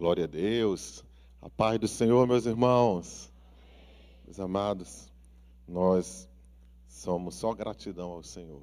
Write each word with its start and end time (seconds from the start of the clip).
Glória 0.00 0.24
a 0.24 0.26
Deus. 0.26 1.04
A 1.42 1.50
paz 1.50 1.78
do 1.78 1.86
Senhor, 1.86 2.26
meus 2.26 2.46
irmãos. 2.46 3.30
Meus 4.24 4.40
amados, 4.40 5.12
nós 5.68 6.26
somos 6.88 7.34
só 7.34 7.52
gratidão 7.52 8.12
ao 8.12 8.22
Senhor. 8.22 8.62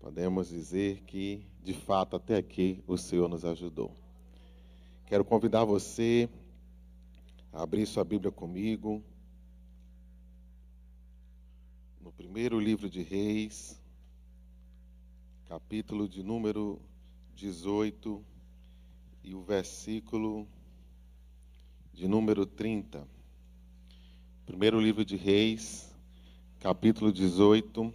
Podemos 0.00 0.48
dizer 0.48 1.02
que, 1.02 1.46
de 1.62 1.74
fato, 1.74 2.16
até 2.16 2.38
aqui 2.38 2.82
o 2.86 2.96
Senhor 2.96 3.28
nos 3.28 3.44
ajudou. 3.44 3.94
Quero 5.04 5.26
convidar 5.26 5.66
você 5.66 6.26
a 7.52 7.62
abrir 7.62 7.84
sua 7.84 8.02
Bíblia 8.02 8.32
comigo 8.32 9.04
no 12.00 12.10
primeiro 12.10 12.58
livro 12.58 12.88
de 12.88 13.02
Reis, 13.02 13.78
capítulo 15.46 16.08
de 16.08 16.22
número 16.22 16.80
18 17.34 18.35
e 19.26 19.34
o 19.34 19.42
versículo 19.42 20.46
de 21.92 22.06
número 22.06 22.46
30. 22.46 23.04
Primeiro 24.46 24.80
livro 24.80 25.04
de 25.04 25.16
Reis, 25.16 25.92
capítulo 26.60 27.12
18 27.12 27.92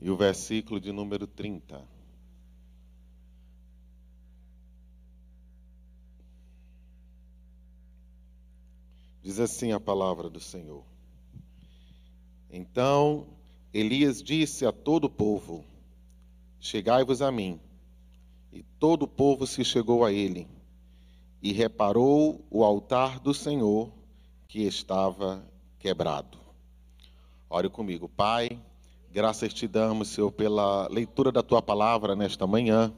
e 0.00 0.10
o 0.10 0.16
versículo 0.16 0.80
de 0.80 0.90
número 0.90 1.28
30. 1.28 1.86
Diz 9.22 9.38
assim 9.38 9.70
a 9.70 9.78
palavra 9.78 10.28
do 10.28 10.40
Senhor. 10.40 10.84
Então 12.50 13.28
Elias 13.72 14.20
disse 14.20 14.66
a 14.66 14.72
todo 14.72 15.04
o 15.04 15.10
povo: 15.10 15.64
Chegai-vos 16.58 17.22
a 17.22 17.30
mim. 17.30 17.60
E 18.52 18.62
todo 18.78 19.04
o 19.04 19.08
povo 19.08 19.46
se 19.46 19.64
chegou 19.64 20.04
a 20.04 20.12
ele, 20.12 20.48
e 21.42 21.52
reparou 21.52 22.44
o 22.50 22.64
altar 22.64 23.18
do 23.20 23.32
Senhor 23.32 23.90
que 24.48 24.62
estava 24.62 25.42
quebrado. 25.78 26.38
Ore 27.48 27.68
comigo, 27.68 28.08
Pai. 28.08 28.58
Graças 29.12 29.52
te 29.52 29.66
damos, 29.66 30.08
Senhor, 30.08 30.30
pela 30.30 30.86
leitura 30.88 31.32
da 31.32 31.42
tua 31.42 31.60
palavra 31.60 32.14
nesta 32.14 32.46
manhã. 32.46 32.92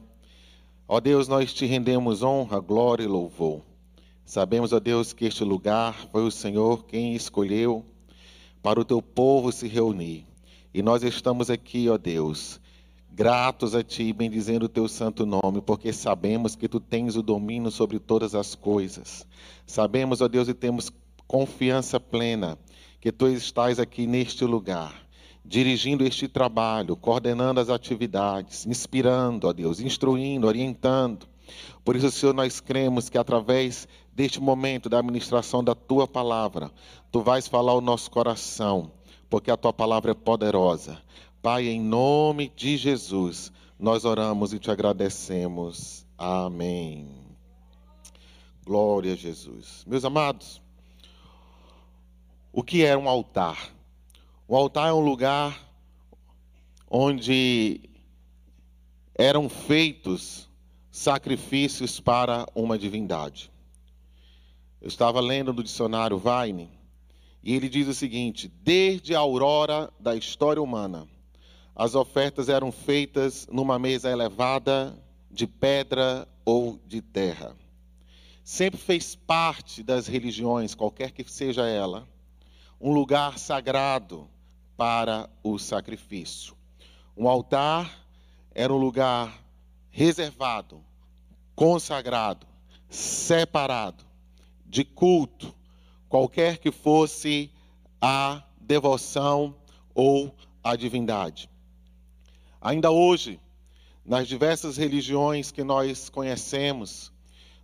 Ó 0.87 0.99
Deus, 0.99 1.27
nós 1.27 1.53
te 1.53 1.65
rendemos 1.65 2.21
honra, 2.21 2.59
glória 2.59 3.03
e 3.03 3.07
louvor. 3.07 3.61
Sabemos, 4.25 4.73
ó 4.73 4.79
Deus, 4.79 5.13
que 5.13 5.25
este 5.25 5.43
lugar 5.43 6.07
foi 6.11 6.23
o 6.23 6.31
Senhor 6.31 6.85
quem 6.85 7.15
escolheu 7.15 7.85
para 8.61 8.79
o 8.79 8.85
teu 8.85 9.01
povo 9.01 9.51
se 9.51 9.67
reunir. 9.67 10.25
E 10.73 10.81
nós 10.81 11.03
estamos 11.03 11.49
aqui, 11.49 11.89
ó 11.89 11.97
Deus, 11.97 12.59
gratos 13.15 13.75
a 13.75 13.83
Ti, 13.83 14.11
bendizendo 14.11 14.65
o 14.65 14.69
Teu 14.69 14.87
santo 14.87 15.23
nome, 15.23 15.61
porque 15.61 15.93
sabemos 15.93 16.55
que 16.55 16.67
Tu 16.67 16.79
tens 16.79 17.15
o 17.15 17.21
domínio 17.21 17.69
sobre 17.69 17.99
todas 17.99 18.33
as 18.33 18.55
coisas. 18.55 19.27
Sabemos, 19.67 20.19
ó 20.19 20.27
Deus, 20.27 20.47
e 20.47 20.53
temos 20.53 20.91
confiança 21.27 21.99
plena 21.99 22.57
que 22.99 23.11
Tu 23.11 23.27
estás 23.27 23.79
aqui 23.79 24.07
neste 24.07 24.43
lugar, 24.45 25.05
dirigindo 25.45 26.03
este 26.03 26.27
trabalho, 26.27 26.95
coordenando 26.95 27.59
as 27.59 27.69
atividades, 27.69 28.65
inspirando, 28.65 29.47
ó 29.47 29.53
Deus, 29.53 29.79
instruindo, 29.79 30.47
orientando. 30.47 31.27
Por 31.85 31.95
isso, 31.95 32.09
Senhor, 32.09 32.33
nós 32.33 32.59
cremos 32.59 33.09
que 33.09 33.17
através 33.17 33.87
deste 34.11 34.41
momento 34.41 34.89
da 34.89 34.97
administração 34.97 35.63
da 35.63 35.75
Tua 35.75 36.07
palavra, 36.07 36.71
Tu 37.11 37.21
vais 37.21 37.47
falar 37.47 37.75
o 37.75 37.81
nosso 37.81 38.09
coração, 38.09 38.91
porque 39.29 39.51
a 39.51 39.57
Tua 39.57 39.71
palavra 39.71 40.11
é 40.11 40.15
poderosa 40.15 40.97
Pai, 41.43 41.67
em 41.67 41.81
nome 41.81 42.47
de 42.55 42.77
Jesus, 42.77 43.51
nós 43.77 44.05
oramos 44.05 44.53
e 44.53 44.59
te 44.59 44.71
agradecemos. 44.71 46.07
Amém. 46.17 47.05
Glória 48.65 49.11
a 49.11 49.15
Jesus. 49.17 49.83
Meus 49.85 50.05
amados, 50.05 50.61
o 52.53 52.63
que 52.63 52.85
é 52.85 52.95
um 52.95 53.09
altar? 53.09 53.73
O 54.47 54.55
altar 54.55 54.87
é 54.87 54.93
um 54.93 55.01
lugar 55.01 55.69
onde 56.89 57.89
eram 59.13 59.49
feitos 59.49 60.47
sacrifícios 60.89 61.99
para 61.99 62.45
uma 62.55 62.79
divindade. 62.79 63.51
Eu 64.79 64.87
estava 64.87 65.19
lendo 65.19 65.51
no 65.51 65.61
dicionário 65.61 66.17
Vine 66.17 66.69
e 67.43 67.53
ele 67.53 67.67
diz 67.67 67.89
o 67.89 67.93
seguinte: 67.93 68.47
desde 68.63 69.13
a 69.13 69.19
aurora 69.19 69.91
da 69.99 70.15
história 70.15 70.61
humana, 70.61 71.05
as 71.75 71.95
ofertas 71.95 72.49
eram 72.49 72.71
feitas 72.71 73.47
numa 73.51 73.79
mesa 73.79 74.09
elevada 74.09 74.97
de 75.29 75.47
pedra 75.47 76.27
ou 76.45 76.79
de 76.85 77.01
terra. 77.01 77.55
Sempre 78.43 78.79
fez 78.79 79.15
parte 79.15 79.81
das 79.81 80.05
religiões, 80.05 80.75
qualquer 80.75 81.11
que 81.11 81.23
seja 81.23 81.67
ela, 81.67 82.07
um 82.79 82.93
lugar 82.93 83.39
sagrado 83.39 84.29
para 84.77 85.29
o 85.41 85.57
sacrifício. 85.57 86.55
Um 87.15 87.27
altar 87.27 88.05
era 88.51 88.71
um 88.71 88.77
lugar 88.77 89.33
reservado, 89.89 90.83
consagrado, 91.55 92.45
separado, 92.89 94.03
de 94.65 94.83
culto, 94.83 95.53
qualquer 96.09 96.57
que 96.57 96.71
fosse 96.71 97.49
a 98.01 98.43
devoção 98.59 99.55
ou 99.95 100.35
a 100.63 100.75
divindade. 100.75 101.49
Ainda 102.65 102.89
hoje, 102.89 103.41
nas 104.05 104.25
diversas 104.25 104.77
religiões 104.77 105.51
que 105.51 105.65
nós 105.65 106.07
conhecemos, 106.07 107.11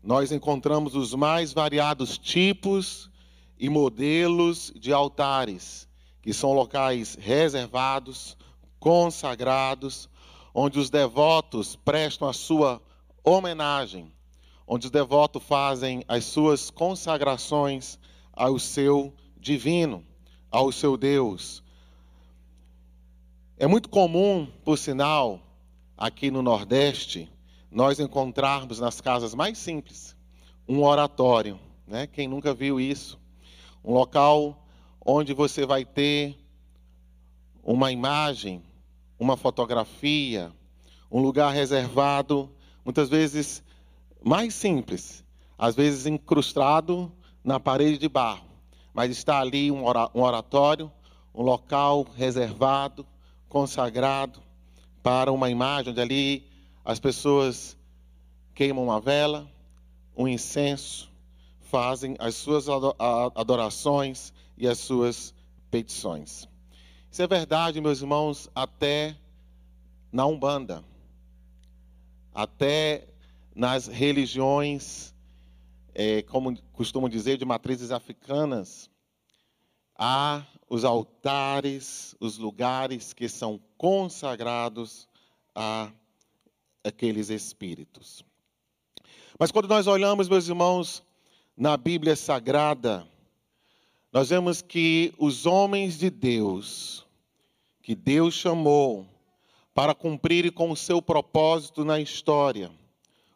nós 0.03 0.29
encontramos 0.29 0.93
os 0.93 1.13
mais 1.13 1.53
variados 1.53 2.17
tipos 2.17 3.09
e 3.57 3.69
modelos 3.69 4.73
de 4.75 4.91
altares, 4.91 5.87
que 6.21 6.33
são 6.33 6.51
locais 6.51 7.15
reservados, 7.17 8.35
consagrados, 8.77 10.09
onde 10.53 10.77
os 10.77 10.89
devotos 10.89 11.77
prestam 11.77 12.27
a 12.27 12.33
sua 12.33 12.81
homenagem, 13.23 14.11
onde 14.67 14.87
os 14.87 14.91
devotos 14.91 15.41
fazem 15.41 16.03
as 16.09 16.25
suas 16.25 16.69
consagrações 16.69 17.97
ao 18.33 18.59
seu 18.59 19.13
divino, 19.39 20.03
ao 20.51 20.73
seu 20.73 20.97
Deus, 20.97 21.63
é 23.59 23.67
muito 23.67 23.89
comum, 23.89 24.47
por 24.63 24.77
sinal, 24.77 25.41
aqui 25.97 26.31
no 26.31 26.41
Nordeste, 26.41 27.29
nós 27.69 27.99
encontrarmos 27.99 28.79
nas 28.79 29.01
casas 29.01 29.35
mais 29.35 29.57
simples 29.57 30.15
um 30.65 30.81
oratório. 30.81 31.59
Né? 31.85 32.07
Quem 32.07 32.25
nunca 32.25 32.53
viu 32.53 32.79
isso? 32.79 33.19
Um 33.83 33.91
local 33.91 34.65
onde 35.05 35.33
você 35.33 35.65
vai 35.65 35.83
ter 35.83 36.37
uma 37.61 37.91
imagem, 37.91 38.63
uma 39.19 39.35
fotografia, 39.35 40.53
um 41.11 41.19
lugar 41.19 41.53
reservado, 41.53 42.49
muitas 42.85 43.09
vezes 43.09 43.61
mais 44.23 44.53
simples, 44.53 45.21
às 45.57 45.75
vezes 45.75 46.05
incrustado 46.05 47.11
na 47.43 47.59
parede 47.59 47.97
de 47.97 48.07
barro, 48.07 48.47
mas 48.93 49.11
está 49.11 49.41
ali 49.41 49.69
um 49.69 49.83
oratório, 50.13 50.89
um 51.35 51.41
local 51.41 52.07
reservado 52.15 53.05
consagrado 53.49 54.41
para 55.03 55.31
uma 55.31 55.49
imagem 55.49 55.91
onde 55.91 55.99
ali 55.99 56.47
as 56.85 56.99
pessoas 56.99 57.75
queimam 58.53 58.83
uma 58.83 59.01
vela, 59.01 59.49
um 60.15 60.27
incenso, 60.27 61.11
fazem 61.59 62.15
as 62.19 62.35
suas 62.35 62.67
adorações 63.35 64.33
e 64.57 64.67
as 64.67 64.77
suas 64.77 65.33
petições. 65.69 66.47
Isso 67.11 67.21
é 67.21 67.27
verdade, 67.27 67.81
meus 67.81 68.01
irmãos, 68.01 68.49
até 68.53 69.17
na 70.11 70.25
Umbanda, 70.25 70.83
até 72.33 73.07
nas 73.55 73.87
religiões, 73.87 75.13
é, 75.93 76.21
como 76.23 76.55
costumam 76.71 77.09
dizer, 77.09 77.37
de 77.37 77.45
matrizes 77.45 77.91
africanas, 77.91 78.89
há 79.97 80.45
os 80.69 80.85
altares, 80.85 82.15
os 82.19 82.37
lugares 82.37 83.11
que 83.11 83.27
são 83.27 83.59
consagrados 83.77 85.07
a 85.55 85.91
aqueles 86.83 87.29
espíritos. 87.29 88.23
Mas 89.37 89.51
quando 89.51 89.67
nós 89.67 89.87
olhamos, 89.87 90.29
meus 90.29 90.47
irmãos, 90.47 91.03
na 91.57 91.75
Bíblia 91.75 92.15
Sagrada, 92.15 93.07
nós 94.13 94.29
vemos 94.29 94.61
que 94.61 95.13
os 95.17 95.45
homens 95.45 95.97
de 95.97 96.09
Deus, 96.09 97.05
que 97.81 97.95
Deus 97.95 98.35
chamou 98.35 99.07
para 99.73 99.95
cumprirem 99.95 100.51
com 100.51 100.71
o 100.71 100.77
seu 100.77 101.01
propósito 101.01 101.83
na 101.83 101.99
história, 101.99 102.71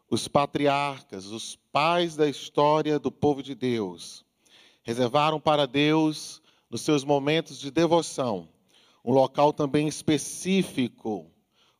os 0.08 0.28
patriarcas, 0.28 1.26
os 1.26 1.56
pais 1.72 2.14
da 2.14 2.28
história 2.28 2.98
do 2.98 3.10
povo 3.10 3.42
de 3.42 3.54
Deus, 3.54 4.24
reservaram 4.82 5.40
para 5.40 5.66
Deus 5.66 6.42
nos 6.74 6.82
seus 6.82 7.04
momentos 7.04 7.60
de 7.60 7.70
devoção, 7.70 8.48
um 9.04 9.12
local 9.12 9.52
também 9.52 9.86
específico, 9.86 11.30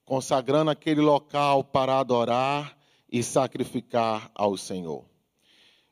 consagrando 0.04 0.70
aquele 0.70 1.00
local 1.00 1.64
para 1.64 1.98
adorar 1.98 2.78
e 3.10 3.20
sacrificar 3.20 4.30
ao 4.36 4.56
Senhor. 4.56 5.04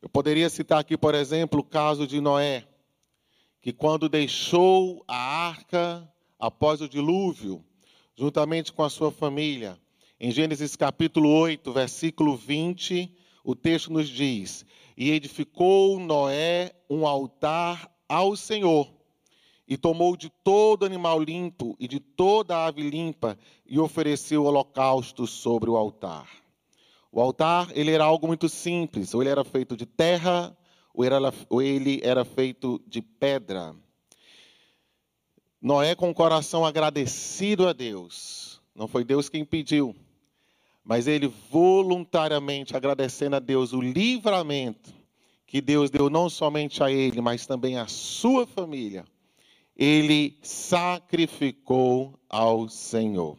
Eu 0.01 0.09
poderia 0.09 0.49
citar 0.49 0.79
aqui, 0.79 0.97
por 0.97 1.17
exemplo, 1.17 1.59
o 1.59 1.65
caso 1.65 2.07
de 2.07 2.21
Noé, 2.21 2.65
que 3.61 3.73
quando 3.73 4.09
deixou 4.09 5.05
a 5.09 5.17
arca 5.49 6.09
após 6.39 6.81
o 6.81 6.89
dilúvio, 6.89 7.65
juntamente 8.15 8.73
com 8.73 8.85
a 8.85 8.89
sua 8.89 9.11
família, 9.11 9.77
em 10.21 10.31
Gênesis 10.31 10.77
capítulo 10.77 11.29
8, 11.29 11.73
versículo 11.73 12.37
20, 12.37 13.13
o 13.43 13.57
texto 13.57 13.93
nos 13.93 14.09
diz: 14.09 14.65
E 14.97 15.11
edificou 15.11 15.99
Noé 15.99 16.73
um 16.89 17.05
altar 17.05 17.93
ao 18.13 18.37
Senhor, 18.37 18.93
e 19.67 19.79
tomou 19.79 20.19
de 20.19 20.29
todo 20.45 20.85
animal 20.85 21.19
limpo 21.19 21.75
e 21.81 21.89
de 21.89 21.99
toda 21.99 22.67
ave 22.67 22.83
limpa, 22.83 23.39
e 23.65 23.79
ofereceu 23.79 24.45
holocausto 24.45 25.27
sobre 25.27 25.71
o 25.71 25.77
altar. 25.77 26.29
O 27.11 27.23
altar, 27.23 27.71
ele 27.75 27.91
era 27.91 28.05
algo 28.05 28.27
muito 28.27 28.51
simples, 28.51 29.15
ou 29.15 29.23
ele 29.23 29.31
era 29.31 29.43
feito 29.45 29.75
de 29.79 29.87
terra, 29.87 30.55
ou, 30.93 31.03
era, 31.03 31.17
ou 31.49 31.63
ele 31.63 32.03
era 32.05 32.23
feito 32.23 32.79
de 32.87 33.01
pedra. 33.01 33.75
Noé, 35.59 35.95
com 35.95 36.11
o 36.11 36.15
coração 36.15 36.67
agradecido 36.67 37.67
a 37.67 37.73
Deus, 37.73 38.61
não 38.75 38.87
foi 38.87 39.05
Deus 39.05 39.31
quem 39.31 39.43
pediu, 39.43 39.97
mas 40.85 41.07
ele 41.07 41.29
voluntariamente 41.51 42.77
agradecendo 42.77 43.37
a 43.37 43.39
Deus 43.39 43.73
o 43.73 43.81
livramento 43.81 45.02
que 45.53 45.61
Deus 45.61 45.91
deu 45.91 46.09
não 46.09 46.31
somente 46.31 46.83
a 46.83 46.91
ele, 46.91 47.21
mas 47.21 47.45
também 47.45 47.77
à 47.77 47.87
sua 47.87 48.47
família, 48.47 49.05
ele 49.77 50.39
sacrificou 50.41 52.19
ao 52.27 52.71
Senhor. 52.71 53.37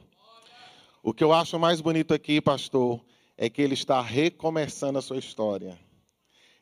O 1.01 1.12
que 1.12 1.24
eu 1.24 1.33
acho 1.33 1.57
mais 1.57 1.81
bonito 1.81 2.13
aqui, 2.13 2.39
pastor, 2.39 3.04
é 3.36 3.50
que 3.50 3.63
ele 3.63 3.74
está 3.74 4.00
recomeçando 4.00 5.00
a 5.00 5.01
sua 5.01 5.18
história. 5.18 5.75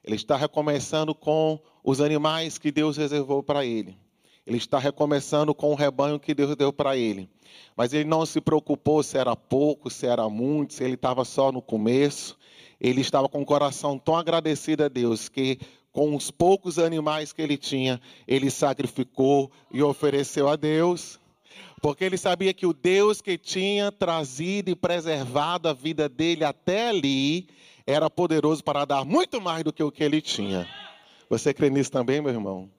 Ele 0.01 0.15
está 0.15 0.37
recomeçando 0.37 1.13
com 1.13 1.59
os 1.83 1.99
animais 1.99 2.57
que 2.57 2.71
Deus 2.71 2.95
reservou 2.95 3.43
para 3.43 3.65
ele. 3.65 3.99
Ele 4.47 4.55
está 4.55 4.79
recomeçando 4.79 5.53
com 5.53 5.73
o 5.73 5.75
rebanho 5.75 6.17
que 6.17 6.33
Deus 6.33 6.55
deu 6.55 6.71
para 6.71 6.95
ele. 6.95 7.29
Mas 7.75 7.91
ele 7.91 8.05
não 8.05 8.25
se 8.25 8.39
preocupou 8.39 9.03
se 9.03 9.17
era 9.17 9.35
pouco, 9.35 9.89
se 9.89 10.07
era 10.07 10.29
muito, 10.29 10.75
se 10.75 10.83
ele 10.85 10.93
estava 10.93 11.25
só 11.25 11.51
no 11.51 11.61
começo. 11.61 12.37
Ele 12.81 13.01
estava 13.01 13.29
com 13.29 13.43
o 13.43 13.45
coração 13.45 13.99
tão 13.99 14.15
agradecido 14.15 14.83
a 14.83 14.87
Deus 14.87 15.29
que, 15.29 15.59
com 15.91 16.15
os 16.15 16.31
poucos 16.31 16.79
animais 16.79 17.31
que 17.31 17.39
ele 17.39 17.55
tinha, 17.55 18.01
ele 18.27 18.49
sacrificou 18.49 19.51
e 19.71 19.83
ofereceu 19.83 20.49
a 20.49 20.55
Deus. 20.55 21.19
Porque 21.79 22.03
ele 22.03 22.17
sabia 22.17 22.53
que 22.55 22.65
o 22.65 22.73
Deus 22.73 23.21
que 23.21 23.37
tinha 23.37 23.91
trazido 23.91 24.71
e 24.71 24.75
preservado 24.75 25.69
a 25.69 25.73
vida 25.73 26.09
dele 26.09 26.43
até 26.43 26.89
ali 26.89 27.47
era 27.85 28.09
poderoso 28.09 28.63
para 28.63 28.83
dar 28.83 29.05
muito 29.05 29.39
mais 29.39 29.63
do 29.63 29.71
que 29.71 29.83
o 29.83 29.91
que 29.91 30.03
ele 30.03 30.19
tinha. 30.19 30.67
Você 31.29 31.53
crê 31.53 31.69
nisso 31.69 31.91
também, 31.91 32.19
meu 32.19 32.31
irmão? 32.31 32.69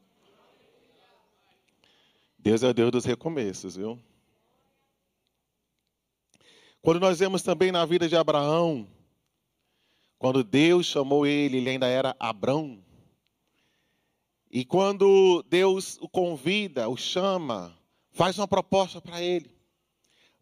Deus 2.37 2.64
é 2.64 2.69
o 2.69 2.75
Deus 2.75 2.90
dos 2.90 3.05
recomeços, 3.05 3.76
viu? 3.76 3.96
Quando 6.81 6.98
nós 6.98 7.20
vemos 7.20 7.43
também 7.43 7.70
na 7.70 7.87
vida 7.87 8.08
de 8.08 8.16
Abraão, 8.16 8.88
quando 10.22 10.44
Deus 10.44 10.86
chamou 10.86 11.26
ele, 11.26 11.56
ele 11.56 11.70
ainda 11.70 11.88
era 11.88 12.14
Abrão. 12.16 12.80
E 14.48 14.64
quando 14.64 15.44
Deus 15.48 15.98
o 16.00 16.08
convida, 16.08 16.88
o 16.88 16.96
chama, 16.96 17.76
faz 18.12 18.38
uma 18.38 18.46
proposta 18.46 19.00
para 19.00 19.20
ele, 19.20 19.50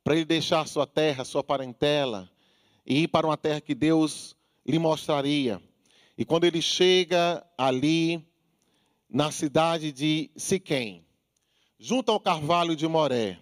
para 0.05 0.15
ele 0.15 0.27
deixar 0.27 0.69
sua 0.69 0.87
terra, 0.87 1.25
sua 1.25 1.43
parentela, 1.43 2.31
e 2.85 3.05
ir 3.05 3.09
para 3.09 3.27
uma 3.27 3.38
terra 3.38 3.59
que 3.59 3.75
Deus 3.75 4.37
lhe 4.67 4.79
mostraria. 4.79 5.62
E 6.19 6.27
quando 6.27 6.44
ele 6.44 6.61
chega 6.61 7.43
ali 7.56 8.23
na 9.09 9.32
cidade 9.32 9.93
de 9.93 10.31
Siquém, 10.37 11.06
junto 11.79 12.12
ao 12.12 12.21
carvalho 12.21 12.77
de 12.77 12.87
Moré. 12.87 13.38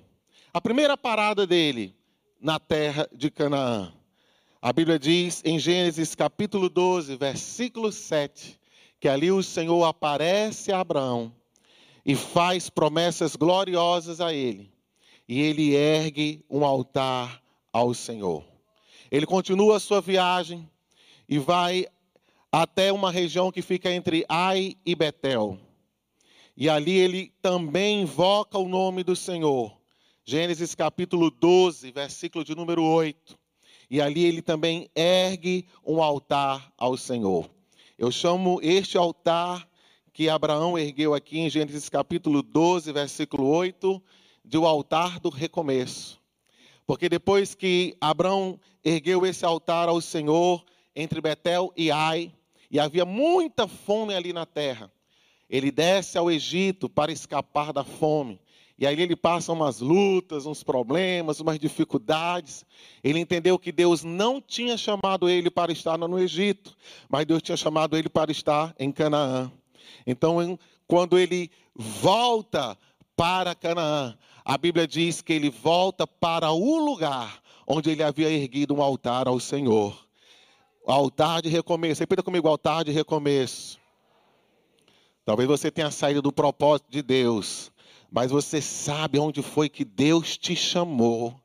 A 0.54 0.60
primeira 0.60 0.96
parada 0.96 1.44
dele 1.44 1.96
na 2.40 2.60
terra 2.60 3.08
de 3.12 3.28
Canaã. 3.28 3.92
A 4.60 4.72
Bíblia 4.72 4.98
diz 4.98 5.40
em 5.44 5.56
Gênesis 5.56 6.16
capítulo 6.16 6.68
12, 6.68 7.14
versículo 7.14 7.92
7, 7.92 8.58
que 8.98 9.06
ali 9.08 9.30
o 9.30 9.40
Senhor 9.40 9.84
aparece 9.84 10.72
a 10.72 10.80
Abraão 10.80 11.32
e 12.04 12.16
faz 12.16 12.68
promessas 12.68 13.36
gloriosas 13.36 14.20
a 14.20 14.34
ele. 14.34 14.68
E 15.28 15.40
ele 15.40 15.76
ergue 15.76 16.44
um 16.50 16.64
altar 16.64 17.40
ao 17.72 17.94
Senhor. 17.94 18.44
Ele 19.12 19.26
continua 19.26 19.76
a 19.76 19.80
sua 19.80 20.00
viagem 20.00 20.68
e 21.28 21.38
vai 21.38 21.86
até 22.50 22.92
uma 22.92 23.12
região 23.12 23.52
que 23.52 23.62
fica 23.62 23.92
entre 23.92 24.24
Ai 24.28 24.74
e 24.84 24.96
Betel. 24.96 25.56
E 26.56 26.68
ali 26.68 26.98
ele 26.98 27.32
também 27.40 28.02
invoca 28.02 28.58
o 28.58 28.68
nome 28.68 29.04
do 29.04 29.14
Senhor. 29.14 29.78
Gênesis 30.24 30.74
capítulo 30.74 31.30
12, 31.30 31.92
versículo 31.92 32.44
de 32.44 32.56
número 32.56 32.82
8. 32.82 33.38
E 33.90 34.00
ali 34.00 34.24
ele 34.24 34.42
também 34.42 34.90
ergue 34.94 35.66
um 35.84 36.02
altar 36.02 36.72
ao 36.76 36.96
Senhor. 36.96 37.48
Eu 37.98 38.10
chamo 38.10 38.60
este 38.62 38.98
altar 38.98 39.68
que 40.12 40.28
Abraão 40.28 40.78
ergueu 40.78 41.14
aqui 41.14 41.38
em 41.38 41.48
Gênesis 41.48 41.88
capítulo 41.88 42.42
12, 42.42 42.92
versículo 42.92 43.46
8, 43.46 44.02
de 44.44 44.58
o 44.58 44.66
altar 44.66 45.20
do 45.20 45.28
recomeço. 45.28 46.20
Porque 46.86 47.08
depois 47.08 47.54
que 47.54 47.96
Abraão 48.00 48.58
ergueu 48.84 49.24
esse 49.24 49.44
altar 49.44 49.88
ao 49.88 50.00
Senhor 50.00 50.64
entre 50.94 51.20
Betel 51.20 51.72
e 51.76 51.90
Ai, 51.90 52.32
e 52.70 52.78
havia 52.78 53.04
muita 53.04 53.66
fome 53.66 54.14
ali 54.14 54.32
na 54.32 54.44
terra, 54.44 54.92
ele 55.48 55.70
desce 55.70 56.18
ao 56.18 56.30
Egito 56.30 56.88
para 56.88 57.12
escapar 57.12 57.72
da 57.72 57.84
fome. 57.84 58.40
E 58.78 58.86
aí 58.86 59.00
ele 59.00 59.16
passa 59.16 59.52
umas 59.52 59.80
lutas, 59.80 60.46
uns 60.46 60.62
problemas, 60.62 61.40
umas 61.40 61.58
dificuldades. 61.58 62.64
Ele 63.02 63.18
entendeu 63.18 63.58
que 63.58 63.72
Deus 63.72 64.04
não 64.04 64.40
tinha 64.40 64.76
chamado 64.76 65.28
ele 65.28 65.50
para 65.50 65.72
estar 65.72 65.98
no 65.98 66.18
Egito, 66.18 66.76
mas 67.08 67.26
Deus 67.26 67.42
tinha 67.42 67.56
chamado 67.56 67.96
ele 67.96 68.08
para 68.08 68.30
estar 68.30 68.74
em 68.78 68.92
Canaã. 68.92 69.50
Então, 70.06 70.58
quando 70.86 71.18
ele 71.18 71.50
volta 71.74 72.78
para 73.16 73.54
Canaã, 73.54 74.16
a 74.44 74.56
Bíblia 74.56 74.86
diz 74.86 75.20
que 75.20 75.32
ele 75.32 75.50
volta 75.50 76.06
para 76.06 76.52
o 76.52 76.78
lugar 76.78 77.42
onde 77.66 77.90
ele 77.90 78.02
havia 78.02 78.30
erguido 78.30 78.74
um 78.74 78.82
altar 78.82 79.28
ao 79.28 79.38
Senhor. 79.38 80.06
Altar 80.86 81.42
de 81.42 81.50
recomeço. 81.50 82.00
Repita 82.00 82.22
comigo, 82.22 82.48
altar 82.48 82.84
de 82.84 82.90
recomeço. 82.90 83.78
Talvez 85.24 85.46
você 85.46 85.70
tenha 85.70 85.90
saído 85.90 86.22
do 86.22 86.32
propósito 86.32 86.90
de 86.90 87.02
Deus, 87.02 87.70
mas 88.10 88.30
você 88.30 88.60
sabe 88.60 89.18
onde 89.18 89.42
foi 89.42 89.68
que 89.68 89.84
Deus 89.84 90.36
te 90.36 90.56
chamou. 90.56 91.38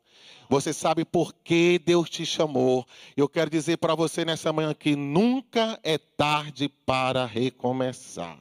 Você 0.48 0.72
sabe 0.72 1.04
por 1.04 1.32
que 1.32 1.78
Deus 1.78 2.08
te 2.08 2.24
chamou. 2.24 2.86
Eu 3.16 3.28
quero 3.28 3.50
dizer 3.50 3.78
para 3.78 3.94
você 3.94 4.24
nessa 4.24 4.52
manhã 4.52 4.74
que 4.74 4.94
nunca 4.96 5.78
é 5.82 5.98
tarde 5.98 6.68
para 6.68 7.26
recomeçar. 7.26 8.38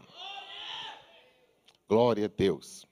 Glória 1.88 2.26
a 2.26 2.28
Deus. 2.28 2.86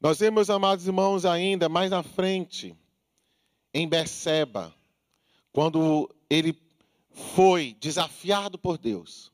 Nós 0.00 0.18
vemos, 0.18 0.50
amados 0.50 0.86
irmãos, 0.86 1.24
ainda 1.24 1.68
mais 1.68 1.90
na 1.90 2.02
frente, 2.02 2.76
em 3.72 3.88
Beceba, 3.88 4.74
quando 5.52 6.14
ele 6.28 6.54
foi 7.10 7.74
desafiado 7.80 8.58
por 8.58 8.76
Deus 8.76 9.32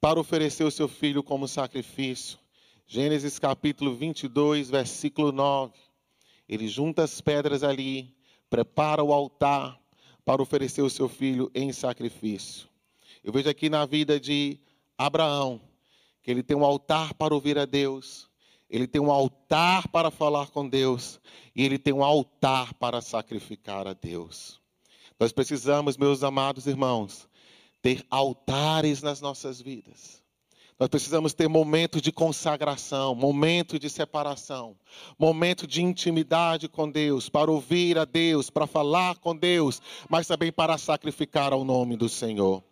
para 0.00 0.18
oferecer 0.18 0.64
o 0.64 0.70
seu 0.70 0.88
filho 0.88 1.22
como 1.22 1.46
sacrifício. 1.46 2.39
Gênesis 2.92 3.38
capítulo 3.38 3.94
22, 3.94 4.68
versículo 4.68 5.30
9. 5.30 5.72
Ele 6.48 6.66
junta 6.66 7.04
as 7.04 7.20
pedras 7.20 7.62
ali, 7.62 8.12
prepara 8.50 9.00
o 9.00 9.12
altar 9.12 9.80
para 10.24 10.42
oferecer 10.42 10.82
o 10.82 10.90
seu 10.90 11.08
filho 11.08 11.48
em 11.54 11.72
sacrifício. 11.72 12.68
Eu 13.22 13.32
vejo 13.32 13.48
aqui 13.48 13.70
na 13.70 13.86
vida 13.86 14.18
de 14.18 14.58
Abraão 14.98 15.60
que 16.20 16.32
ele 16.32 16.42
tem 16.42 16.56
um 16.56 16.64
altar 16.64 17.14
para 17.14 17.32
ouvir 17.32 17.56
a 17.60 17.64
Deus, 17.64 18.28
ele 18.68 18.88
tem 18.88 19.00
um 19.00 19.12
altar 19.12 19.86
para 19.86 20.10
falar 20.10 20.48
com 20.48 20.68
Deus 20.68 21.20
e 21.54 21.64
ele 21.64 21.78
tem 21.78 21.92
um 21.92 22.02
altar 22.02 22.74
para 22.74 23.00
sacrificar 23.00 23.86
a 23.86 23.92
Deus. 23.92 24.60
Nós 25.16 25.30
precisamos, 25.30 25.96
meus 25.96 26.24
amados 26.24 26.66
irmãos, 26.66 27.28
ter 27.80 28.04
altares 28.10 29.00
nas 29.00 29.20
nossas 29.20 29.60
vidas. 29.60 30.19
Nós 30.80 30.88
precisamos 30.88 31.34
ter 31.34 31.46
momentos 31.46 32.00
de 32.00 32.10
consagração, 32.10 33.14
momentos 33.14 33.78
de 33.78 33.90
separação, 33.90 34.74
momento 35.18 35.66
de 35.66 35.82
intimidade 35.82 36.70
com 36.70 36.90
Deus, 36.90 37.28
para 37.28 37.50
ouvir 37.50 37.98
a 37.98 38.06
Deus, 38.06 38.48
para 38.48 38.66
falar 38.66 39.18
com 39.18 39.36
Deus, 39.36 39.82
mas 40.08 40.26
também 40.26 40.50
para 40.50 40.78
sacrificar 40.78 41.52
ao 41.52 41.64
nome 41.66 41.98
do 41.98 42.08
Senhor. 42.08 42.64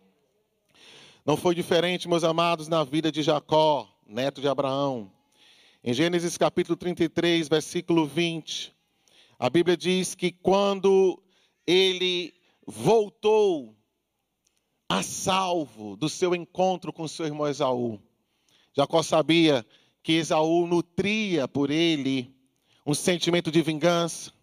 Não 1.23 1.37
foi 1.37 1.53
diferente, 1.53 2.09
meus 2.09 2.23
amados, 2.23 2.67
na 2.67 2.83
vida 2.83 3.11
de 3.11 3.21
Jacó, 3.21 3.87
neto 4.07 4.41
de 4.41 4.47
Abraão. 4.47 5.11
Em 5.83 5.93
Gênesis 5.93 6.35
capítulo 6.35 6.75
33, 6.75 7.47
versículo 7.47 8.07
20, 8.07 8.75
a 9.37 9.51
Bíblia 9.51 9.77
diz 9.77 10.15
que 10.15 10.31
quando 10.31 11.21
ele 11.67 12.33
voltou 12.65 13.75
a 14.89 15.03
salvo 15.03 15.95
do 15.95 16.09
seu 16.09 16.33
encontro 16.33 16.91
com 16.91 17.07
seu 17.07 17.27
irmão 17.27 17.47
Esaú. 17.47 17.99
Jacó 18.73 19.03
sabia 19.03 19.63
que 20.01 20.13
Esaú 20.13 20.65
nutria 20.65 21.47
por 21.47 21.69
ele 21.69 22.33
um 22.83 22.95
sentimento 22.95 23.51
de 23.51 23.61
vingança. 23.61 24.33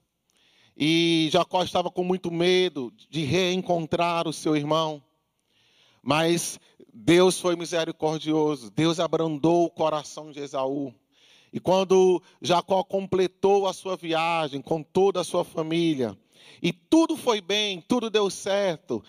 E 0.77 1.29
Jacó 1.33 1.65
estava 1.65 1.91
com 1.91 2.05
muito 2.05 2.31
medo 2.31 2.93
de 3.11 3.25
reencontrar 3.25 4.29
o 4.29 4.33
seu 4.33 4.55
irmão. 4.55 5.03
Mas 6.01 6.61
Deus 6.95 7.41
foi 7.41 7.57
misericordioso, 7.57 8.71
Deus 8.71 9.01
abrandou 9.01 9.65
o 9.65 9.71
coração 9.71 10.31
de 10.31 10.39
Esaú. 10.39 10.95
E 11.53 11.59
quando 11.59 12.23
Jacó 12.41 12.85
completou 12.85 13.67
a 13.67 13.73
sua 13.73 13.97
viagem 13.97 14.63
com 14.63 14.83
toda 14.83 15.21
a 15.21 15.25
sua 15.25 15.45
família, 15.45 16.17
e 16.63 16.73
tudo 16.73 17.17
foi 17.17 17.41
bem, 17.41 17.81
tudo 17.81 18.11
deu 18.11 18.31
certo, 18.31 19.03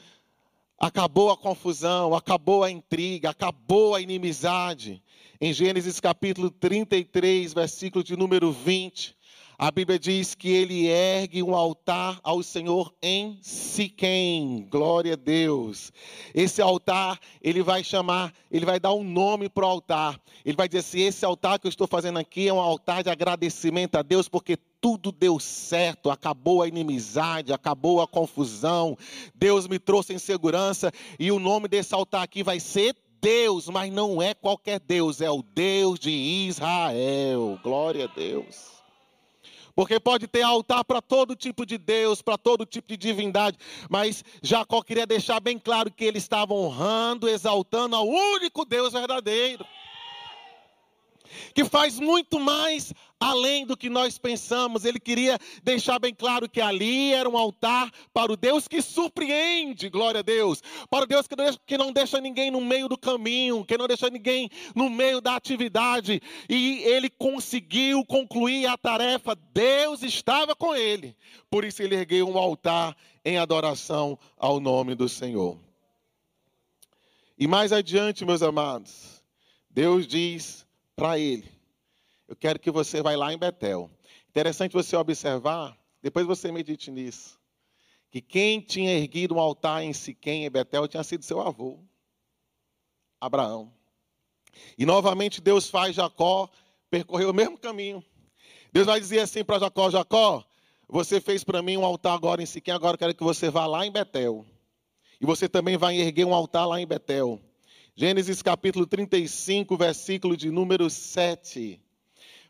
acabou 0.80 1.32
a 1.32 1.38
confusão, 1.38 2.14
acabou 2.14 2.64
a 2.64 2.70
intriga, 2.70 3.32
acabou 3.32 3.96
a 3.96 4.02
inimizade. 4.02 5.02
Em 5.42 5.52
Gênesis 5.54 6.00
capítulo 6.00 6.50
33, 6.50 7.54
versículo 7.54 8.04
de 8.04 8.16
número 8.16 8.52
20, 8.52 9.18
a 9.60 9.72
Bíblia 9.72 9.98
diz 9.98 10.36
que 10.36 10.50
ele 10.50 10.86
ergue 10.86 11.42
um 11.42 11.56
altar 11.56 12.20
ao 12.22 12.44
Senhor 12.44 12.94
em 13.02 13.40
Siquém. 13.42 14.68
Glória 14.70 15.14
a 15.14 15.16
Deus. 15.16 15.92
Esse 16.32 16.62
altar, 16.62 17.20
ele 17.42 17.64
vai 17.64 17.84
chamar, 17.84 18.32
ele 18.52 18.68
vai 18.68 18.80
dar 18.80 18.94
um 18.94 19.04
nome 19.04 19.50
para 19.50 19.66
o 19.66 19.68
altar. 19.68 20.22
Ele 20.46 20.56
vai 20.56 20.68
dizer 20.68 20.80
assim: 20.82 21.02
esse 21.02 21.26
altar 21.26 21.58
que 21.58 21.66
eu 21.66 21.70
estou 21.70 21.88
fazendo 21.88 22.20
aqui 22.20 22.48
é 22.48 22.54
um 22.54 22.60
altar 22.60 23.02
de 23.02 23.10
agradecimento 23.10 23.96
a 23.96 24.04
Deus, 24.04 24.30
porque 24.30 24.58
tudo 24.80 25.12
deu 25.12 25.40
certo, 25.40 26.10
acabou 26.10 26.62
a 26.62 26.68
inimizade, 26.68 27.54
acabou 27.54 28.02
a 28.02 28.08
confusão. 28.08 28.98
Deus 29.34 29.68
me 29.68 29.80
trouxe 29.80 30.14
em 30.14 30.20
segurança 30.20 30.92
e 31.20 31.32
o 31.32 31.40
nome 31.40 31.68
desse 31.68 31.94
altar 31.94 32.24
aqui 32.24 32.44
vai 32.44 32.60
ser 32.60 32.96
Deus, 33.22 33.68
mas 33.68 33.92
não 33.92 34.22
é 34.22 34.34
qualquer 34.34 34.80
Deus, 34.80 35.22
é 35.22 35.30
o 35.30 35.42
Deus 35.42 36.00
de 36.00 36.12
Israel. 36.12 37.60
Glória 37.64 38.06
a 38.06 38.08
Deus. 38.08 38.78
Porque 39.76 40.00
pode 40.00 40.28
ter 40.28 40.42
altar 40.42 40.84
para 40.84 41.02
todo 41.02 41.36
tipo 41.36 41.64
de 41.64 41.78
Deus, 41.78 42.22
para 42.22 42.36
todo 42.36 42.66
tipo 42.66 42.88
de 42.88 42.98
divindade. 42.98 43.58
Mas 43.88 44.24
Jacó 44.42 44.82
queria 44.82 45.06
deixar 45.06 45.40
bem 45.40 45.60
claro 45.60 45.92
que 45.92 46.04
ele 46.04 46.18
estava 46.18 46.54
honrando, 46.54 47.30
exaltando 47.30 47.96
ao 47.96 48.08
único 48.08 48.66
Deus 48.66 48.94
verdadeiro 48.94 49.64
que 51.54 51.66
faz 51.66 52.00
muito 52.00 52.40
mais 52.40 52.94
além 53.20 53.66
do 53.66 53.76
que 53.76 53.90
nós 53.90 54.18
pensamos. 54.18 54.86
Ele 54.86 55.00
queria 55.00 55.38
deixar 55.64 56.00
bem 56.00 56.14
claro 56.14 56.50
que 56.50 56.62
ali 56.62 57.14
era 57.14 57.30
um 57.30 57.38
altar 57.38 57.92
para 58.14 58.32
o 58.32 58.38
Deus 58.38 58.68
que 58.68 58.82
surpreende, 58.82 59.90
glória 59.90 60.20
a 60.20 60.24
Deus, 60.24 60.62
para 60.90 61.04
o 61.04 61.08
Deus 61.08 61.26
que 61.66 61.78
não 61.78 61.92
deixa, 61.92 62.22
ninguém 62.22 62.52
no 62.52 62.62
meio 62.62 62.88
do 62.88 62.98
caminho, 62.98 63.66
que 63.66 63.78
não 63.78 63.88
deixa 63.88 64.10
ninguém 64.10 64.50
no 64.76 64.90
meio 64.90 65.20
da 65.22 65.36
atividade. 65.36 66.22
E 66.50 66.80
ele 66.84 67.10
conseguiu 67.10 68.06
concluir 68.06 68.68
a 68.68 68.78
tarefa, 68.78 69.36
Deus 69.54 70.04
estava 70.04 70.56
com 70.56 70.76
ele. 70.76 71.16
Por 71.50 71.66
isso 71.66 71.82
ele 71.82 71.96
ergueu 71.96 72.30
um 72.30 72.38
altar 72.38 72.96
em 73.24 73.38
adoração 73.38 74.18
ao 74.38 74.60
nome 74.60 74.96
do 74.96 75.10
Senhor. 75.10 75.60
E 77.38 77.48
mais 77.48 77.72
adiante, 77.72 78.26
meus 78.26 78.42
amados, 78.42 79.22
Deus 79.70 80.08
diz 80.08 80.66
para 80.96 81.20
ele. 81.20 81.57
Eu 82.28 82.36
quero 82.36 82.60
que 82.60 82.70
você 82.70 83.02
vá 83.02 83.16
lá 83.16 83.34
em 83.34 83.38
Betel. 83.38 83.90
Interessante 84.30 84.74
você 84.74 84.96
observar, 84.96 85.78
depois 86.02 86.26
você 86.28 86.52
medite 86.52 86.92
nisso, 86.92 87.40
que 88.10 88.22
quem 88.22 88.60
tinha 88.60 88.92
erguido 88.92 89.36
um 89.36 89.40
altar 89.40 89.82
em 89.84 89.94
Siquém, 89.94 90.46
em 90.46 90.50
Betel, 90.50 90.88
tinha 90.88 91.04
sido 91.04 91.24
seu 91.24 91.40
avô, 91.40 91.80
Abraão. 93.20 93.74
E 94.78 94.86
novamente 94.86 95.40
Deus 95.42 95.70
faz 95.70 95.96
Jacó 95.96 96.50
percorrer 96.90 97.26
o 97.26 97.34
mesmo 97.34 97.58
caminho. 97.58 98.04
Deus 98.74 98.86
vai 98.86 99.00
dizer 99.00 99.20
assim 99.20 99.44
para 99.44 99.60
Jacó: 99.60 99.90
Jacó, 99.90 100.46
você 100.88 101.22
fez 101.22 101.44
para 101.44 101.62
mim 101.62 101.78
um 101.78 101.86
altar 101.86 102.14
agora 102.14 102.42
em 102.42 102.46
Siquém, 102.46 102.74
agora 102.74 102.96
eu 102.96 103.00
quero 103.00 103.16
que 103.16 103.24
você 103.24 103.50
vá 103.50 103.66
lá 103.66 103.86
em 103.86 103.92
Betel. 103.92 104.46
E 105.20 105.26
você 105.26 105.48
também 105.48 105.78
vai 105.78 105.98
erguer 105.98 106.26
um 106.26 106.34
altar 106.34 106.68
lá 106.68 106.80
em 106.80 106.86
Betel. 106.86 107.42
Gênesis 107.96 108.42
capítulo 108.42 108.86
35, 108.86 109.76
versículo 109.76 110.38
de 110.38 110.52
número 110.52 110.90
7. 110.90 111.82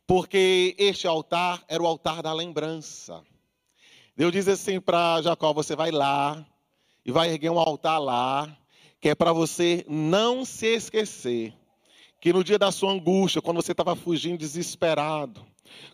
Porque 0.07 0.73
este 0.79 1.05
altar 1.05 1.61
era 1.67 1.83
o 1.83 1.85
altar 1.85 2.23
da 2.23 2.33
lembrança. 2.33 3.21
Deus 4.15 4.31
diz 4.31 4.47
assim 4.47 4.79
para 4.79 5.21
Jacó: 5.21 5.53
você 5.53 5.75
vai 5.75 5.91
lá 5.91 6.43
e 7.05 7.11
vai 7.11 7.29
erguer 7.29 7.51
um 7.51 7.59
altar 7.59 7.99
lá, 7.99 8.57
que 9.01 9.09
é 9.09 9.15
para 9.15 9.33
você 9.33 9.85
não 9.87 10.45
se 10.45 10.67
esquecer 10.67 11.53
que 12.19 12.33
no 12.33 12.43
dia 12.43 12.57
da 12.57 12.71
sua 12.71 12.91
angústia, 12.91 13.41
quando 13.41 13.61
você 13.61 13.73
estava 13.73 13.95
fugindo 13.95 14.39
desesperado, 14.39 15.45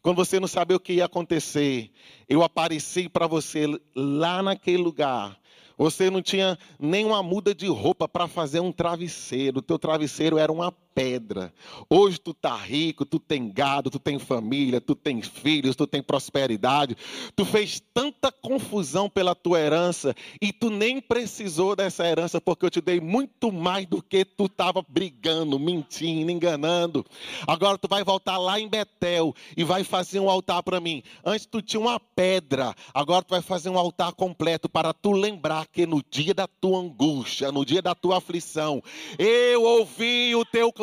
quando 0.02 0.16
você 0.16 0.40
não 0.40 0.48
sabia 0.48 0.78
o 0.78 0.80
que 0.80 0.94
ia 0.94 1.06
acontecer, 1.06 1.92
eu 2.30 2.44
apareci 2.44 3.10
para 3.10 3.28
você 3.28 3.66
lá 3.94 4.42
naquele 4.42 4.78
lugar 4.78 5.38
você 5.78 6.10
não 6.10 6.22
tinha 6.22 6.58
nenhuma 6.80 7.24
muda 7.24 7.54
de 7.54 7.68
roupa 7.68 8.08
para 8.08 8.28
fazer 8.28 8.60
um 8.60 8.72
travesseiro. 8.72 9.60
O 9.60 9.62
teu 9.62 9.80
travesseiro 9.80 10.38
era 10.38 10.52
uma 10.52 10.72
pedra. 10.94 11.54
Hoje 11.90 12.20
tu 12.20 12.34
tá 12.34 12.56
rico, 12.56 13.06
tu 13.06 13.20
tem 13.20 13.52
gado, 13.52 13.90
tu 13.90 14.00
tem 14.00 14.20
família, 14.20 14.80
tu 14.80 14.96
tem 14.96 15.22
filhos, 15.22 15.76
tu 15.76 15.88
tem 15.88 16.02
prosperidade. 16.02 16.96
Tu 17.36 17.46
fez 17.46 17.82
tanta 17.94 18.32
confusão 18.32 19.10
pela 19.10 19.36
tua 19.36 19.60
herança 19.60 20.16
e 20.42 20.54
tu 20.54 20.70
nem 20.70 21.02
precisou 21.02 21.76
dessa 21.76 22.08
herança 22.08 22.40
porque 22.40 22.66
eu 22.66 22.70
te 22.70 22.82
dei 22.82 23.00
muito 23.00 23.52
mais 23.52 23.86
do 23.86 24.02
que 24.02 24.24
tu 24.24 24.46
estava 24.46 24.84
brigando, 24.88 25.60
mentindo, 25.60 26.32
enganando. 26.32 27.06
Agora 27.48 27.78
tu 27.78 27.88
vai 27.88 28.04
voltar 28.04 28.38
lá 28.38 28.60
em 28.60 28.68
Betel 28.68 29.34
e 29.58 29.64
vai 29.64 29.84
fazer 29.84 30.20
um 30.20 30.30
altar 30.30 30.62
para 30.64 30.80
mim. 30.80 31.02
Antes 31.26 31.46
tu 31.46 31.62
tinha 31.62 31.80
uma 31.80 32.00
pedra, 32.00 32.76
agora 32.94 33.24
tu 33.24 33.32
vai 33.32 33.42
fazer 33.42 33.70
um 33.70 33.78
altar 33.78 34.14
completo 34.14 34.70
para 34.70 34.94
tu 34.94 35.12
lembrar 35.12 35.68
que 35.68 35.86
no 35.86 36.02
dia 36.10 36.34
da 36.34 36.48
tua 36.48 36.80
angústia, 36.80 37.52
no 37.52 37.66
dia 37.66 37.82
da 37.82 37.96
tua 37.96 38.18
aflição, 38.18 38.82
eu 39.18 39.64
ouvi 39.64 40.36
o 40.36 40.46
teu 40.46 40.72
clamor. 40.72 40.83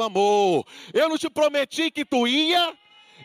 Eu 0.95 1.09
não 1.09 1.19
te 1.19 1.29
prometi 1.29 1.91
que 1.91 2.05
tu 2.05 2.27
ia, 2.27 2.73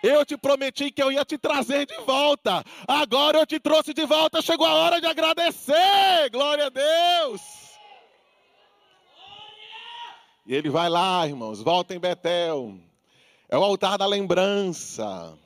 eu 0.03 0.25
te 0.25 0.37
prometi 0.37 0.91
que 0.91 1.01
eu 1.01 1.11
ia 1.11 1.23
te 1.23 1.37
trazer 1.37 1.85
de 1.85 1.97
volta. 2.01 2.63
Agora 2.87 3.39
eu 3.39 3.45
te 3.45 3.59
trouxe 3.59 3.93
de 3.93 4.05
volta. 4.05 4.41
Chegou 4.41 4.65
a 4.65 4.73
hora 4.73 4.99
de 4.99 5.07
agradecer. 5.07 6.29
Glória 6.31 6.67
a 6.67 6.69
Deus. 6.69 7.41
E 10.45 10.53
ele 10.53 10.69
vai 10.69 10.89
lá, 10.89 11.25
irmãos, 11.27 11.61
volta 11.61 11.95
em 11.95 11.99
Betel. 11.99 12.77
É 13.49 13.57
o 13.57 13.63
altar 13.63 13.97
da 13.97 14.05
lembrança. 14.05 15.37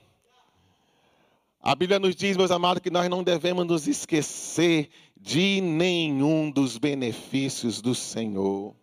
A 1.61 1.75
Bíblia 1.75 1.99
nos 1.99 2.15
diz, 2.15 2.37
meus 2.37 2.51
amados, 2.51 2.81
que 2.81 2.89
nós 2.89 3.09
não 3.09 3.23
devemos 3.23 3.65
nos 3.65 3.87
esquecer 3.87 4.89
de 5.15 5.59
nenhum 5.61 6.49
dos 6.49 6.77
benefícios 6.77 7.81
do 7.81 7.93
Senhor. 7.93 8.75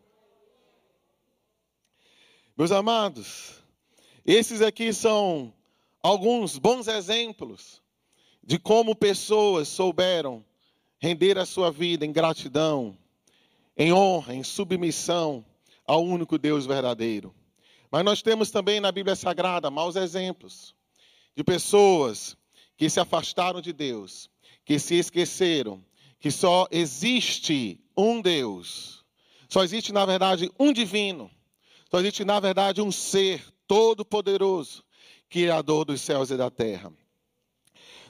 Meus 2.56 2.72
amados, 2.72 3.62
esses 4.24 4.62
aqui 4.62 4.90
são 4.90 5.52
alguns 6.02 6.56
bons 6.56 6.88
exemplos 6.88 7.82
de 8.42 8.58
como 8.58 8.96
pessoas 8.96 9.68
souberam 9.68 10.42
render 10.98 11.36
a 11.36 11.44
sua 11.44 11.70
vida 11.70 12.06
em 12.06 12.12
gratidão, 12.12 12.96
em 13.76 13.92
honra, 13.92 14.34
em 14.34 14.42
submissão 14.42 15.44
ao 15.86 16.02
único 16.02 16.38
Deus 16.38 16.64
verdadeiro. 16.64 17.34
Mas 17.90 18.02
nós 18.02 18.22
temos 18.22 18.50
também 18.50 18.80
na 18.80 18.90
Bíblia 18.90 19.14
Sagrada 19.14 19.70
maus 19.70 19.94
exemplos 19.94 20.74
de 21.36 21.44
pessoas 21.44 22.38
que 22.74 22.88
se 22.88 22.98
afastaram 22.98 23.60
de 23.60 23.74
Deus, 23.74 24.30
que 24.64 24.78
se 24.78 24.94
esqueceram 24.94 25.84
que 26.18 26.30
só 26.30 26.66
existe 26.70 27.78
um 27.94 28.22
Deus, 28.22 29.04
só 29.46 29.62
existe, 29.62 29.92
na 29.92 30.06
verdade, 30.06 30.50
um 30.58 30.72
divino 30.72 31.30
só 31.96 32.00
existe, 32.00 32.26
na 32.26 32.38
verdade, 32.38 32.82
um 32.82 32.92
ser 32.92 33.42
todo-poderoso, 33.66 34.84
Criador 35.30 35.86
dos 35.86 36.02
céus 36.02 36.30
e 36.30 36.36
da 36.36 36.50
terra. 36.50 36.92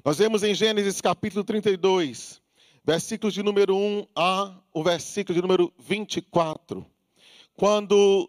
Nós 0.04 0.18
vemos 0.18 0.42
em 0.42 0.52
Gênesis 0.56 1.00
capítulo 1.00 1.44
32, 1.44 2.42
versículos 2.84 3.32
de 3.32 3.44
número 3.44 3.76
1 3.76 4.06
a 4.16 4.56
o 4.74 4.82
versículo 4.82 5.36
de 5.36 5.40
número 5.40 5.72
24, 5.78 6.84
quando 7.54 8.28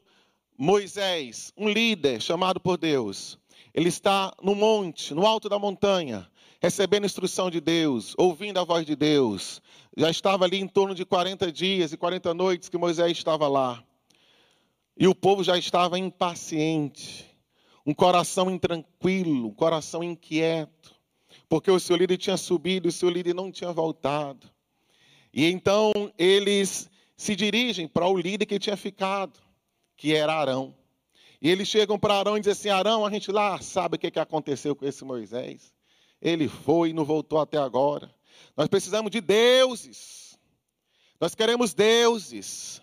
Moisés, 0.56 1.52
um 1.58 1.68
líder 1.68 2.22
chamado 2.22 2.60
por 2.60 2.78
Deus, 2.78 3.40
ele 3.74 3.90
está 3.90 4.32
no 4.44 4.54
monte, 4.54 5.12
no 5.16 5.26
alto 5.26 5.50
da 5.50 5.58
montanha, 5.58 6.30
recebendo 6.62 7.08
instrução 7.08 7.50
de 7.50 7.60
Deus, 7.60 8.14
ouvindo 8.16 8.60
a 8.60 8.64
voz 8.64 8.86
de 8.86 8.96
Deus. 8.96 9.60
Já 9.98 10.12
estava 10.12 10.46
ali 10.46 10.60
em 10.60 10.68
torno 10.68 10.94
de 10.94 11.04
40 11.04 11.52
dias 11.52 11.92
e 11.92 11.98
40 11.98 12.32
noites 12.36 12.70
que 12.70 12.78
Moisés 12.78 13.18
estava 13.18 13.48
lá. 13.48 13.84
E 15.00 15.08
o 15.08 15.14
povo 15.14 15.44
já 15.44 15.58
estava 15.58 16.00
impaciente, 16.00 17.26
um 17.86 17.94
coração 17.94 18.50
intranquilo, 18.50 19.48
um 19.48 19.54
coração 19.54 20.04
inquieto, 20.04 20.96
porque 21.48 21.70
o 21.70 21.80
seu 21.80 21.96
líder 21.96 22.18
tinha 22.18 22.36
subido 22.36 22.90
o 22.90 22.92
seu 22.92 23.10
líder 23.10 23.36
não 23.36 23.52
tinha 23.52 23.72
voltado. 23.72 24.50
E 25.32 25.46
então 25.46 25.92
eles 26.18 26.90
se 27.16 27.36
dirigem 27.36 27.88
para 27.88 28.08
o 28.08 28.18
líder 28.18 28.48
que 28.48 28.58
tinha 28.58 28.76
ficado, 28.76 29.40
que 29.96 30.16
era 30.16 30.34
Arão. 30.34 30.76
E 31.40 31.50
eles 31.50 31.68
chegam 31.68 32.00
para 32.00 32.16
Arão 32.16 32.36
e 32.36 32.40
dizem 32.40 32.54
assim: 32.54 32.70
Arão, 32.70 33.06
a 33.06 33.12
gente 33.12 33.32
lá 33.32 33.62
sabe 33.62 33.98
o 33.98 34.00
que 34.00 34.20
aconteceu 34.20 34.76
com 34.76 34.86
esse 34.86 35.06
Moisés. 35.06 35.72
Ele 36.20 36.48
foi 36.48 36.90
e 36.90 36.94
não 36.94 37.06
voltou 37.06 37.40
até 37.40 37.60
agora. 37.60 38.12
Nós 38.56 38.68
precisamos 38.68 39.12
de 39.12 39.22
deuses. 39.22 40.40
Nós 41.22 41.36
queremos 41.36 41.76
deuses. 41.76 42.82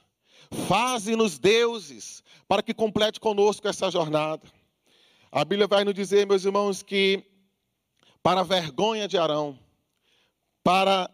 Faze-nos 0.68 1.38
deuses 1.38 2.22
para 2.46 2.62
que 2.62 2.74
complete 2.74 3.20
conosco 3.20 3.68
essa 3.68 3.90
jornada. 3.90 4.42
A 5.30 5.44
Bíblia 5.44 5.66
vai 5.66 5.84
nos 5.84 5.94
dizer, 5.94 6.26
meus 6.26 6.44
irmãos, 6.44 6.82
que 6.82 7.24
para 8.22 8.40
a 8.40 8.44
vergonha 8.44 9.08
de 9.08 9.18
Arão, 9.18 9.58
para 10.62 11.10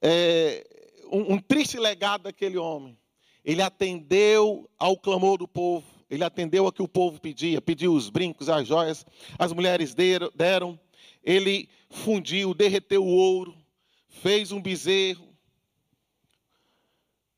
é, 0.00 0.64
um, 1.10 1.34
um 1.34 1.38
triste 1.38 1.78
legado 1.78 2.24
daquele 2.24 2.58
homem, 2.58 2.96
ele 3.44 3.62
atendeu 3.62 4.68
ao 4.78 4.96
clamor 4.96 5.38
do 5.38 5.48
povo, 5.48 5.86
ele 6.08 6.22
atendeu 6.22 6.66
ao 6.66 6.72
que 6.72 6.82
o 6.82 6.88
povo 6.88 7.20
pedia, 7.20 7.60
pediu 7.60 7.94
os 7.94 8.10
brincos, 8.10 8.48
as 8.48 8.66
joias, 8.66 9.04
as 9.38 9.52
mulheres 9.52 9.94
deram, 9.94 10.78
ele 11.22 11.68
fundiu, 11.90 12.54
derreteu 12.54 13.04
o 13.04 13.08
ouro, 13.08 13.56
fez 14.08 14.52
um 14.52 14.60
bezerro, 14.60 15.33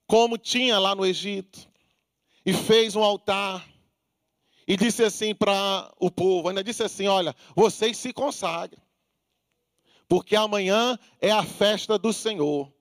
como 0.06 0.38
tinha 0.38 0.78
lá 0.78 0.94
no 0.94 1.04
Egito, 1.04 1.68
e 2.44 2.52
fez 2.52 2.94
um 2.94 3.02
altar, 3.02 3.66
e 4.68 4.76
disse 4.76 5.02
assim 5.02 5.34
para 5.34 5.92
o 5.98 6.10
povo: 6.10 6.48
ainda 6.48 6.62
disse 6.62 6.82
assim: 6.82 7.06
Olha, 7.06 7.34
vocês 7.54 7.96
se 7.96 8.12
consagrem, 8.12 8.82
porque 10.08 10.36
amanhã 10.36 10.98
é 11.20 11.30
a 11.30 11.42
festa 11.42 11.98
do 11.98 12.12
Senhor. 12.12 12.72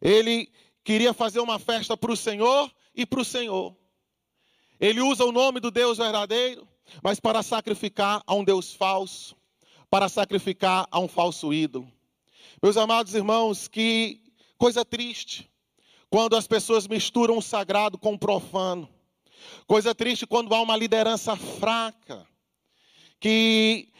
Ele 0.00 0.50
queria 0.84 1.12
fazer 1.12 1.40
uma 1.40 1.58
festa 1.58 1.96
para 1.96 2.12
o 2.12 2.16
Senhor 2.16 2.70
e 2.94 3.04
para 3.04 3.20
o 3.20 3.24
Senhor. 3.24 3.76
Ele 4.78 5.00
usa 5.00 5.24
o 5.24 5.32
nome 5.32 5.58
do 5.58 5.70
Deus 5.70 5.98
verdadeiro, 5.98 6.68
mas 7.02 7.18
para 7.18 7.42
sacrificar 7.42 8.22
a 8.26 8.34
um 8.34 8.44
Deus 8.44 8.72
falso, 8.72 9.36
para 9.90 10.08
sacrificar 10.08 10.86
a 10.90 11.00
um 11.00 11.08
falso 11.08 11.52
ídolo. 11.52 11.90
Meus 12.62 12.76
amados 12.76 13.14
irmãos, 13.14 13.68
que 13.68 14.20
coisa 14.58 14.84
triste 14.84 15.50
quando 16.10 16.36
as 16.36 16.46
pessoas 16.46 16.86
misturam 16.86 17.38
o 17.38 17.42
sagrado 17.42 17.98
com 17.98 18.14
o 18.14 18.18
profano. 18.18 18.88
Coisa 19.66 19.94
triste 19.94 20.26
quando 20.26 20.54
há 20.54 20.60
uma 20.60 20.76
liderança 20.76 21.36
fraca, 21.36 22.26
que 23.20 23.92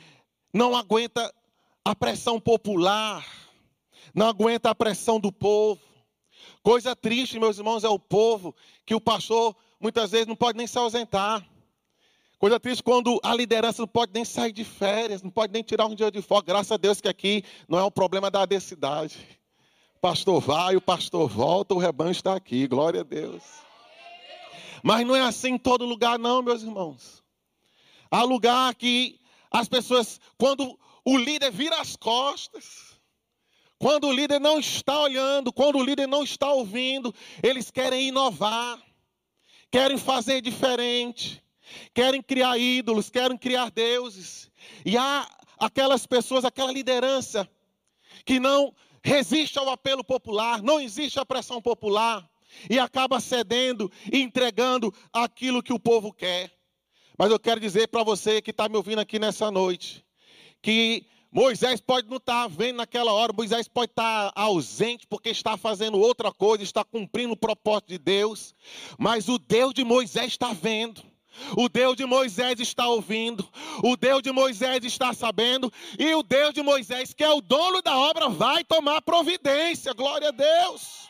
não 0.52 0.74
aguenta 0.74 1.32
a 1.84 1.94
pressão 1.94 2.40
popular, 2.40 3.24
não 4.14 4.28
aguenta 4.28 4.70
a 4.70 4.74
pressão 4.74 5.20
do 5.20 5.32
povo. 5.32 5.80
Coisa 6.62 6.96
triste, 6.96 7.38
meus 7.38 7.58
irmãos, 7.58 7.84
é 7.84 7.88
o 7.88 7.98
povo 7.98 8.54
que 8.84 8.94
o 8.94 9.00
pastor 9.00 9.54
muitas 9.80 10.10
vezes 10.10 10.26
não 10.26 10.36
pode 10.36 10.58
nem 10.58 10.66
se 10.66 10.78
ausentar. 10.78 11.46
Coisa 12.38 12.60
triste 12.60 12.82
quando 12.82 13.18
a 13.22 13.34
liderança 13.34 13.82
não 13.82 13.88
pode 13.88 14.12
nem 14.12 14.24
sair 14.24 14.52
de 14.52 14.64
férias, 14.64 15.22
não 15.22 15.30
pode 15.30 15.52
nem 15.52 15.62
tirar 15.62 15.86
um 15.86 15.94
dia 15.94 16.10
de 16.10 16.20
folga. 16.20 16.46
Graças 16.46 16.72
a 16.72 16.76
Deus 16.76 17.00
que 17.00 17.08
aqui 17.08 17.42
não 17.68 17.78
é 17.78 17.84
um 17.84 17.90
problema 17.90 18.30
da 18.30 18.44
densidade. 18.44 19.16
Pastor 20.00 20.40
vai, 20.40 20.76
o 20.76 20.80
pastor 20.80 21.28
volta, 21.28 21.74
o 21.74 21.78
rebanho 21.78 22.10
está 22.10 22.34
aqui. 22.34 22.66
Glória 22.66 23.00
a 23.00 23.04
Deus. 23.04 23.42
Mas 24.82 25.06
não 25.06 25.16
é 25.16 25.22
assim 25.22 25.54
em 25.54 25.58
todo 25.58 25.84
lugar, 25.84 26.18
não, 26.18 26.42
meus 26.42 26.62
irmãos. 26.62 27.24
Há 28.10 28.22
lugar 28.22 28.74
que 28.74 29.18
as 29.50 29.68
pessoas, 29.68 30.20
quando 30.38 30.78
o 31.04 31.16
líder 31.16 31.50
vira 31.50 31.80
as 31.80 31.96
costas, 31.96 32.96
quando 33.78 34.06
o 34.06 34.12
líder 34.12 34.40
não 34.40 34.58
está 34.58 35.00
olhando, 35.00 35.52
quando 35.52 35.78
o 35.78 35.82
líder 35.82 36.06
não 36.06 36.22
está 36.22 36.50
ouvindo, 36.52 37.14
eles 37.42 37.70
querem 37.70 38.08
inovar, 38.08 38.80
querem 39.70 39.98
fazer 39.98 40.40
diferente, 40.40 41.42
querem 41.92 42.22
criar 42.22 42.56
ídolos, 42.58 43.10
querem 43.10 43.36
criar 43.36 43.70
deuses. 43.70 44.50
E 44.84 44.96
há 44.96 45.28
aquelas 45.58 46.06
pessoas, 46.06 46.44
aquela 46.44 46.72
liderança, 46.72 47.48
que 48.24 48.40
não 48.40 48.74
resiste 49.06 49.56
ao 49.56 49.70
apelo 49.70 50.02
popular, 50.02 50.60
não 50.60 50.80
existe 50.80 51.20
a 51.20 51.24
pressão 51.24 51.62
popular, 51.62 52.28
e 52.68 52.76
acaba 52.76 53.20
cedendo 53.20 53.90
e 54.12 54.20
entregando 54.20 54.92
aquilo 55.12 55.62
que 55.62 55.72
o 55.72 55.78
povo 55.78 56.12
quer. 56.12 56.52
Mas 57.16 57.30
eu 57.30 57.38
quero 57.38 57.60
dizer 57.60 57.86
para 57.86 58.02
você 58.02 58.42
que 58.42 58.50
está 58.50 58.68
me 58.68 58.76
ouvindo 58.76 58.98
aqui 58.98 59.18
nessa 59.18 59.48
noite, 59.48 60.04
que 60.60 61.06
Moisés 61.30 61.80
pode 61.80 62.08
não 62.08 62.16
estar 62.16 62.42
tá 62.42 62.48
vendo 62.48 62.78
naquela 62.78 63.12
hora, 63.12 63.32
Moisés 63.32 63.68
pode 63.68 63.92
estar 63.92 64.32
tá 64.32 64.40
ausente 64.40 65.06
porque 65.06 65.28
está 65.28 65.56
fazendo 65.56 65.98
outra 65.98 66.32
coisa, 66.32 66.64
está 66.64 66.82
cumprindo 66.82 67.34
o 67.34 67.36
propósito 67.36 67.88
de 67.90 67.98
Deus, 67.98 68.54
mas 68.98 69.28
o 69.28 69.38
Deus 69.38 69.72
de 69.72 69.84
Moisés 69.84 70.32
está 70.32 70.52
vendo. 70.52 71.02
O 71.56 71.68
Deus 71.68 71.96
de 71.96 72.04
Moisés 72.06 72.58
está 72.60 72.88
ouvindo, 72.88 73.48
o 73.82 73.96
Deus 73.96 74.22
de 74.22 74.32
Moisés 74.32 74.84
está 74.84 75.12
sabendo, 75.12 75.72
e 75.98 76.14
o 76.14 76.22
Deus 76.22 76.54
de 76.54 76.62
Moisés, 76.62 77.12
que 77.12 77.22
é 77.22 77.30
o 77.30 77.40
dono 77.40 77.82
da 77.82 77.96
obra, 77.96 78.28
vai 78.28 78.64
tomar 78.64 79.02
providência. 79.02 79.92
Glória 79.92 80.28
a 80.28 80.32
Deus. 80.32 81.08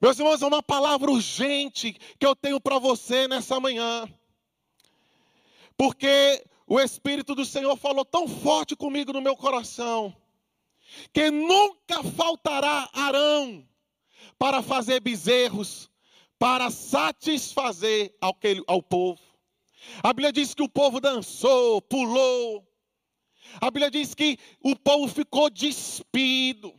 Meus 0.00 0.18
irmãos, 0.18 0.42
é 0.42 0.46
uma 0.46 0.62
palavra 0.62 1.10
urgente 1.10 1.92
que 2.18 2.26
eu 2.26 2.34
tenho 2.34 2.60
para 2.60 2.76
você 2.78 3.28
nessa 3.28 3.60
manhã. 3.60 4.08
Porque 5.76 6.44
o 6.66 6.80
Espírito 6.80 7.36
do 7.36 7.44
Senhor 7.44 7.76
falou 7.76 8.04
tão 8.04 8.26
forte 8.26 8.74
comigo 8.74 9.12
no 9.12 9.20
meu 9.20 9.36
coração, 9.36 10.12
que 11.12 11.30
nunca 11.30 12.02
faltará 12.02 12.88
Arão 12.92 13.64
para 14.38 14.60
fazer 14.60 14.98
bezerros, 14.98 15.88
para 16.42 16.72
satisfazer 16.72 18.12
ao, 18.66 18.82
povo. 18.82 19.22
A 20.02 20.12
Bíblia 20.12 20.32
diz 20.32 20.52
que 20.54 20.62
o 20.64 20.68
povo 20.68 21.00
dançou, 21.00 21.80
pulou. 21.80 22.66
A 23.60 23.70
Bíblia 23.70 23.88
diz 23.88 24.12
que 24.12 24.36
o 24.60 24.74
povo 24.74 25.06
ficou 25.06 25.48
despido. 25.48 26.74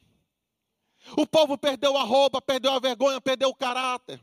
O 1.16 1.26
povo 1.26 1.58
perdeu 1.58 1.96
a 1.96 2.04
roupa, 2.04 2.42
perdeu 2.42 2.74
a 2.74 2.80
vergonha, 2.80 3.22
perdeu 3.22 3.48
o 3.48 3.56
caráter 3.56 4.20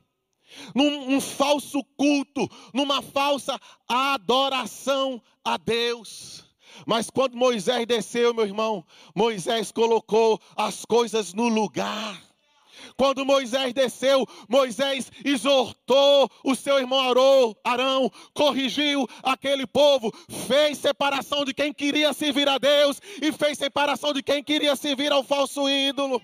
num 0.75 1.15
um 1.15 1.21
falso 1.23 1.83
culto, 1.97 2.47
numa 2.75 3.01
falsa 3.01 3.59
adoração 3.89 5.23
a 5.43 5.57
Deus. 5.57 6.45
Mas 6.85 7.09
quando 7.09 7.35
Moisés 7.35 7.87
desceu, 7.87 8.35
meu 8.35 8.45
irmão, 8.45 8.85
Moisés 9.15 9.73
colocou 9.73 10.39
as 10.55 10.85
coisas 10.85 11.33
no 11.33 11.49
lugar. 11.49 12.30
Quando 12.97 13.25
Moisés 13.25 13.73
desceu, 13.73 14.27
Moisés 14.49 15.11
exortou 15.25 16.31
o 16.45 16.55
seu 16.55 16.79
irmão 16.79 17.01
Arão, 17.65 18.11
corrigiu 18.35 19.07
aquele 19.23 19.67
povo, 19.67 20.13
fez 20.47 20.79
separação 20.79 21.45
de 21.45 21.55
quem 21.55 21.73
queria 21.73 22.13
servir 22.13 22.49
a 22.49 22.59
Deus 22.59 23.01
e 23.21 23.33
fez 23.33 23.59
separação 23.59 24.13
de 24.13 24.23
quem 24.23 24.43
queria 24.43 24.77
servir 24.77 25.13
ao 25.13 25.23
falso 25.23 25.69
ídolo. 25.69 26.21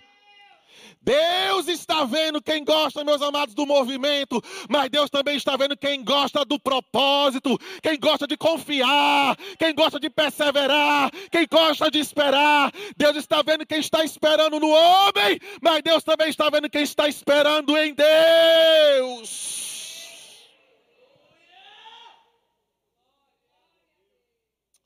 Deus 1.07 1.69
está 1.69 2.05
vendo 2.05 2.43
quem 2.43 2.65
gosta, 2.65 3.05
meus 3.05 3.23
amados, 3.23 3.55
do 3.55 3.65
movimento, 3.65 4.43
mas 4.69 4.91
Deus 4.91 5.09
também 5.09 5.37
está 5.37 5.57
vendo 5.57 5.77
quem 5.77 6.03
gosta 6.03 6.45
do 6.45 6.59
propósito, 6.59 7.57
quem 7.81 7.97
gosta 7.97 8.27
de 8.27 8.37
confiar, 8.37 9.37
quem 9.57 9.73
gosta 9.73 10.01
de 10.01 10.11
perseverar, 10.11 11.13
quem 11.31 11.47
gosta 11.49 11.89
de 11.93 12.01
esperar. 12.01 12.73
Deus 12.97 13.17
está 13.17 13.41
vendo 13.41 13.65
quem 13.65 13.79
está 13.79 14.03
esperando 14.03 14.59
no 14.59 14.69
homem, 14.69 15.39
mas 15.63 15.81
Deus 15.81 16.03
também 16.03 16.29
está 16.29 16.51
vendo 16.51 16.69
quem 16.69 16.83
está 16.83 17.07
esperando 17.07 17.77
em 17.79 17.95
Deus. 17.95 19.65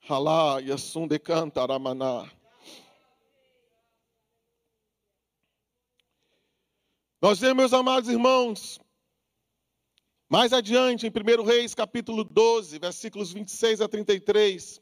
Halá, 0.06 0.60
Yassum 0.60 1.08
de 1.08 1.18
Cantaramaná. 1.18 2.28
Nós 7.22 7.38
vemos, 7.38 7.56
meus 7.56 7.72
amados 7.74 8.08
irmãos, 8.08 8.80
mais 10.26 10.54
adiante, 10.54 11.06
em 11.06 11.10
1 11.10 11.44
Reis, 11.44 11.74
capítulo 11.74 12.24
12, 12.24 12.78
versículos 12.78 13.30
26 13.30 13.82
a 13.82 13.88
33, 13.88 14.80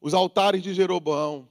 os 0.00 0.14
altares 0.14 0.62
de 0.62 0.72
Jeroboão. 0.72 1.46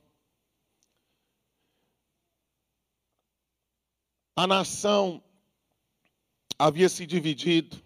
A 4.36 4.48
nação 4.48 5.24
havia 6.58 6.90
se 6.90 7.06
dividido, 7.06 7.80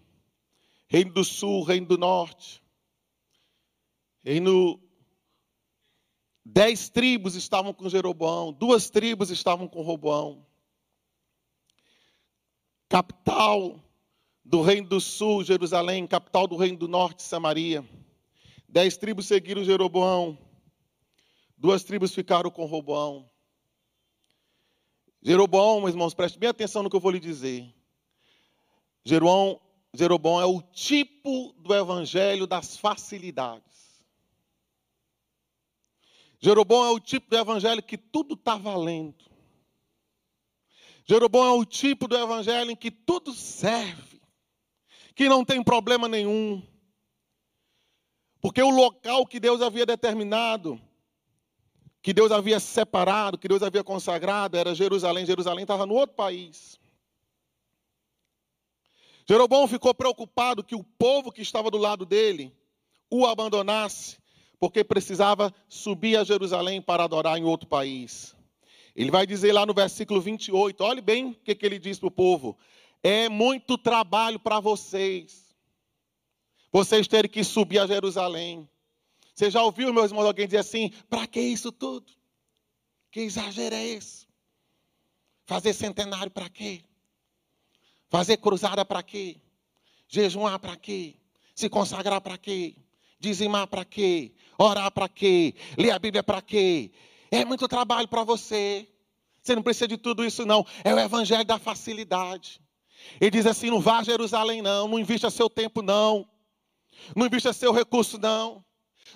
reino 0.88 1.12
do 1.12 1.22
sul, 1.22 1.64
reino 1.64 1.86
do 1.86 1.98
norte. 1.98 2.64
Reino 4.24 4.80
Dez 6.46 6.88
tribos 6.88 7.34
estavam 7.34 7.74
com 7.74 7.90
Jeroboão, 7.90 8.54
duas 8.54 8.88
tribos 8.88 9.30
estavam 9.30 9.68
com 9.68 9.82
Roboão 9.82 10.46
capital 12.94 13.84
do 14.44 14.62
reino 14.62 14.88
do 14.88 15.00
sul, 15.00 15.42
Jerusalém, 15.42 16.06
capital 16.06 16.46
do 16.46 16.56
reino 16.56 16.78
do 16.78 16.86
norte, 16.86 17.24
Samaria. 17.24 17.84
Dez 18.68 18.96
tribos 18.96 19.26
seguiram 19.26 19.64
Jeroboão. 19.64 20.38
duas 21.58 21.82
tribos 21.82 22.14
ficaram 22.14 22.52
com 22.52 22.66
Roboão. 22.66 23.28
Jeroboão, 25.20 25.80
meus 25.80 25.90
irmãos, 25.90 26.14
preste 26.14 26.38
bem 26.38 26.48
atenção 26.48 26.84
no 26.84 26.90
que 26.90 26.94
eu 26.94 27.00
vou 27.00 27.10
lhe 27.10 27.18
dizer. 27.18 27.68
Jeroboão, 29.04 29.60
Jeroboão 29.92 30.40
é 30.40 30.46
o 30.46 30.62
tipo 30.62 31.52
do 31.58 31.74
evangelho 31.74 32.46
das 32.46 32.76
facilidades. 32.76 34.04
Jeroboão 36.38 36.84
é 36.84 36.90
o 36.90 37.00
tipo 37.00 37.28
do 37.28 37.36
evangelho 37.36 37.82
que 37.82 37.98
tudo 37.98 38.34
está 38.34 38.56
valendo. 38.56 39.33
Jeroboão 41.06 41.56
é 41.56 41.60
o 41.60 41.64
tipo 41.64 42.08
do 42.08 42.16
evangelho 42.16 42.70
em 42.70 42.76
que 42.76 42.90
tudo 42.90 43.32
serve, 43.32 44.20
que 45.14 45.28
não 45.28 45.44
tem 45.44 45.62
problema 45.62 46.08
nenhum. 46.08 46.62
Porque 48.40 48.62
o 48.62 48.70
local 48.70 49.26
que 49.26 49.38
Deus 49.40 49.62
havia 49.62 49.86
determinado 49.86 50.80
que 52.04 52.12
Deus 52.12 52.30
havia 52.30 52.60
separado, 52.60 53.38
que 53.38 53.48
Deus 53.48 53.62
havia 53.62 53.82
consagrado, 53.82 54.58
era 54.58 54.74
Jerusalém. 54.74 55.24
Jerusalém 55.24 55.62
estava 55.62 55.86
no 55.86 55.94
outro 55.94 56.14
país. 56.14 56.78
Jeroboão 59.26 59.66
ficou 59.66 59.94
preocupado 59.94 60.62
que 60.62 60.74
o 60.74 60.84
povo 60.84 61.32
que 61.32 61.40
estava 61.40 61.70
do 61.70 61.78
lado 61.78 62.04
dele 62.04 62.54
o 63.10 63.24
abandonasse, 63.24 64.18
porque 64.60 64.84
precisava 64.84 65.50
subir 65.66 66.18
a 66.18 66.24
Jerusalém 66.24 66.82
para 66.82 67.04
adorar 67.04 67.38
em 67.38 67.44
outro 67.44 67.66
país. 67.66 68.33
Ele 68.94 69.10
vai 69.10 69.26
dizer 69.26 69.52
lá 69.52 69.66
no 69.66 69.74
versículo 69.74 70.20
28, 70.20 70.82
olhe 70.84 71.00
bem 71.00 71.30
o 71.30 71.34
que, 71.34 71.54
que 71.54 71.66
ele 71.66 71.78
diz 71.78 71.98
para 71.98 72.08
o 72.08 72.12
povo: 72.12 72.56
é 73.02 73.28
muito 73.28 73.76
trabalho 73.76 74.38
para 74.38 74.60
vocês, 74.60 75.54
vocês 76.70 77.08
terem 77.08 77.30
que 77.30 77.42
subir 77.42 77.78
a 77.78 77.86
Jerusalém. 77.86 78.68
Você 79.34 79.50
já 79.50 79.62
ouviu, 79.62 79.92
meus 79.92 80.10
irmãos, 80.10 80.26
alguém 80.26 80.46
dizer 80.46 80.58
assim: 80.58 80.90
para 81.10 81.26
que 81.26 81.40
isso 81.40 81.72
tudo? 81.72 82.12
Que 83.10 83.20
exagero 83.20 83.74
é 83.74 83.84
esse? 83.84 84.26
Fazer 85.44 85.72
centenário 85.72 86.30
para 86.30 86.48
quê? 86.48 86.82
Fazer 88.08 88.36
cruzada 88.36 88.84
para 88.84 89.02
quê? 89.02 89.36
Jejuar 90.08 90.58
para 90.58 90.76
quê? 90.76 91.14
Se 91.54 91.68
consagrar 91.68 92.20
para 92.20 92.38
quê? 92.38 92.76
Dizimar 93.18 93.66
para 93.66 93.84
quê? 93.84 94.32
Orar 94.56 94.90
para 94.90 95.08
quê? 95.08 95.54
Ler 95.76 95.90
a 95.90 95.98
Bíblia 95.98 96.22
para 96.22 96.40
quê? 96.40 96.92
É 97.30 97.44
muito 97.44 97.66
trabalho 97.68 98.08
para 98.08 98.24
você. 98.24 98.88
Você 99.42 99.54
não 99.54 99.62
precisa 99.62 99.88
de 99.88 99.96
tudo 99.96 100.24
isso, 100.24 100.46
não. 100.46 100.66
É 100.82 100.94
o 100.94 100.98
evangelho 100.98 101.44
da 101.44 101.58
facilidade. 101.58 102.60
Ele 103.20 103.30
diz 103.30 103.46
assim: 103.46 103.70
não 103.70 103.80
vá 103.80 103.98
a 103.98 104.02
Jerusalém, 104.02 104.62
não. 104.62 104.88
Não 104.88 104.98
invista 104.98 105.30
seu 105.30 105.50
tempo, 105.50 105.82
não. 105.82 106.26
Não 107.14 107.26
invista 107.26 107.52
seu 107.52 107.72
recurso, 107.72 108.18
não. 108.18 108.64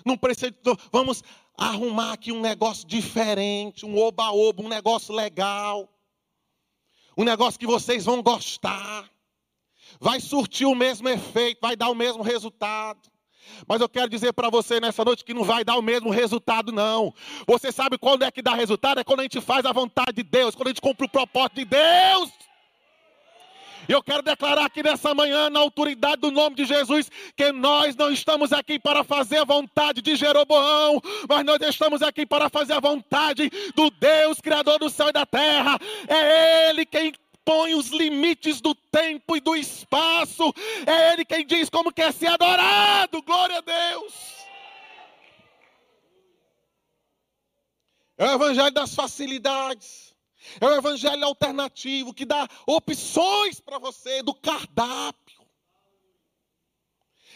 Não 0.05 0.17
precisa. 0.17 0.53
Vamos 0.91 1.23
arrumar 1.57 2.13
aqui 2.13 2.31
um 2.31 2.39
negócio 2.39 2.87
diferente, 2.87 3.85
um 3.85 3.97
oba-oba, 3.97 4.63
um 4.63 4.69
negócio 4.69 5.13
legal. 5.13 5.89
Um 7.17 7.23
negócio 7.23 7.59
que 7.59 7.67
vocês 7.67 8.05
vão 8.05 8.21
gostar. 8.21 9.09
Vai 9.99 10.19
surtir 10.19 10.67
o 10.67 10.75
mesmo 10.75 11.09
efeito, 11.09 11.59
vai 11.61 11.75
dar 11.75 11.89
o 11.89 11.95
mesmo 11.95 12.23
resultado. 12.23 13.09
Mas 13.67 13.81
eu 13.81 13.89
quero 13.89 14.09
dizer 14.09 14.33
para 14.33 14.49
você 14.49 14.79
nessa 14.79 15.03
noite 15.03 15.23
que 15.23 15.33
não 15.33 15.43
vai 15.43 15.63
dar 15.63 15.77
o 15.77 15.81
mesmo 15.81 16.09
resultado, 16.09 16.71
não. 16.71 17.13
Você 17.47 17.71
sabe 17.71 17.97
quando 17.97 18.23
é 18.23 18.31
que 18.31 18.41
dá 18.41 18.53
resultado? 18.53 18.99
É 18.99 19.03
quando 19.03 19.21
a 19.21 19.23
gente 19.23 19.41
faz 19.41 19.65
a 19.65 19.71
vontade 19.71 20.13
de 20.13 20.23
Deus, 20.23 20.55
quando 20.55 20.67
a 20.67 20.71
gente 20.71 20.81
cumpre 20.81 21.05
o 21.05 21.09
propósito 21.09 21.55
de 21.55 21.65
Deus. 21.65 22.29
Eu 23.89 24.03
quero 24.03 24.21
declarar 24.21 24.65
aqui 24.65 24.83
nessa 24.83 25.15
manhã, 25.15 25.49
na 25.49 25.59
autoridade 25.59 26.21
do 26.21 26.29
nome 26.29 26.55
de 26.55 26.63
Jesus, 26.63 27.09
que 27.35 27.51
nós 27.51 27.95
não 27.95 28.11
estamos 28.11 28.53
aqui 28.53 28.77
para 28.77 29.03
fazer 29.03 29.37
a 29.37 29.43
vontade 29.43 29.99
de 29.99 30.15
Jeroboão, 30.15 31.01
mas 31.27 31.43
nós 31.43 31.59
estamos 31.61 32.03
aqui 32.03 32.23
para 32.23 32.49
fazer 32.49 32.73
a 32.73 32.79
vontade 32.79 33.49
do 33.75 33.89
Deus, 33.89 34.39
Criador 34.39 34.77
do 34.77 34.91
céu 34.91 35.09
e 35.09 35.11
da 35.11 35.25
terra. 35.25 35.79
É 36.07 36.69
Ele 36.69 36.85
quem 36.85 37.11
põe 37.49 37.73
os 37.73 37.87
limites 37.87 38.61
do 38.61 38.75
tempo 38.75 39.35
e 39.35 39.39
do 39.39 39.55
espaço. 39.55 40.53
É 40.85 41.13
Ele 41.13 41.25
quem 41.25 41.43
diz 41.43 41.67
como 41.67 41.91
quer 41.91 42.13
ser 42.13 42.27
adorado. 42.27 43.23
Glória 43.23 43.57
a 43.57 43.61
Deus. 43.61 44.13
É 48.19 48.25
o 48.25 48.33
evangelho 48.33 48.69
das 48.69 48.93
facilidades. 48.93 50.15
É 50.61 50.65
o 50.67 50.75
evangelho 50.75 51.25
alternativo 51.25 52.13
que 52.13 52.23
dá 52.23 52.47
opções 52.67 53.59
para 53.59 53.79
você 53.79 54.21
do 54.21 54.35
cardápio. 54.35 55.39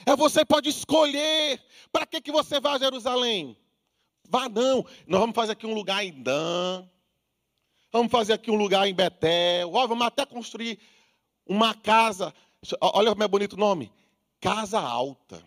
É 0.06 0.16
você 0.16 0.46
pode 0.46 0.70
escolher 0.70 1.60
para 1.92 2.06
que, 2.06 2.22
que 2.22 2.32
você 2.32 2.60
vai 2.60 2.76
a 2.76 2.80
Jerusalém. 2.80 3.58
Vá 4.30 4.48
não. 4.48 4.86
Nós 5.08 5.22
vamos 5.22 5.36
fazer 5.36 5.54
aqui 5.54 5.66
um 5.66 5.74
lugar 5.74 6.06
em 6.06 6.22
Dan. 6.22 6.88
Vamos 7.94 8.12
fazer 8.12 8.34
aqui 8.34 8.50
um 8.50 8.56
lugar 8.56 8.88
em 8.88 8.94
Betel. 8.96 9.70
Vamos 9.70 10.08
até 10.08 10.26
construir 10.26 10.80
uma 11.46 11.76
casa. 11.76 12.34
Olha 12.82 13.12
como 13.12 13.24
é 13.24 13.28
bonito 13.28 13.54
o 13.54 13.60
nome. 13.60 13.94
Casa 14.42 14.80
Alta. 14.80 15.46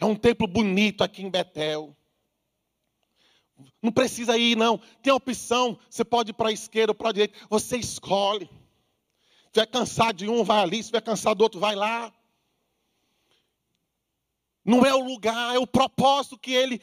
É 0.00 0.06
um 0.06 0.16
templo 0.16 0.46
bonito 0.46 1.04
aqui 1.04 1.22
em 1.22 1.28
Betel. 1.28 1.94
Não 3.82 3.92
precisa 3.92 4.38
ir, 4.38 4.56
não. 4.56 4.78
Tem 5.02 5.12
opção. 5.12 5.78
Você 5.90 6.02
pode 6.02 6.30
ir 6.30 6.32
para 6.32 6.48
a 6.48 6.52
esquerda 6.52 6.92
ou 6.92 6.94
para 6.94 7.10
a 7.10 7.12
direita. 7.12 7.38
Você 7.50 7.76
escolhe. 7.76 8.46
Se 8.46 9.48
estiver 9.48 9.66
cansado 9.66 10.16
de 10.16 10.30
um, 10.30 10.42
vai 10.42 10.60
ali. 10.60 10.76
Se 10.76 10.84
estiver 10.84 11.02
cansado 11.02 11.36
do 11.36 11.42
outro, 11.44 11.60
vai 11.60 11.74
lá. 11.74 12.10
Não 14.64 14.84
é 14.86 14.94
o 14.94 15.04
lugar, 15.04 15.54
é 15.54 15.58
o 15.58 15.66
propósito 15.66 16.38
que 16.38 16.52
ele 16.52 16.80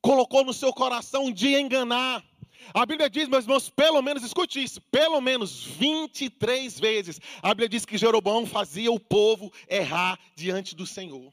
colocou 0.00 0.44
no 0.44 0.52
seu 0.52 0.72
coração 0.72 1.30
de 1.30 1.56
enganar. 1.56 2.24
A 2.74 2.84
Bíblia 2.84 3.08
diz, 3.08 3.28
meus 3.28 3.44
irmãos, 3.44 3.70
pelo 3.70 4.02
menos, 4.02 4.22
escute 4.22 4.62
isso, 4.62 4.80
pelo 4.82 5.20
menos 5.20 5.64
23 5.64 6.78
vezes, 6.78 7.20
a 7.42 7.48
Bíblia 7.48 7.68
diz 7.68 7.84
que 7.84 7.98
Jeroboão 7.98 8.46
fazia 8.46 8.90
o 8.90 9.00
povo 9.00 9.52
errar 9.68 10.18
diante 10.34 10.74
do 10.74 10.86
Senhor. 10.86 11.32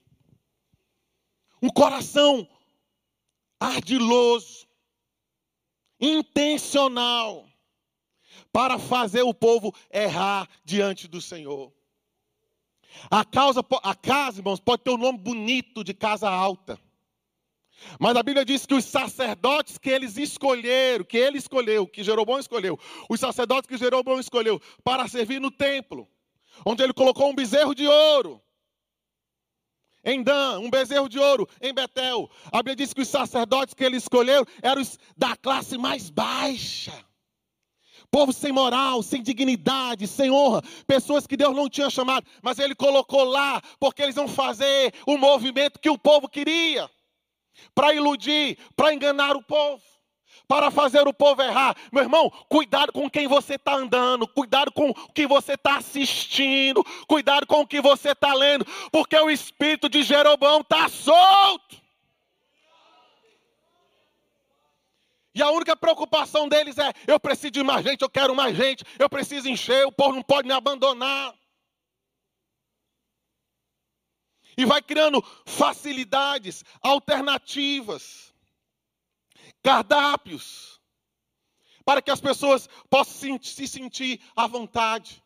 Um 1.62 1.70
coração 1.70 2.48
ardiloso, 3.60 4.68
intencional, 6.00 7.48
para 8.52 8.78
fazer 8.78 9.24
o 9.24 9.34
povo 9.34 9.74
errar 9.92 10.48
diante 10.64 11.08
do 11.08 11.22
Senhor. 11.22 11.74
A, 13.10 13.26
causa, 13.26 13.62
a 13.82 13.96
casa, 13.96 14.40
irmãos, 14.40 14.60
pode 14.60 14.84
ter 14.84 14.92
um 14.92 14.98
nome 14.98 15.18
bonito 15.18 15.84
de 15.84 15.94
casa 15.94 16.30
alta. 16.30 16.80
Mas 18.00 18.16
a 18.16 18.24
Bíblia 18.24 18.46
diz 18.46 18.66
que 18.66 18.74
os 18.74 18.86
sacerdotes 18.86 19.78
que 19.78 19.90
eles 19.90 20.18
escolheram, 20.18 21.04
que 21.04 21.18
ele 21.18 21.38
escolheu, 21.38 21.88
que 21.88 22.04
Jeroboão 22.04 22.40
escolheu, 22.40 22.80
os 23.10 23.20
sacerdotes 23.20 23.68
que 23.68 23.78
Jeroboão 23.78 24.20
escolheu 24.20 24.62
para 24.84 25.08
servir 25.08 25.40
no 25.40 25.52
templo, 25.52 26.08
onde 26.66 26.84
ele 26.84 26.94
colocou 26.94 27.30
um 27.30 27.36
bezerro 27.36 27.74
de 27.74 27.88
ouro, 27.88 28.42
em 30.04 30.22
Dan, 30.22 30.60
um 30.60 30.70
bezerro 30.70 31.08
de 31.08 31.18
ouro 31.18 31.48
em 31.62 31.74
Betel. 31.74 32.30
A 32.52 32.58
Bíblia 32.58 32.76
diz 32.76 32.94
que 32.94 33.02
os 33.02 33.08
sacerdotes 33.08 33.74
que 33.74 33.84
ele 33.84 33.98
escolheu 33.98 34.46
eram 34.62 34.82
os 34.82 35.00
da 35.16 35.36
classe 35.36 35.78
mais 35.78 36.10
baixa. 36.10 36.94
Povo 38.12 38.32
sem 38.32 38.52
moral, 38.52 39.02
sem 39.02 39.24
dignidade, 39.24 40.06
sem 40.06 40.30
honra, 40.30 40.62
pessoas 40.86 41.26
que 41.26 41.38
Deus 41.38 41.56
não 41.56 41.68
tinha 41.68 41.90
chamado, 41.90 42.28
mas 42.44 42.60
ele 42.60 42.76
colocou 42.76 43.24
lá 43.24 43.60
porque 43.80 44.04
eles 44.04 44.14
vão 44.14 44.28
fazer 44.28 44.94
o 45.08 45.18
movimento 45.18 45.80
que 45.80 45.90
o 45.90 45.98
povo 45.98 46.30
queria, 46.30 46.88
para 47.74 47.94
iludir, 47.94 48.58
para 48.76 48.94
enganar 48.94 49.36
o 49.36 49.44
povo 49.44 49.82
para 50.48 50.70
fazer 50.70 51.08
o 51.08 51.14
povo 51.14 51.42
errar. 51.42 51.76
Meu 51.92 52.04
irmão, 52.04 52.30
cuidado 52.50 52.92
com 52.92 53.10
quem 53.10 53.28
você 53.28 53.56
está 53.56 53.76
andando, 53.76 54.28
cuidado 54.28 54.72
com 54.72 54.90
o 54.90 55.14
que 55.14 55.26
você 55.26 55.54
está 55.54 55.78
assistindo, 55.78 56.84
cuidado 57.08 57.48
com 57.48 57.62
o 57.62 57.68
que 57.68 57.82
você 57.82 58.12
está 58.12 58.34
lendo, 58.34 58.66
porque 58.92 59.16
o 59.18 59.30
espírito 59.30 59.90
de 59.90 60.04
Jeroboão 60.04 60.62
está 60.62 60.88
solto. 60.90 61.82
E 65.36 65.42
a 65.42 65.50
única 65.50 65.76
preocupação 65.76 66.48
deles 66.48 66.78
é: 66.78 66.94
eu 67.08 67.20
preciso 67.20 67.52
de 67.52 67.64
mais 67.64 67.84
gente, 67.84 68.02
eu 68.02 68.10
quero 68.10 68.36
mais 68.36 68.56
gente, 68.56 68.84
eu 69.00 69.10
preciso 69.10 69.50
encher, 69.50 69.86
o 69.86 69.92
povo 69.92 70.14
não 70.14 70.24
pode 70.24 70.48
me 70.48 70.54
abandonar. 70.54 71.34
E 74.58 74.66
vai 74.66 74.82
criando 74.82 75.24
facilidades, 75.46 76.64
alternativas 76.82 78.34
cardápios, 79.64 80.80
para 81.86 82.02
que 82.02 82.12
as 82.12 82.22
pessoas 82.22 82.70
possam 82.90 83.40
se 83.42 83.68
sentir 83.68 84.22
à 84.36 84.46
vontade. 84.46 85.24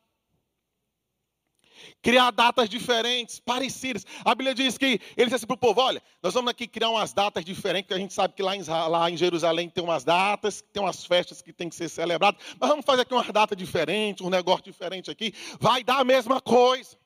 Criar 2.01 2.31
datas 2.31 2.67
diferentes, 2.67 3.39
parecidas. 3.39 4.03
A 4.25 4.33
Bíblia 4.33 4.55
diz 4.55 4.77
que 4.79 4.99
ele 5.15 5.25
disse 5.25 5.35
assim 5.35 5.45
para 5.45 5.53
o 5.53 5.59
povo: 5.59 5.79
olha, 5.79 6.01
nós 6.23 6.33
vamos 6.33 6.49
aqui 6.49 6.67
criar 6.67 6.89
umas 6.89 7.13
datas 7.13 7.45
diferentes, 7.45 7.87
porque 7.87 7.93
a 7.93 7.99
gente 7.99 8.13
sabe 8.13 8.33
que 8.33 8.41
lá 8.41 8.55
em, 8.55 8.63
lá 8.63 9.09
em 9.11 9.15
Jerusalém 9.15 9.69
tem 9.69 9.83
umas 9.83 10.03
datas, 10.03 10.63
tem 10.73 10.81
umas 10.81 11.05
festas 11.05 11.41
que 11.41 11.53
tem 11.53 11.69
que 11.69 11.75
ser 11.75 11.87
celebradas, 11.87 12.41
mas 12.59 12.69
vamos 12.69 12.85
fazer 12.85 13.03
aqui 13.03 13.13
uma 13.13 13.31
data 13.31 13.55
diferente, 13.55 14.23
um 14.23 14.29
negócio 14.29 14.63
diferente 14.63 15.11
aqui. 15.11 15.33
Vai 15.59 15.83
dar 15.83 15.99
a 15.99 16.03
mesma 16.03 16.41
coisa. 16.41 16.97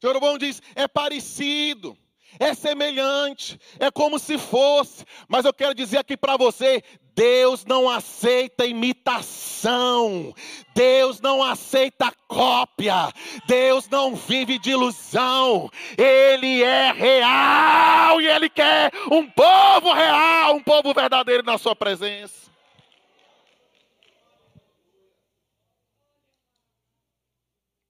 Jeroboão 0.00 0.38
diz: 0.38 0.62
é 0.74 0.86
parecido. 0.86 1.96
é 2.38 2.54
semelhante, 2.54 3.58
é 3.78 3.90
como 3.90 4.18
se 4.18 4.36
fosse, 4.36 5.04
mas 5.28 5.44
eu 5.44 5.52
quero 5.52 5.74
dizer 5.74 5.98
aqui 5.98 6.16
para 6.16 6.36
você: 6.36 6.82
Deus 7.14 7.64
não 7.64 7.88
aceita 7.88 8.66
imitação, 8.66 10.32
Deus 10.74 11.20
não 11.20 11.42
aceita 11.42 12.12
cópia, 12.28 13.12
Deus 13.46 13.88
não 13.88 14.14
vive 14.14 14.58
de 14.58 14.70
ilusão, 14.70 15.70
Ele 15.96 16.62
é 16.62 16.92
real 16.92 18.20
e 18.20 18.26
Ele 18.26 18.48
quer 18.48 18.92
um 19.10 19.28
povo 19.28 19.92
real, 19.92 20.54
um 20.54 20.62
povo 20.62 20.94
verdadeiro 20.94 21.42
na 21.42 21.58
Sua 21.58 21.74
presença. 21.74 22.48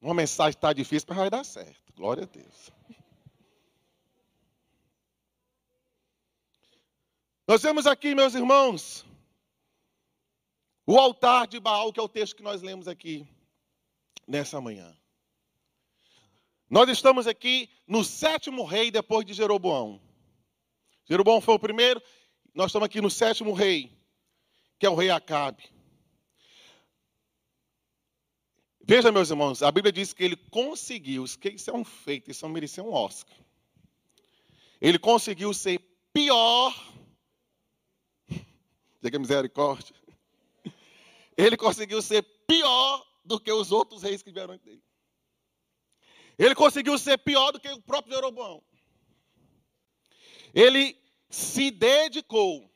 Uma 0.00 0.14
mensagem 0.14 0.50
está 0.50 0.72
difícil, 0.72 1.06
mas 1.08 1.18
vai 1.18 1.28
dar 1.28 1.44
certo, 1.44 1.87
glória 1.98 2.22
a 2.22 2.26
Deus. 2.26 2.70
Nós 7.44 7.60
vemos 7.60 7.88
aqui, 7.88 8.14
meus 8.14 8.36
irmãos, 8.36 9.04
o 10.86 10.96
altar 10.96 11.48
de 11.48 11.58
Baal, 11.58 11.92
que 11.92 11.98
é 11.98 12.02
o 12.02 12.08
texto 12.08 12.36
que 12.36 12.42
nós 12.42 12.62
lemos 12.62 12.86
aqui 12.86 13.26
nessa 14.28 14.60
manhã. 14.60 14.96
Nós 16.70 16.88
estamos 16.88 17.26
aqui 17.26 17.68
no 17.84 18.04
sétimo 18.04 18.64
rei 18.64 18.92
depois 18.92 19.26
de 19.26 19.34
Jeroboão. 19.34 20.00
Jeroboão 21.04 21.40
foi 21.40 21.54
o 21.54 21.58
primeiro, 21.58 22.00
nós 22.54 22.66
estamos 22.66 22.86
aqui 22.86 23.00
no 23.00 23.10
sétimo 23.10 23.52
rei, 23.52 23.90
que 24.78 24.86
é 24.86 24.90
o 24.90 24.94
rei 24.94 25.10
Acabe. 25.10 25.68
Veja, 28.90 29.12
meus 29.12 29.28
irmãos, 29.28 29.62
a 29.62 29.70
Bíblia 29.70 29.92
diz 29.92 30.14
que 30.14 30.24
ele 30.24 30.36
conseguiu, 30.36 31.24
isso 31.24 31.70
é 31.70 31.74
um 31.74 31.84
feito, 31.84 32.30
isso 32.30 32.48
merecia 32.48 32.82
um 32.82 32.90
Oscar. 32.90 33.36
Ele 34.80 34.98
conseguiu 34.98 35.52
ser 35.52 35.78
pior 36.10 36.74
Diga 39.02 39.18
misericórdia. 39.18 39.94
Ele 41.36 41.56
conseguiu 41.56 42.00
ser 42.02 42.22
pior 42.46 43.06
do 43.24 43.38
que 43.38 43.52
os 43.52 43.70
outros 43.70 44.02
reis 44.02 44.22
que 44.22 44.32
vieram 44.32 44.56
dele. 44.56 44.82
Ele 46.38 46.54
conseguiu 46.54 46.96
ser 46.98 47.18
pior 47.18 47.52
do 47.52 47.60
que 47.60 47.68
o 47.68 47.82
próprio 47.82 48.14
Jeroboão. 48.14 48.62
Ele 50.54 50.96
se 51.28 51.70
dedicou 51.70 52.72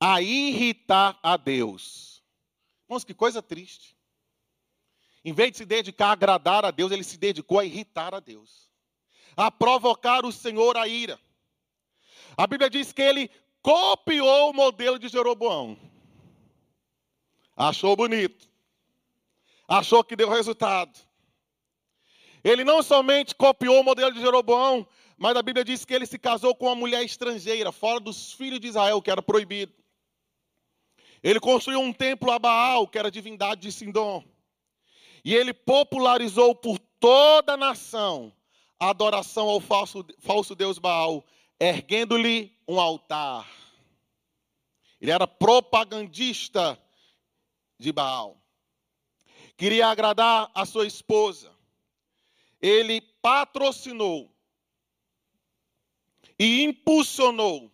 a 0.00 0.20
irritar 0.20 1.18
a 1.22 1.36
Deus. 1.36 2.19
Que 3.04 3.14
coisa 3.14 3.40
triste. 3.40 3.96
Em 5.24 5.32
vez 5.32 5.52
de 5.52 5.58
se 5.58 5.64
dedicar 5.64 6.08
a 6.08 6.12
agradar 6.12 6.64
a 6.64 6.72
Deus, 6.72 6.90
ele 6.90 7.04
se 7.04 7.16
dedicou 7.16 7.60
a 7.60 7.64
irritar 7.64 8.14
a 8.14 8.20
Deus, 8.20 8.68
a 9.36 9.50
provocar 9.50 10.24
o 10.24 10.32
Senhor 10.32 10.76
a 10.76 10.88
ira. 10.88 11.20
A 12.36 12.46
Bíblia 12.46 12.68
diz 12.68 12.92
que 12.92 13.02
ele 13.02 13.30
copiou 13.62 14.50
o 14.50 14.52
modelo 14.52 14.98
de 14.98 15.08
Jeroboão. 15.08 15.78
Achou 17.56 17.94
bonito. 17.94 18.48
Achou 19.68 20.02
que 20.02 20.16
deu 20.16 20.28
resultado. 20.28 20.98
Ele 22.42 22.64
não 22.64 22.82
somente 22.82 23.34
copiou 23.34 23.80
o 23.80 23.84
modelo 23.84 24.12
de 24.12 24.20
Jeroboão, 24.20 24.88
mas 25.16 25.36
a 25.36 25.42
Bíblia 25.42 25.64
diz 25.64 25.84
que 25.84 25.94
ele 25.94 26.06
se 26.06 26.18
casou 26.18 26.56
com 26.56 26.66
uma 26.66 26.74
mulher 26.74 27.04
estrangeira, 27.04 27.70
fora 27.70 28.00
dos 28.00 28.32
filhos 28.32 28.58
de 28.58 28.68
Israel, 28.68 29.00
que 29.02 29.10
era 29.10 29.20
proibido. 29.22 29.79
Ele 31.22 31.38
construiu 31.38 31.80
um 31.80 31.92
templo 31.92 32.30
a 32.30 32.38
Baal, 32.38 32.88
que 32.88 32.98
era 32.98 33.08
a 33.08 33.10
divindade 33.10 33.60
de 33.60 33.72
Sindom. 33.72 34.24
E 35.24 35.34
ele 35.34 35.52
popularizou 35.52 36.54
por 36.54 36.78
toda 36.98 37.54
a 37.54 37.56
nação 37.56 38.32
a 38.78 38.88
adoração 38.88 39.48
ao 39.48 39.60
falso, 39.60 40.06
falso 40.20 40.54
deus 40.54 40.78
Baal, 40.78 41.24
erguendo-lhe 41.58 42.56
um 42.66 42.80
altar. 42.80 43.46
Ele 45.00 45.10
era 45.10 45.26
propagandista 45.26 46.80
de 47.78 47.92
Baal. 47.92 48.40
Queria 49.56 49.88
agradar 49.88 50.50
a 50.54 50.64
sua 50.64 50.86
esposa. 50.86 51.52
Ele 52.62 53.02
patrocinou 53.20 54.30
e 56.38 56.62
impulsionou 56.62 57.70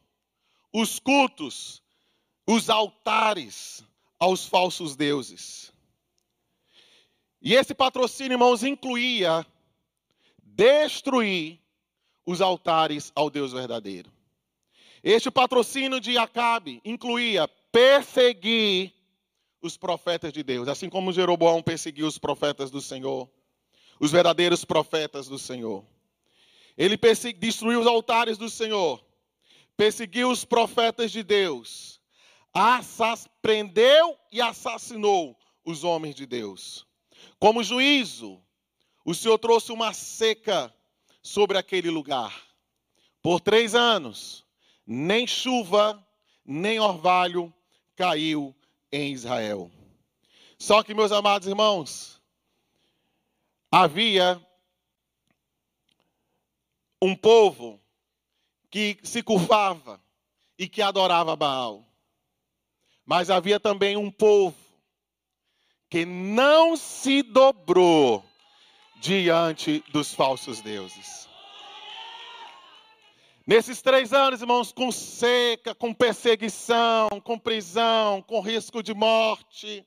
os 0.72 0.98
cultos, 0.98 1.80
os 2.46 2.70
altares 2.70 3.84
aos 4.18 4.46
falsos 4.46 4.94
deuses. 4.96 5.72
E 7.42 7.54
esse 7.54 7.74
patrocínio, 7.74 8.34
irmãos, 8.34 8.62
incluía 8.62 9.46
destruir 10.42 11.60
os 12.24 12.40
altares 12.40 13.12
ao 13.14 13.28
Deus 13.28 13.52
verdadeiro. 13.52 14.10
Este 15.02 15.30
patrocínio 15.30 16.00
de 16.00 16.18
Acabe 16.18 16.80
incluía 16.84 17.46
perseguir 17.70 18.92
os 19.62 19.76
profetas 19.76 20.32
de 20.32 20.42
Deus, 20.42 20.66
assim 20.68 20.88
como 20.88 21.12
Jeroboão 21.12 21.62
perseguiu 21.62 22.06
os 22.06 22.18
profetas 22.18 22.70
do 22.70 22.80
Senhor, 22.80 23.30
os 24.00 24.10
verdadeiros 24.10 24.64
profetas 24.64 25.28
do 25.28 25.38
Senhor. 25.38 25.84
Ele 26.76 26.98
destruiu 27.38 27.80
os 27.80 27.86
altares 27.86 28.38
do 28.38 28.50
Senhor, 28.50 29.04
perseguiu 29.76 30.30
os 30.30 30.44
profetas 30.44 31.10
de 31.12 31.22
Deus, 31.22 31.95
prendeu 33.42 34.18
e 34.32 34.40
assassinou 34.40 35.38
os 35.62 35.84
homens 35.84 36.14
de 36.14 36.24
Deus. 36.24 36.86
Como 37.38 37.62
juízo, 37.62 38.42
o 39.04 39.14
Senhor 39.14 39.38
trouxe 39.38 39.72
uma 39.72 39.92
seca 39.92 40.74
sobre 41.22 41.58
aquele 41.58 41.90
lugar. 41.90 42.34
Por 43.20 43.40
três 43.40 43.74
anos, 43.74 44.46
nem 44.86 45.26
chuva, 45.26 46.02
nem 46.46 46.80
orvalho 46.80 47.52
caiu 47.94 48.56
em 48.90 49.12
Israel. 49.12 49.70
Só 50.58 50.82
que, 50.82 50.94
meus 50.94 51.12
amados 51.12 51.46
irmãos, 51.46 52.22
havia 53.70 54.40
um 57.02 57.14
povo 57.14 57.78
que 58.70 58.98
se 59.02 59.22
curvava 59.22 60.02
e 60.58 60.66
que 60.66 60.80
adorava 60.80 61.36
Baal. 61.36 61.86
Mas 63.06 63.30
havia 63.30 63.60
também 63.60 63.96
um 63.96 64.10
povo 64.10 64.56
que 65.88 66.04
não 66.04 66.76
se 66.76 67.22
dobrou 67.22 68.24
diante 69.00 69.84
dos 69.92 70.12
falsos 70.12 70.60
deuses. 70.60 71.28
Nesses 73.46 73.80
três 73.80 74.12
anos, 74.12 74.40
irmãos, 74.40 74.72
com 74.72 74.90
seca, 74.90 75.72
com 75.72 75.94
perseguição, 75.94 77.08
com 77.22 77.38
prisão, 77.38 78.20
com 78.22 78.40
risco 78.40 78.82
de 78.82 78.92
morte, 78.92 79.86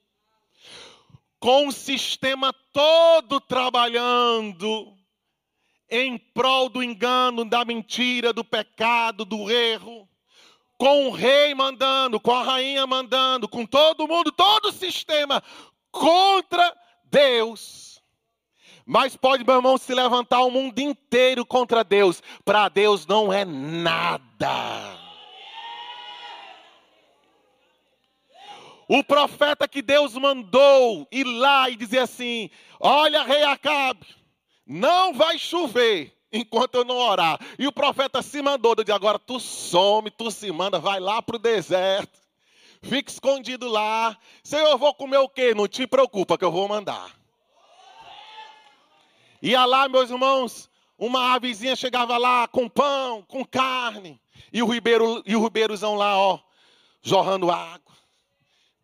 com 1.42 1.68
o 1.68 1.72
sistema 1.74 2.54
todo 2.72 3.42
trabalhando 3.42 4.96
em 5.90 6.18
prol 6.18 6.70
do 6.70 6.82
engano, 6.82 7.44
da 7.44 7.66
mentira, 7.66 8.32
do 8.32 8.46
pecado, 8.46 9.26
do 9.26 9.52
erro, 9.52 10.08
com 10.80 11.08
o 11.08 11.12
rei 11.12 11.54
mandando, 11.54 12.20
com 12.20 12.32
a 12.32 12.42
rainha 12.42 12.88
mandando, 12.88 13.48
com 13.48 13.66
todo 13.66 14.08
mundo, 14.08 14.32
todo 14.32 14.70
o 14.70 14.74
sistema 14.74 15.44
contra 15.92 16.76
Deus 17.06 17.90
mas 18.92 19.16
pode, 19.16 19.46
meu 19.46 19.58
irmão, 19.58 19.78
se 19.78 19.94
levantar 19.94 20.42
o 20.42 20.50
mundo 20.50 20.80
inteiro 20.80 21.46
contra 21.46 21.84
Deus. 21.84 22.24
Para 22.44 22.68
Deus 22.70 23.06
não 23.06 23.32
é 23.32 23.46
nada. 23.46 24.98
O 28.88 29.04
profeta 29.04 29.68
que 29.68 29.84
Deus 29.84 30.16
mandou 30.16 31.08
ir 31.12 31.24
lá 31.24 31.70
e 31.70 31.76
dizer 31.76 32.00
assim: 32.00 32.50
Olha, 32.80 33.22
rei 33.22 33.44
Acabe, 33.44 34.08
não 34.66 35.14
vai 35.14 35.38
chover 35.38 36.19
enquanto 36.32 36.76
eu 36.76 36.86
não 36.86 36.98
orar. 36.98 37.40
E 37.58 37.68
o 37.68 37.72
profeta 37.72 38.22
se 38.22 38.42
mandou, 38.42 38.76
de 38.76 38.92
agora 38.92 39.20
tu 39.20 39.40
some, 39.40 40.10
tu 40.12 40.32
se 40.32 40.52
manda, 40.52 40.80
vai 40.80 41.00
lá 41.00 41.22
para 41.22 41.36
o 41.36 41.40
deserto, 41.40 42.20
fica 42.82 43.12
escondido 43.12 43.68
lá. 43.68 44.18
Senhor, 44.44 44.70
eu 44.70 44.78
vou 44.78 44.94
comer 44.94 45.18
o 45.18 45.30
quê? 45.30 45.54
Não 45.54 45.68
te 45.68 45.86
preocupa 45.88 46.38
que 46.38 46.46
eu 46.46 46.52
vou 46.52 46.68
mandar. 46.68 47.18
Ia 49.42 49.66
lá, 49.66 49.88
meus 49.88 50.10
irmãos, 50.10 50.70
uma 50.98 51.34
avezinha 51.34 51.76
chegava 51.76 52.18
lá 52.18 52.48
com 52.48 52.68
pão, 52.68 53.24
com 53.24 53.46
carne, 53.46 54.20
e 54.52 54.62
o 54.62 54.68
ribeiro 54.68 55.24
e 55.26 55.36
o 55.36 55.44
ribeirozão 55.44 55.96
lá, 55.96 56.18
ó, 56.18 56.40
jorrando 57.02 57.50
água. 57.50 57.90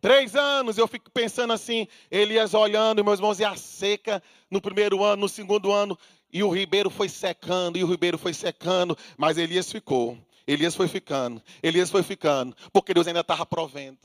Três 0.00 0.34
anos 0.36 0.78
eu 0.78 0.86
fico 0.86 1.10
pensando 1.10 1.52
assim, 1.52 1.88
Elias 2.10 2.54
olhando, 2.54 3.04
meus 3.04 3.18
irmãos, 3.18 3.40
e 3.40 3.44
a 3.44 3.56
seca 3.56 4.22
no 4.50 4.60
primeiro 4.60 5.02
ano, 5.02 5.22
no 5.22 5.28
segundo 5.28 5.72
ano, 5.72 5.98
e 6.32 6.42
o 6.42 6.50
ribeiro 6.50 6.90
foi 6.90 7.08
secando, 7.08 7.78
e 7.78 7.84
o 7.84 7.86
ribeiro 7.86 8.18
foi 8.18 8.34
secando, 8.34 8.96
mas 9.16 9.38
Elias 9.38 9.70
ficou. 9.70 10.18
Elias 10.46 10.76
foi 10.76 10.86
ficando, 10.86 11.42
Elias 11.62 11.90
foi 11.90 12.02
ficando, 12.02 12.56
porque 12.72 12.94
Deus 12.94 13.06
ainda 13.06 13.20
estava 13.20 13.44
provendo. 13.44 13.98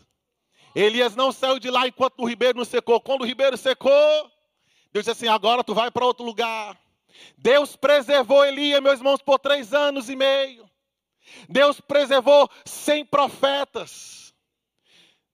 Elias 0.74 1.16
não 1.16 1.32
saiu 1.32 1.60
de 1.60 1.70
lá 1.70 1.88
enquanto 1.88 2.20
o 2.20 2.28
ribeiro 2.28 2.58
não 2.58 2.66
secou. 2.66 3.00
Quando 3.00 3.22
o 3.22 3.26
ribeiro 3.26 3.58
secou, 3.58 3.92
Deus 4.92 5.06
disse 5.06 5.12
assim: 5.12 5.28
agora 5.28 5.64
tu 5.64 5.74
vai 5.74 5.92
para 5.92 6.06
outro 6.06 6.26
lugar. 6.26 6.80
Deus 7.38 7.76
preservou 7.76 8.46
Elias, 8.46 8.82
meus 8.82 9.00
irmãos, 9.00 9.22
por 9.22 9.38
três 9.38 9.74
anos 9.74 10.10
e 10.10 10.16
meio. 10.16 10.70
Deus 11.48 11.80
preservou 11.80 12.50
cem 12.66 13.06
profetas. 13.06 14.34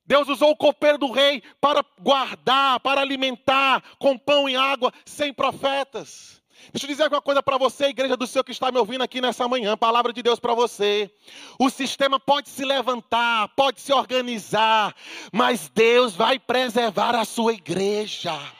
Deus 0.06 0.28
usou 0.28 0.52
o 0.52 0.58
copeiro 0.58 0.97
do 0.97 1.12
rei 1.12 1.43
para 1.60 1.84
guardar, 2.00 2.80
para 2.80 3.02
alimentar 3.02 3.84
com 4.00 4.17
pão 4.17 4.47
e 4.47 4.56
água 4.56 4.91
cem 5.06 5.34
profetas. 5.34 6.37
Deixa 6.72 6.86
eu 6.86 6.89
dizer 6.89 7.08
uma 7.08 7.22
coisa 7.22 7.41
para 7.41 7.58
você, 7.58 7.86
igreja 7.86 8.17
do 8.17 8.28
Senhor 8.28 8.43
que 8.43 8.52
está 8.52 8.72
me 8.72 8.78
ouvindo 8.78 9.04
aqui 9.04 9.22
nessa 9.22 9.48
manhã, 9.48 9.78
palavra 9.78 10.12
de 10.12 10.22
Deus 10.22 10.39
para 10.39 10.54
você. 10.54 11.10
O 11.60 11.70
sistema 11.70 12.20
pode 12.20 12.50
se 12.50 12.65
levantar, 12.65 13.48
pode 13.56 13.80
se 13.80 13.93
organizar, 13.93 14.96
mas 15.32 15.70
Deus 15.74 16.15
vai 16.15 16.39
preservar 16.39 17.15
a 17.15 17.26
sua 17.26 17.54
igreja. 17.54 18.57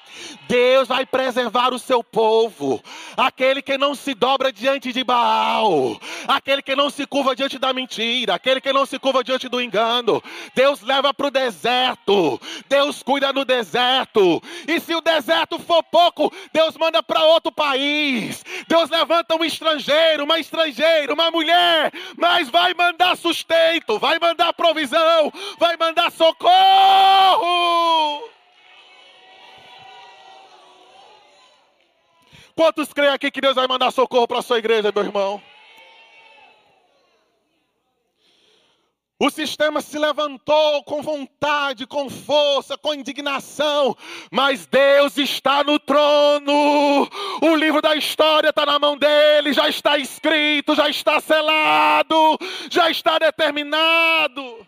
Deus 0.48 0.88
vai 0.88 1.06
preservar 1.06 1.74
o 1.74 1.80
seu 1.80 2.04
povo, 2.04 2.82
aquele 3.16 3.62
que 3.62 3.78
não 3.78 3.94
se 3.94 4.14
dobra 4.14 4.52
diante 4.52 4.94
de 4.94 5.04
Baal, 5.04 6.00
aquele 6.28 6.62
que 6.62 6.76
não 6.76 6.90
se 6.90 7.06
curva 7.06 7.36
diante 7.36 7.60
da 7.60 7.74
mentira, 7.74 8.36
aquele 8.36 8.62
que 8.62 8.72
não 8.72 8.86
se 8.86 8.98
curva 8.98 9.24
diante 9.24 9.50
do 9.50 9.62
engano. 9.62 10.24
Deus 10.56 10.82
leva 10.82 11.14
para 11.14 11.28
o 11.28 11.32
deserto, 11.32 12.40
Deus 12.70 13.04
cuida 13.04 13.34
no 13.34 13.44
deserto, 13.44 14.42
e 14.68 14.80
se 14.80 14.96
o 14.96 15.02
deserto 15.02 15.60
for 15.60 15.84
pouco, 15.84 16.32
Deus 16.54 16.78
manda 16.78 17.04
para 17.04 17.24
outro 17.24 17.52
país. 17.52 18.44
Deus 18.68 18.90
levanta 18.90 19.36
um 19.36 19.44
estrangeiro, 19.44 20.24
uma 20.24 20.40
estrangeira, 20.40 21.14
uma 21.14 21.30
mulher, 21.30 21.92
mas 22.18 22.50
vai 22.50 22.74
mandar 22.74 23.18
sustento, 23.18 24.00
vai 24.00 24.18
mandar 24.20 24.54
provisão, 24.54 25.32
vai 25.60 25.76
mandar 25.78 26.12
socorro. 26.12 26.48
Quantos 32.58 32.92
creem 32.92 33.14
aqui 33.14 33.30
que 33.30 33.40
Deus 33.40 33.54
vai 33.54 33.68
mandar 33.68 33.92
socorro 33.92 34.28
para 34.28 34.40
a 34.40 34.42
sua 34.42 34.58
igreja, 34.58 34.92
meu 34.92 35.04
irmão? 35.04 35.40
O 39.20 39.30
sistema 39.30 39.80
se 39.80 39.98
levantou 40.00 40.84
com 40.84 41.04
vontade, 41.04 41.86
com 41.86 42.10
força, 42.10 42.76
com 42.76 42.96
indignação, 42.96 43.96
mas 44.32 44.66
Deus 44.66 45.18
está 45.20 45.64
no 45.64 45.78
trono. 45.78 47.08
O 47.44 47.56
livro 47.56 47.80
da 47.80 47.96
história 47.96 48.50
está 48.50 48.66
na 48.66 48.80
mão 48.80 48.98
dele, 48.98 49.54
já 49.54 49.70
está 49.70 49.96
escrito, 50.00 50.74
já 50.74 50.90
está 50.90 51.20
selado, 51.20 52.40
já 52.72 52.90
está 52.90 53.20
determinado. 53.20 54.66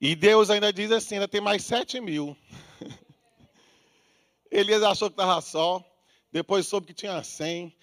E 0.00 0.14
Deus 0.14 0.48
ainda 0.50 0.72
diz 0.72 0.90
assim: 0.92 1.16
ainda 1.16 1.28
tem 1.28 1.40
mais 1.40 1.64
sete 1.64 2.00
mil. 2.00 2.36
Elias 4.50 4.82
achou 4.82 5.10
que 5.10 5.14
estava 5.14 5.40
só, 5.40 5.84
depois 6.32 6.66
soube 6.66 6.86
que 6.86 6.94
tinha 6.94 7.22
cem. 7.22 7.74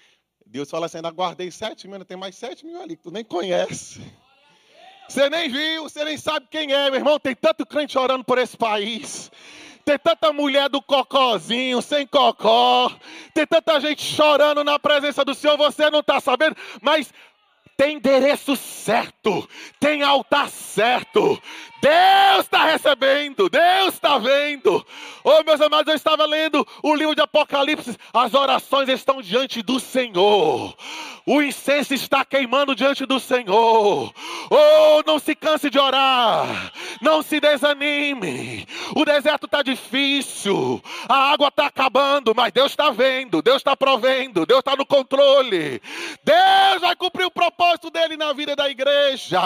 Deus 0.46 0.70
fala 0.70 0.86
assim: 0.86 0.98
ainda 0.98 1.12
guardei 1.12 1.52
sete 1.52 1.88
mil, 1.88 1.96
ainda 1.96 2.06
tem 2.06 2.18
mais 2.18 2.36
sete 2.36 2.66
mil 2.66 2.82
ali 2.82 2.96
que 2.96 3.04
tu 3.04 3.12
nem 3.12 3.24
conhece. 3.24 4.02
Você 5.08 5.30
nem 5.30 5.50
viu, 5.50 5.84
você 5.84 6.04
nem 6.04 6.18
sabe 6.18 6.48
quem 6.50 6.72
é, 6.72 6.90
meu 6.90 7.00
irmão. 7.00 7.20
Tem 7.20 7.36
tanto 7.36 7.66
crente 7.66 7.98
orando 7.98 8.24
por 8.24 8.38
esse 8.38 8.58
país. 8.58 9.32
Tem 9.84 10.00
tanta 10.00 10.34
mulher 10.34 10.68
do 10.68 10.82
cocózinho, 10.82 11.80
sem 11.80 12.08
cocó. 12.08 12.92
Tem 13.32 13.46
tanta 13.46 13.80
gente 13.80 14.02
chorando 14.02 14.64
na 14.64 14.80
presença 14.80 15.24
do 15.24 15.36
Senhor, 15.36 15.58
você 15.58 15.92
não 15.92 16.00
está 16.00 16.20
sabendo. 16.20 16.56
Mas 16.82 17.14
tem 17.78 17.98
endereço 17.98 18.56
certo, 18.56 19.48
tem 19.80 20.02
altar 20.02 20.50
certo, 20.50 21.42
Deus 21.82 22.46
está 22.46 22.66
recebendo, 22.66 23.48
Deus 23.48 23.94
está 23.94 24.18
vendo. 24.18 24.86
Oh, 25.24 25.44
meus 25.44 25.62
amados, 25.62 25.88
eu 25.88 25.96
estava 25.96 26.26
lendo 26.26 26.66
o 26.82 26.96
livro 26.96 27.14
de 27.14 27.22
Apocalipse. 27.22 27.96
As 28.12 28.34
orações 28.34 28.90
estão 28.90 29.22
diante 29.22 29.62
do 29.62 29.80
Senhor. 29.80 30.76
O 31.26 31.42
incenso 31.42 31.94
está 31.94 32.24
queimando 32.24 32.76
diante 32.76 33.06
do 33.06 33.20
Senhor. 33.20 34.14
Oh, 34.50 35.04
não 35.06 35.20
se 35.20 35.36
canse 35.36 35.70
de 35.70 35.80
orar. 35.80 36.72
Não 37.02 37.22
se 37.22 37.40
desanime. 37.40 38.68
O 38.96 39.04
deserto 39.04 39.46
está 39.46 39.62
difícil. 39.62 40.82
A 41.10 41.32
água 41.32 41.50
está 41.50 41.66
acabando, 41.66 42.34
mas 42.36 42.54
Deus 42.54 42.72
está 42.72 42.92
vendo. 42.92 43.42
Deus 43.42 43.58
está 43.58 43.76
provendo. 43.76 44.46
Deus 44.46 44.60
está 44.60 44.76
no 44.76 44.86
controle. 44.86 45.82
Deus 46.24 46.82
vai 46.82 46.96
cumprir 46.96 47.26
o 47.26 47.32
propósito 47.32 47.90
dele 47.90 48.16
na 48.16 48.32
vida 48.32 48.56
da 48.56 48.70
igreja. 48.70 49.42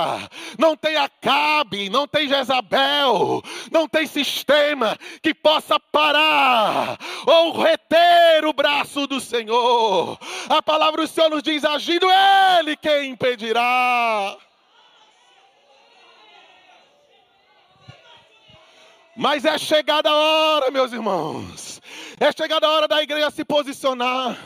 Não 0.57 0.75
tem 0.75 0.97
Acabe, 0.99 1.89
não 1.89 2.07
tem 2.07 2.27
Jezabel, 2.27 3.41
não 3.71 3.87
tem 3.87 4.05
sistema 4.05 4.97
que 5.21 5.33
possa 5.33 5.79
parar 5.79 6.97
ou 7.25 7.61
reter 7.61 8.45
o 8.45 8.53
braço 8.53 9.07
do 9.07 9.19
Senhor. 9.19 10.17
A 10.49 10.61
palavra 10.61 11.01
do 11.01 11.07
Senhor 11.07 11.29
nos 11.29 11.41
diz: 11.41 11.63
agindo 11.73 12.07
Ele, 12.09 12.75
quem 12.77 13.11
impedirá? 13.11 14.37
Mas 19.15 19.43
é 19.43 19.57
chegada 19.57 20.09
a 20.09 20.15
hora, 20.15 20.71
meus 20.71 20.93
irmãos. 20.93 21.81
É 22.19 22.33
chegada 22.33 22.67
a 22.67 22.71
hora 22.71 22.87
da 22.87 23.01
igreja 23.01 23.31
se 23.31 23.45
posicionar. 23.45 24.37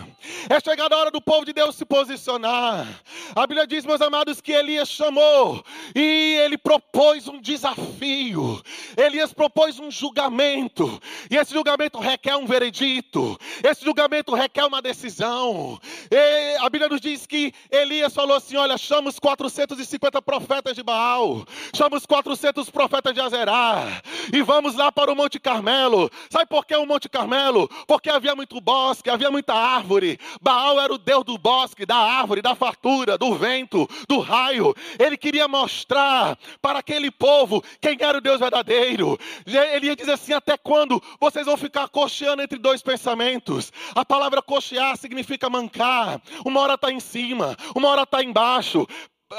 É 0.48 0.60
chegada 0.60 0.94
a 0.94 1.00
hora 1.00 1.12
do 1.12 1.20
povo 1.20 1.44
de 1.44 1.52
Deus 1.52 1.76
se 1.76 1.84
posicionar. 1.84 2.88
A 3.36 3.48
Bíblia 3.48 3.66
diz, 3.66 3.84
meus 3.84 4.00
amados, 4.00 4.40
que 4.40 4.52
Elias 4.52 4.90
chamou 4.90 5.64
e 5.96 6.38
ele 6.44 6.56
propôs 6.56 7.28
um 7.28 7.42
desafio. 7.42 8.62
Elias 8.96 9.34
propôs 9.34 9.80
um 9.80 9.90
julgamento. 9.90 11.02
E 11.32 11.36
esse 11.36 11.52
julgamento 11.52 11.98
requer 11.98 12.36
um 12.36 12.46
veredito. 12.46 13.40
Esse 13.64 13.84
julgamento 13.84 14.36
requer 14.36 14.66
uma 14.66 14.82
decisão. 14.82 15.80
E 16.12 16.58
a 16.58 16.70
Bíblia 16.70 16.88
nos 16.88 17.02
diz 17.02 17.26
que 17.26 17.52
Elias 17.72 18.14
falou 18.14 18.38
assim: 18.38 18.56
Olha, 18.56 18.78
chama 18.78 19.10
os 19.10 19.18
450 19.18 20.22
profetas 20.22 20.76
de 20.76 20.84
Baal, 20.84 21.44
chama 21.76 21.98
os 21.98 22.06
400 22.06 22.70
profetas 22.70 23.14
de 23.14 23.20
Azerá, 23.20 24.02
e 24.32 24.44
vamos 24.44 24.76
lá 24.76 24.92
para 24.92 25.12
o 25.12 25.16
Monte 25.16 25.40
Carmelo. 25.40 26.10
Sabe 26.30 26.46
por 26.46 26.66
que 26.66 26.76
o 26.76 26.86
Monte 26.86 27.10
Carmelo? 27.10 27.63
Porque 27.88 28.10
havia 28.10 28.36
muito 28.36 28.60
bosque, 28.62 29.10
havia 29.10 29.32
muita 29.32 29.54
árvore. 29.54 30.20
Baal 30.42 30.80
era 30.80 30.94
o 30.94 30.98
deus 30.98 31.24
do 31.24 31.38
bosque, 31.38 31.86
da 31.86 31.96
árvore, 31.96 32.42
da 32.42 32.56
fartura, 32.56 33.18
do 33.18 33.36
vento, 33.36 33.88
do 34.08 34.20
raio. 34.20 34.76
Ele 35.00 35.18
queria 35.18 35.48
mostrar 35.48 36.38
para 36.62 36.80
aquele 36.80 37.12
povo 37.12 37.64
quem 37.82 37.98
era 38.00 38.18
o 38.18 38.22
Deus 38.22 38.40
verdadeiro. 38.40 39.18
Ele 39.46 39.88
ia 39.88 39.96
dizer 39.96 40.14
assim: 40.14 40.34
até 40.34 40.58
quando 40.58 41.02
vocês 41.20 41.46
vão 41.46 41.58
ficar 41.58 41.88
cocheando 41.90 42.42
entre 42.42 42.58
dois 42.58 42.82
pensamentos? 42.82 43.72
A 43.96 44.06
palavra 44.06 44.42
cochear 44.42 44.98
significa 44.98 45.50
mancar. 45.50 46.22
Uma 46.46 46.62
hora 46.62 46.74
está 46.76 46.92
em 46.92 47.00
cima, 47.00 47.56
uma 47.76 47.90
hora 47.90 48.04
está 48.04 48.24
embaixo. 48.24 48.88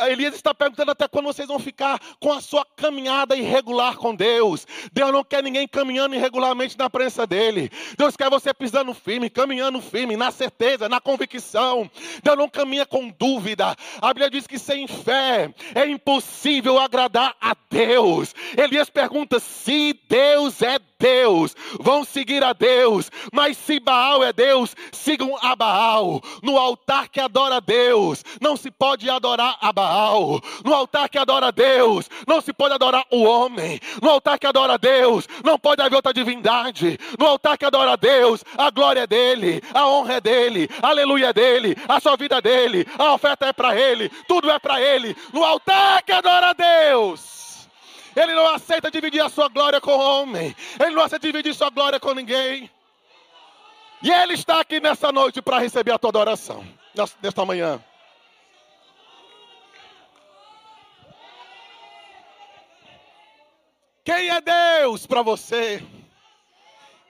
Elias 0.09 0.35
está 0.35 0.55
perguntando 0.55 0.91
até 0.91 1.09
quando 1.09 1.27
vocês 1.27 1.49
vão 1.49 1.59
ficar 1.59 2.01
com 2.21 2.33
a 2.33 2.41
sua 2.41 2.65
caminhada 2.77 3.37
irregular 3.37 3.97
com 3.97 4.15
Deus. 4.15 4.67
Deus 4.93 5.13
não 5.13 5.25
quer 5.25 5.43
ninguém 5.43 5.67
caminhando 5.67 6.15
irregularmente 6.15 6.79
na 6.79 6.89
presença 6.91 7.27
dele. 7.27 7.71
Deus 7.97 8.17
quer 8.17 8.31
você 8.31 8.53
pisando 8.53 8.93
firme, 8.95 9.31
caminhando 9.31 9.81
firme, 9.81 10.17
na 10.17 10.31
certeza, 10.31 10.89
na 10.89 11.01
convicção. 11.01 11.91
Deus 12.23 12.37
não 12.37 12.49
caminha 12.49 12.87
com 12.87 13.09
dúvida. 13.09 13.77
A 14.01 14.09
Bíblia 14.09 14.31
diz 14.31 14.47
que 14.47 14.59
sem 14.59 14.87
fé 14.87 15.53
é 15.75 15.87
impossível 15.87 16.79
agradar 16.79 17.35
a 17.41 17.55
Deus. 17.71 18.35
Elias 18.57 18.91
pergunta 18.91 19.39
se 19.39 19.99
Deus 20.09 20.63
é 20.63 20.79
Deus, 20.79 20.94
vão 21.81 22.05
seguir 22.05 22.43
a 22.43 22.53
Deus, 22.53 23.11
mas 23.33 23.57
se 23.57 23.79
Baal 23.81 24.23
é 24.23 24.33
Deus, 24.33 24.75
sigam 24.93 25.37
a 25.43 25.55
Baal. 25.55 26.21
No 26.43 26.57
altar 26.57 27.09
que 27.09 27.21
adora 27.21 27.61
Deus, 27.61 28.25
não 28.41 28.57
se 28.57 28.71
pode 28.71 29.09
adorar 29.11 29.57
a 29.61 29.73
Baal. 29.73 30.41
No 30.65 30.75
altar 30.75 31.09
que 31.09 31.19
adora 31.19 31.53
Deus, 31.53 32.09
não 32.27 32.41
se 32.41 32.53
pode 32.53 32.75
adorar 32.75 33.05
o 33.11 33.23
homem. 33.25 33.81
No 34.03 34.11
altar 34.11 34.39
que 34.39 34.47
adora 34.47 34.79
Deus, 34.79 35.29
não 35.45 35.59
pode 35.59 35.83
haver 35.83 35.97
outra 35.97 36.13
divindade. 36.13 36.99
No 37.19 37.27
altar 37.27 37.59
que 37.59 37.65
adora 37.65 37.97
Deus, 37.97 38.45
a 38.57 38.71
glória 38.71 39.01
é 39.01 39.07
dele, 39.07 39.63
a 39.73 39.87
honra 39.87 40.15
é 40.15 40.21
dele, 40.21 40.69
a 40.83 40.89
aleluia 40.89 41.29
é 41.29 41.33
dele, 41.33 41.77
a 41.89 42.01
sua 42.01 42.17
vida 42.17 42.37
é 42.37 42.43
dele, 42.43 42.87
a 42.99 43.13
oferta 43.13 43.47
é 43.47 43.53
para 43.53 43.79
ele, 43.79 44.09
tudo 44.29 44.51
é 44.51 44.59
para 44.59 44.81
ele. 44.81 45.17
No 45.33 45.45
altar 45.45 46.03
que 46.03 46.13
adora 46.13 46.51
a 46.51 46.53
Deus. 46.53 47.34
Ele 48.17 48.35
não 48.35 48.49
aceita 48.55 48.91
dividir 48.91 49.21
a 49.21 49.29
sua 49.29 49.49
glória 49.49 49.81
com 49.81 49.91
o 49.91 49.99
homem. 49.99 50.55
Ele 50.81 50.95
não 50.95 51.03
aceita 51.03 51.27
dividir 51.27 51.55
sua 51.55 51.71
glória 51.71 51.99
com 51.99 52.13
ninguém. 52.15 52.71
E 54.03 54.11
Ele 54.11 54.35
está 54.35 54.61
aqui 54.61 54.81
nessa 54.81 55.11
noite 55.11 55.41
para 55.41 55.59
receber 55.59 55.93
a 55.93 55.99
tua 55.99 56.11
adoração, 56.11 56.65
nesta 57.23 57.45
manhã. 57.45 57.83
Quem 64.05 64.29
é 64.29 64.41
Deus 64.43 65.07
para 65.07 65.23
você? 65.23 65.83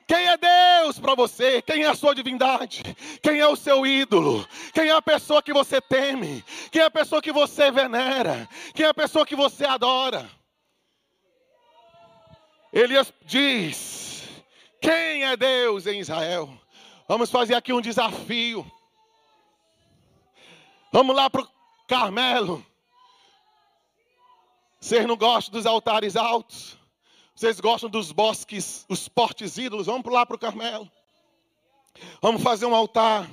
Quem 0.06 0.28
é 0.28 0.36
Deus 0.36 1.00
para 1.00 1.14
você? 1.14 1.60
Quem 1.62 1.82
é 1.82 1.88
a 1.88 1.94
sua 1.94 2.14
divindade? 2.14 2.82
Quem 3.20 3.40
é 3.40 3.48
o 3.48 3.56
seu 3.56 3.84
ídolo? 3.84 4.46
Quem 4.72 4.88
é 4.88 4.92
a 4.92 5.02
pessoa 5.02 5.42
que 5.42 5.52
você 5.52 5.80
teme? 5.80 6.44
Quem 6.70 6.82
é 6.82 6.84
a 6.84 6.90
pessoa 6.90 7.20
que 7.20 7.32
você 7.32 7.70
venera? 7.70 8.48
Quem 8.74 8.86
é 8.86 8.90
a 8.90 8.94
pessoa 8.94 9.26
que 9.26 9.34
você 9.34 9.64
adora? 9.64 10.30
Elias 12.74 13.12
diz: 13.24 14.28
Quem 14.80 15.22
é 15.22 15.36
Deus 15.36 15.86
em 15.86 16.00
Israel? 16.00 16.52
Vamos 17.06 17.30
fazer 17.30 17.54
aqui 17.54 17.72
um 17.72 17.80
desafio. 17.80 18.68
Vamos 20.90 21.14
lá 21.14 21.30
para 21.30 21.42
o 21.42 21.48
Carmelo. 21.86 22.66
Vocês 24.80 25.06
não 25.06 25.16
gostam 25.16 25.52
dos 25.52 25.66
altares 25.66 26.16
altos? 26.16 26.76
Vocês 27.32 27.60
gostam 27.60 27.88
dos 27.88 28.10
bosques, 28.10 28.84
os 28.88 29.08
portes 29.08 29.56
ídolos? 29.56 29.86
Vamos 29.86 30.12
lá 30.12 30.26
para 30.26 30.34
o 30.34 30.38
Carmelo. 30.38 30.90
Vamos 32.20 32.42
fazer 32.42 32.66
um 32.66 32.74
altar. 32.74 33.30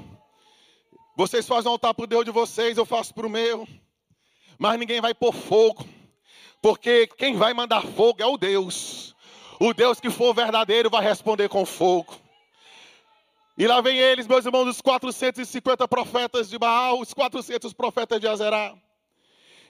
Vocês 1.15 1.47
fazem 1.47 1.67
um 1.67 1.73
altar 1.73 1.95
para 1.95 2.03
o 2.03 2.07
Deus 2.07 2.25
de 2.25 2.31
vocês, 2.31 2.77
eu 2.77 2.85
faço 2.85 3.11
para 3.11 3.25
o 3.25 3.29
meu. 3.29 3.67
Mas 4.59 4.77
ninguém 4.77 5.01
vai 5.01 5.15
pôr 5.15 5.33
fogo. 5.33 5.83
Porque 6.61 7.07
quem 7.07 7.35
vai 7.35 7.55
mandar 7.55 7.81
fogo 7.81 8.21
é 8.21 8.25
o 8.27 8.37
Deus. 8.37 9.15
O 9.63 9.75
Deus 9.75 9.99
que 9.99 10.09
for 10.09 10.33
verdadeiro 10.33 10.89
vai 10.89 11.03
responder 11.03 11.47
com 11.47 11.67
fogo. 11.67 12.19
E 13.55 13.67
lá 13.67 13.79
vem 13.79 13.95
eles, 13.95 14.25
meus 14.25 14.43
irmãos, 14.43 14.67
os 14.67 14.81
450 14.81 15.87
profetas 15.87 16.49
de 16.49 16.57
Baal, 16.57 16.99
os 16.99 17.13
400 17.13 17.71
profetas 17.71 18.19
de 18.19 18.27
Azerá. 18.27 18.73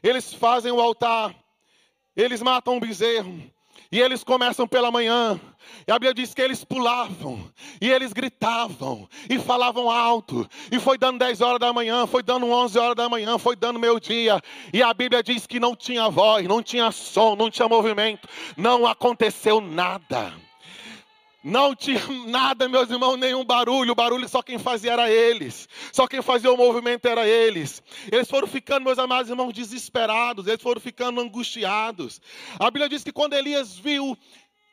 Eles 0.02 0.34
fazem 0.34 0.72
o 0.72 0.80
altar, 0.80 1.36
eles 2.16 2.42
matam 2.42 2.76
um 2.76 2.80
bezerro, 2.80 3.44
e 3.92 4.00
eles 4.00 4.24
começam 4.24 4.68
pela 4.68 4.90
manhã. 4.90 5.40
E 5.88 5.92
a 5.92 5.96
Bíblia 5.96 6.14
diz 6.14 6.34
que 6.34 6.42
eles 6.42 6.64
pulavam, 6.64 7.52
e 7.80 7.90
eles 7.90 8.14
gritavam, 8.14 9.08
e 9.30 9.38
falavam 9.38 9.90
alto. 9.90 10.48
E 10.72 10.80
foi 10.80 10.98
dando 10.98 11.20
10 11.20 11.42
horas 11.42 11.60
da 11.60 11.74
manhã, 11.74 12.08
foi 12.08 12.24
dando 12.24 12.50
11 12.50 12.80
horas 12.80 12.96
da 12.96 13.10
manhã, 13.10 13.38
foi 13.38 13.56
dando 13.56 13.80
meio-dia. 13.80 14.42
E 14.74 14.82
a 14.82 14.94
Bíblia 14.94 15.22
diz 15.22 15.46
que 15.46 15.60
não 15.60 15.76
tinha 15.76 16.10
voz, 16.10 16.48
não 16.48 16.64
tinha 16.64 16.92
som, 16.92 17.36
não 17.36 17.50
tinha 17.50 17.68
movimento. 17.68 18.28
Não 18.58 18.86
aconteceu 18.88 19.60
nada. 19.60 20.34
Não 21.44 21.76
tinha 21.76 22.00
nada, 22.28 22.70
meus 22.70 22.90
irmãos, 22.90 23.18
nenhum 23.18 23.44
barulho. 23.44 23.94
O 23.94 23.96
barulho 23.96 24.30
só 24.30 24.44
quem 24.44 24.60
fazia 24.60 24.94
era 24.94 25.10
eles. 25.10 25.68
Só 25.92 26.08
quem 26.08 26.22
fazia 26.22 26.52
o 26.52 26.58
movimento 26.58 27.08
era 27.08 27.28
eles. 27.28 27.82
Eles 28.12 28.30
foram 28.30 28.48
ficando, 28.48 28.84
meus 28.84 29.00
amados 29.00 29.30
irmãos, 29.30 29.52
desesperados. 29.52 30.46
Eles 30.46 30.62
foram 30.62 30.80
ficando 30.80 31.20
angustiados. 31.20 32.22
A 32.60 32.66
Bíblia 32.66 32.88
diz 32.90 33.04
que 33.04 33.12
quando 33.12 33.34
Elias 33.34 33.76
viu 33.76 34.16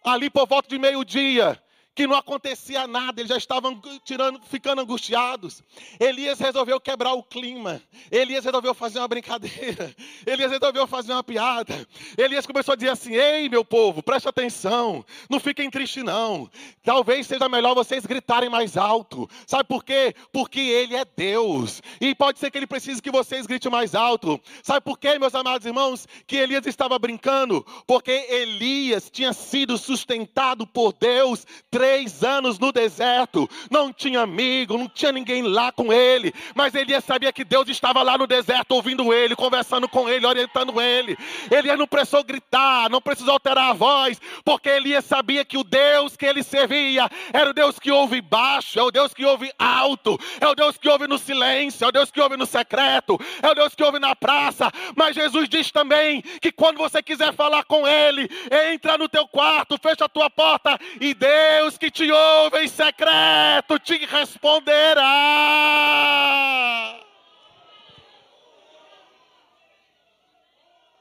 ali 0.04 0.28
por 0.28 0.46
volta 0.46 0.68
de 0.68 0.78
meio-dia, 0.78 1.60
que 1.98 2.06
não 2.06 2.14
acontecia 2.14 2.86
nada, 2.86 3.20
eles 3.20 3.28
já 3.28 3.36
estavam 3.36 3.82
tirando, 4.04 4.40
ficando 4.48 4.80
angustiados. 4.80 5.64
Elias 5.98 6.38
resolveu 6.38 6.78
quebrar 6.78 7.12
o 7.14 7.24
clima. 7.24 7.82
Elias 8.08 8.44
resolveu 8.44 8.72
fazer 8.72 9.00
uma 9.00 9.08
brincadeira. 9.08 9.92
Elias 10.24 10.52
resolveu 10.52 10.86
fazer 10.86 11.12
uma 11.12 11.24
piada. 11.24 11.84
Elias 12.16 12.46
começou 12.46 12.74
a 12.74 12.76
dizer 12.76 12.90
assim: 12.90 13.16
Ei, 13.16 13.48
meu 13.48 13.64
povo, 13.64 14.00
preste 14.00 14.28
atenção. 14.28 15.04
Não 15.28 15.40
fiquem 15.40 15.68
tristes, 15.68 16.04
não. 16.04 16.48
Talvez 16.84 17.26
seja 17.26 17.48
melhor 17.48 17.74
vocês 17.74 18.06
gritarem 18.06 18.48
mais 18.48 18.76
alto. 18.76 19.28
Sabe 19.44 19.64
por 19.64 19.82
quê? 19.82 20.14
Porque 20.32 20.60
Ele 20.60 20.94
é 20.94 21.04
Deus. 21.04 21.82
E 22.00 22.14
pode 22.14 22.38
ser 22.38 22.48
que 22.52 22.58
Ele 22.58 22.66
precise 22.68 23.02
que 23.02 23.10
vocês 23.10 23.44
gritem 23.44 23.72
mais 23.72 23.96
alto. 23.96 24.40
Sabe 24.62 24.82
por 24.82 25.00
quê, 25.00 25.18
meus 25.18 25.34
amados 25.34 25.66
irmãos? 25.66 26.06
Que 26.28 26.36
Elias 26.36 26.64
estava 26.64 26.96
brincando? 26.96 27.66
Porque 27.88 28.12
Elias 28.12 29.10
tinha 29.10 29.32
sido 29.32 29.76
sustentado 29.76 30.64
por 30.64 30.92
Deus 30.92 31.44
três 31.72 31.87
três 31.88 32.22
anos 32.22 32.58
no 32.58 32.70
deserto, 32.70 33.48
não 33.70 33.90
tinha 33.90 34.20
amigo, 34.20 34.76
não 34.76 34.88
tinha 34.88 35.10
ninguém 35.10 35.42
lá 35.42 35.72
com 35.72 35.90
ele, 35.90 36.34
mas 36.54 36.74
Elias 36.74 37.02
sabia 37.02 37.32
que 37.32 37.44
Deus 37.44 37.66
estava 37.66 38.02
lá 38.02 38.18
no 38.18 38.26
deserto 38.26 38.72
ouvindo 38.72 39.10
ele, 39.10 39.34
conversando 39.34 39.88
com 39.88 40.06
ele, 40.06 40.26
orientando 40.26 40.78
ele. 40.82 41.16
Elias 41.50 41.78
não 41.78 41.86
precisou 41.86 42.22
gritar, 42.22 42.90
não 42.90 43.00
precisou 43.00 43.32
alterar 43.32 43.70
a 43.70 43.72
voz, 43.72 44.20
porque 44.44 44.68
Elias 44.68 45.06
sabia 45.06 45.46
que 45.46 45.56
o 45.56 45.64
Deus 45.64 46.14
que 46.14 46.26
ele 46.26 46.42
servia 46.42 47.08
era 47.32 47.48
o 47.48 47.54
Deus 47.54 47.78
que 47.78 47.90
ouve 47.90 48.20
baixo, 48.20 48.78
é 48.78 48.82
o 48.82 48.90
Deus 48.90 49.14
que 49.14 49.24
ouve 49.24 49.50
alto, 49.58 50.20
é 50.42 50.46
o 50.46 50.54
Deus 50.54 50.76
que 50.76 50.90
ouve 50.90 51.06
no 51.06 51.16
silêncio, 51.16 51.86
é 51.86 51.88
o 51.88 51.92
Deus 51.92 52.10
que 52.10 52.20
ouve 52.20 52.36
no 52.36 52.44
secreto, 52.44 53.18
é 53.42 53.48
o 53.48 53.54
Deus 53.54 53.74
que 53.74 53.82
ouve 53.82 53.98
na 53.98 54.14
praça. 54.14 54.70
Mas 54.94 55.16
Jesus 55.16 55.48
diz 55.48 55.70
também 55.70 56.20
que 56.42 56.52
quando 56.52 56.76
você 56.76 57.02
quiser 57.02 57.32
falar 57.32 57.64
com 57.64 57.88
ele, 57.88 58.28
entra 58.74 58.98
no 58.98 59.08
teu 59.08 59.26
quarto, 59.26 59.78
fecha 59.82 60.04
a 60.04 60.08
tua 60.08 60.28
porta 60.28 60.78
e 61.00 61.14
Deus 61.14 61.77
que 61.78 61.90
te 61.90 62.10
ouve 62.10 62.64
em 62.64 62.68
secreto 62.68 63.78
te 63.78 64.04
responderá. 64.04 65.04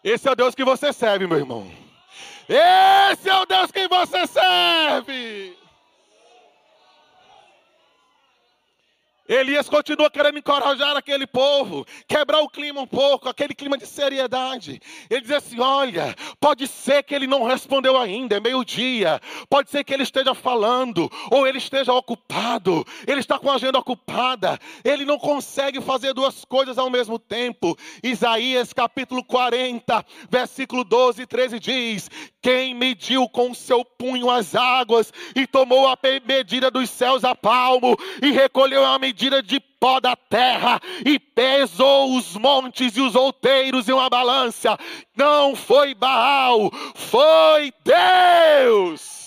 Esse 0.04 0.30
é 0.30 0.32
o 0.32 0.36
Deus 0.36 0.56
que 0.56 0.64
você 0.64 0.94
serve, 0.94 1.28
meu 1.28 1.40
irmão. 1.40 1.70
Esse 2.48 3.30
é 3.30 3.36
o 3.36 3.46
Deus 3.46 3.72
que 3.72 3.88
você 3.90 4.26
serve. 4.26 5.58
Elias 9.28 9.68
continua 9.68 10.10
querendo 10.10 10.40
encorajar 10.40 10.96
aquele 10.96 11.28
povo, 11.28 11.86
quebrar 12.08 12.40
o 12.40 12.50
clima 12.50 12.80
um 12.80 12.88
pouco, 12.88 13.28
aquele 13.28 13.54
clima 13.54 13.78
de 13.78 13.86
seriedade. 13.86 14.82
Ele 15.10 15.22
diz 15.22 15.32
assim: 15.32 15.60
Olha, 15.60 16.16
pode 16.40 16.66
ser 16.66 17.04
que 17.04 17.14
ele 17.14 17.28
não 17.28 17.44
respondeu 17.44 17.98
ainda, 17.98 18.38
é 18.38 18.40
meio-dia, 18.40 19.20
pode 19.50 19.70
ser 19.70 19.84
que 19.84 19.94
ele 19.94 20.04
esteja 20.04 20.34
falando, 20.34 21.12
ou 21.30 21.46
ele 21.46 21.58
esteja 21.58 21.92
ocupado, 21.92 22.86
ele 23.06 23.20
está 23.20 23.38
com 23.38 23.52
a 23.52 23.56
agenda 23.56 23.80
ocupada, 23.80 24.58
ele 24.84 25.04
não 25.04 25.20
consegue 25.20 25.82
fazer 25.82 26.14
duas 26.14 26.46
coisas 26.46 26.78
ao 26.78 26.90
mesmo 26.90 27.20
tempo. 27.20 27.78
Isaías 28.02 28.72
capítulo 28.72 29.26
40, 29.26 30.06
versículo 30.30 30.86
12 30.86 31.24
e 31.24 31.28
13 31.28 31.60
diz: 31.60 32.10
Quem 32.42 32.74
mediu 32.74 33.28
com 33.28 33.54
seu 33.54 33.84
punho 33.84 34.30
as 34.30 34.56
águas 34.56 35.12
e 35.36 35.46
tomou 35.46 35.86
a 35.86 35.98
medida 36.26 36.72
dos 36.72 36.90
céus 36.90 37.26
a 37.26 37.36
palmo 37.36 37.98
e 38.22 38.32
recolheu 38.32 38.86
a 38.86 38.98
medida 38.98 39.17
medida 39.18 39.42
de 39.42 39.60
pó 39.60 40.00
da 40.00 40.16
terra 40.16 40.80
e 41.04 41.18
pesou 41.18 42.16
os 42.16 42.38
montes 42.38 42.96
e 42.96 43.02
os 43.02 43.16
outeiros 43.16 43.90
em 43.90 43.94
uma 43.94 44.08
balança. 44.08 44.78
Não 45.16 45.56
foi 45.56 45.96
Baal, 45.96 46.72
foi 46.94 47.74
Deus. 47.84 49.27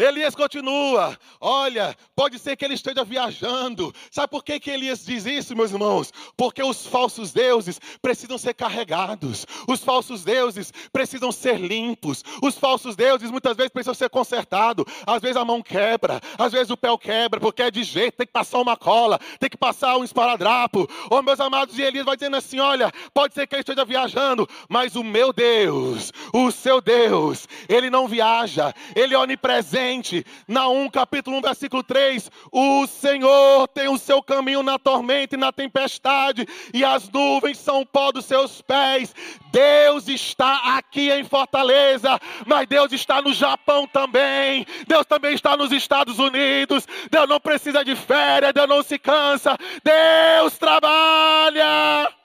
Elias 0.00 0.34
continua: 0.34 1.16
Olha, 1.38 1.94
pode 2.16 2.38
ser 2.38 2.56
que 2.56 2.64
ele 2.64 2.72
esteja 2.72 3.04
viajando. 3.04 3.94
Sabe 4.10 4.28
por 4.28 4.42
que, 4.42 4.58
que 4.58 4.70
Elias 4.70 5.04
diz 5.04 5.26
isso, 5.26 5.54
meus 5.54 5.72
irmãos? 5.72 6.10
Porque 6.38 6.62
os 6.62 6.86
falsos 6.86 7.32
deuses 7.32 7.78
precisam 8.00 8.38
ser 8.38 8.54
carregados, 8.54 9.46
os 9.68 9.84
falsos 9.84 10.24
deuses 10.24 10.72
precisam 10.90 11.30
ser 11.30 11.60
limpos, 11.60 12.24
os 12.42 12.56
falsos 12.56 12.96
deuses 12.96 13.30
muitas 13.30 13.54
vezes 13.54 13.70
precisam 13.70 13.94
ser 13.94 14.08
consertados. 14.08 14.86
Às 15.06 15.20
vezes 15.20 15.36
a 15.36 15.44
mão 15.44 15.62
quebra, 15.62 16.18
às 16.38 16.52
vezes 16.52 16.70
o 16.70 16.76
pé 16.76 16.88
quebra, 16.96 17.38
porque 17.38 17.62
é 17.62 17.70
de 17.70 17.84
jeito, 17.84 18.16
tem 18.16 18.26
que 18.26 18.32
passar 18.32 18.58
uma 18.58 18.76
cola, 18.76 19.20
tem 19.38 19.50
que 19.50 19.56
passar 19.56 19.98
um 19.98 20.04
esparadrapo. 20.04 20.88
Oh, 21.10 21.22
meus 21.22 21.38
amados, 21.40 21.78
e 21.78 21.82
Elias 21.82 22.06
vai 22.06 22.16
dizendo 22.16 22.36
assim: 22.36 22.58
Olha, 22.58 22.90
pode 23.12 23.34
ser 23.34 23.46
que 23.46 23.54
ele 23.54 23.60
esteja 23.60 23.84
viajando, 23.84 24.48
mas 24.68 24.96
o 24.96 25.04
meu 25.04 25.30
Deus, 25.30 26.10
o 26.32 26.50
seu 26.50 26.80
Deus, 26.80 27.46
ele 27.68 27.90
não 27.90 28.08
viaja, 28.08 28.74
ele 28.96 29.14
é 29.14 29.18
onipresente 29.18 29.89
frente. 29.90 30.24
Naum 30.46 30.88
capítulo 30.88 31.38
1, 31.38 31.40
versículo 31.40 31.82
3: 31.82 32.30
O 32.52 32.86
Senhor 32.86 33.66
tem 33.68 33.88
o 33.88 33.98
seu 33.98 34.22
caminho 34.22 34.62
na 34.62 34.78
tormenta 34.78 35.34
e 35.34 35.38
na 35.38 35.52
tempestade, 35.52 36.46
e 36.72 36.84
as 36.84 37.08
nuvens 37.08 37.58
são 37.58 37.80
o 37.80 37.86
pó 37.86 38.12
dos 38.12 38.24
seus 38.24 38.62
pés. 38.62 39.14
Deus 39.50 40.06
está 40.06 40.76
aqui 40.76 41.10
em 41.10 41.24
Fortaleza, 41.24 42.20
mas 42.46 42.68
Deus 42.68 42.92
está 42.92 43.20
no 43.20 43.32
Japão 43.32 43.86
também. 43.86 44.64
Deus 44.86 45.04
também 45.06 45.34
está 45.34 45.56
nos 45.56 45.72
Estados 45.72 46.18
Unidos. 46.18 46.86
Deus 47.10 47.28
não 47.28 47.40
precisa 47.40 47.84
de 47.84 47.96
férias, 47.96 48.52
Deus 48.52 48.68
não 48.68 48.82
se 48.82 48.98
cansa. 48.98 49.58
Deus 49.82 50.56
trabalha. 50.56 52.19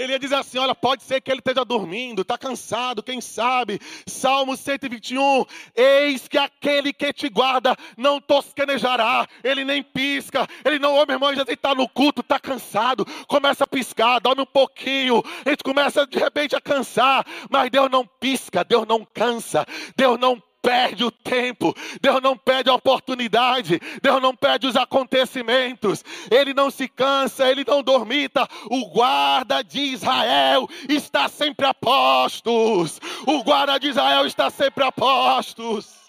Ele 0.00 0.12
ia 0.14 0.18
dizer 0.18 0.36
assim: 0.36 0.56
olha, 0.56 0.74
pode 0.74 1.02
ser 1.02 1.20
que 1.20 1.30
ele 1.30 1.40
esteja 1.40 1.62
dormindo, 1.62 2.22
está 2.22 2.38
cansado, 2.38 3.02
quem 3.02 3.20
sabe. 3.20 3.78
Salmo 4.06 4.56
121: 4.56 5.44
Eis 5.76 6.26
que 6.26 6.38
aquele 6.38 6.90
que 6.90 7.12
te 7.12 7.28
guarda 7.28 7.76
não 7.98 8.18
tosquenejará, 8.18 9.28
ele 9.44 9.62
nem 9.62 9.82
pisca, 9.82 10.48
ele 10.64 10.78
não, 10.78 10.94
ô 10.94 11.04
meu 11.04 11.16
irmão, 11.16 11.34
já 11.34 11.44
está 11.46 11.74
no 11.74 11.86
culto, 11.86 12.22
está 12.22 12.40
cansado, 12.40 13.04
começa 13.28 13.64
a 13.64 13.66
piscar, 13.66 14.20
dorme 14.20 14.40
um 14.40 14.46
pouquinho, 14.46 15.22
a 15.44 15.50
gente 15.50 15.62
começa 15.62 16.06
de 16.06 16.18
repente 16.18 16.56
a 16.56 16.62
cansar, 16.62 17.26
mas 17.50 17.70
Deus 17.70 17.90
não 17.90 18.06
pisca, 18.06 18.64
Deus 18.64 18.86
não 18.88 19.04
cansa, 19.04 19.66
Deus 19.94 20.18
não 20.18 20.42
perde 20.62 21.04
o 21.04 21.10
tempo, 21.10 21.74
Deus 22.00 22.20
não 22.22 22.36
perde 22.36 22.70
a 22.70 22.74
oportunidade, 22.74 23.80
Deus 24.02 24.20
não 24.22 24.34
perde 24.34 24.66
os 24.66 24.76
acontecimentos, 24.76 26.04
Ele 26.30 26.54
não 26.54 26.70
se 26.70 26.88
cansa, 26.88 27.48
Ele 27.48 27.64
não 27.66 27.82
dormita. 27.82 28.48
O 28.70 28.86
guarda 28.88 29.62
de 29.62 29.80
Israel 29.80 30.68
está 30.88 31.28
sempre 31.28 31.66
a 31.66 31.74
postos, 31.74 33.00
o 33.26 33.42
guarda 33.42 33.78
de 33.78 33.88
Israel 33.88 34.26
está 34.26 34.50
sempre 34.50 34.84
a 34.84 34.92
postos. 34.92 35.99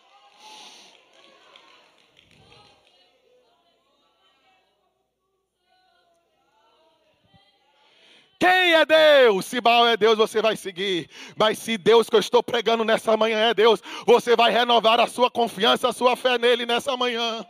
Quem 8.41 8.73
é 8.73 8.83
Deus? 8.83 9.45
Se 9.45 9.61
Baal 9.61 9.87
é 9.87 9.95
Deus, 9.95 10.17
você 10.17 10.41
vai 10.41 10.57
seguir. 10.57 11.07
Mas 11.37 11.59
se 11.59 11.77
Deus 11.77 12.09
que 12.09 12.15
eu 12.15 12.19
estou 12.19 12.41
pregando 12.41 12.83
nessa 12.83 13.15
manhã 13.15 13.37
é 13.37 13.53
Deus, 13.53 13.79
você 14.03 14.35
vai 14.35 14.51
renovar 14.51 14.99
a 14.99 15.05
sua 15.05 15.29
confiança, 15.29 15.89
a 15.89 15.93
sua 15.93 16.15
fé 16.15 16.39
nele 16.39 16.65
nessa 16.65 16.97
manhã. 16.97 17.45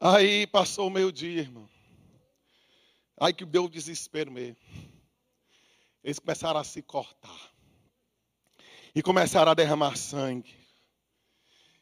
Aí 0.00 0.46
passou 0.46 0.86
o 0.86 0.90
meio 0.90 1.10
dia, 1.10 1.40
irmão. 1.40 1.68
Aí 3.20 3.32
que 3.32 3.44
deu 3.44 3.64
o 3.64 3.68
desespero 3.68 4.30
mesmo. 4.30 4.56
Eles 6.04 6.20
começaram 6.20 6.60
a 6.60 6.64
se 6.64 6.80
cortar. 6.80 7.50
E 8.94 9.02
começaram 9.02 9.50
a 9.50 9.54
derramar 9.54 9.96
sangue. 9.96 10.67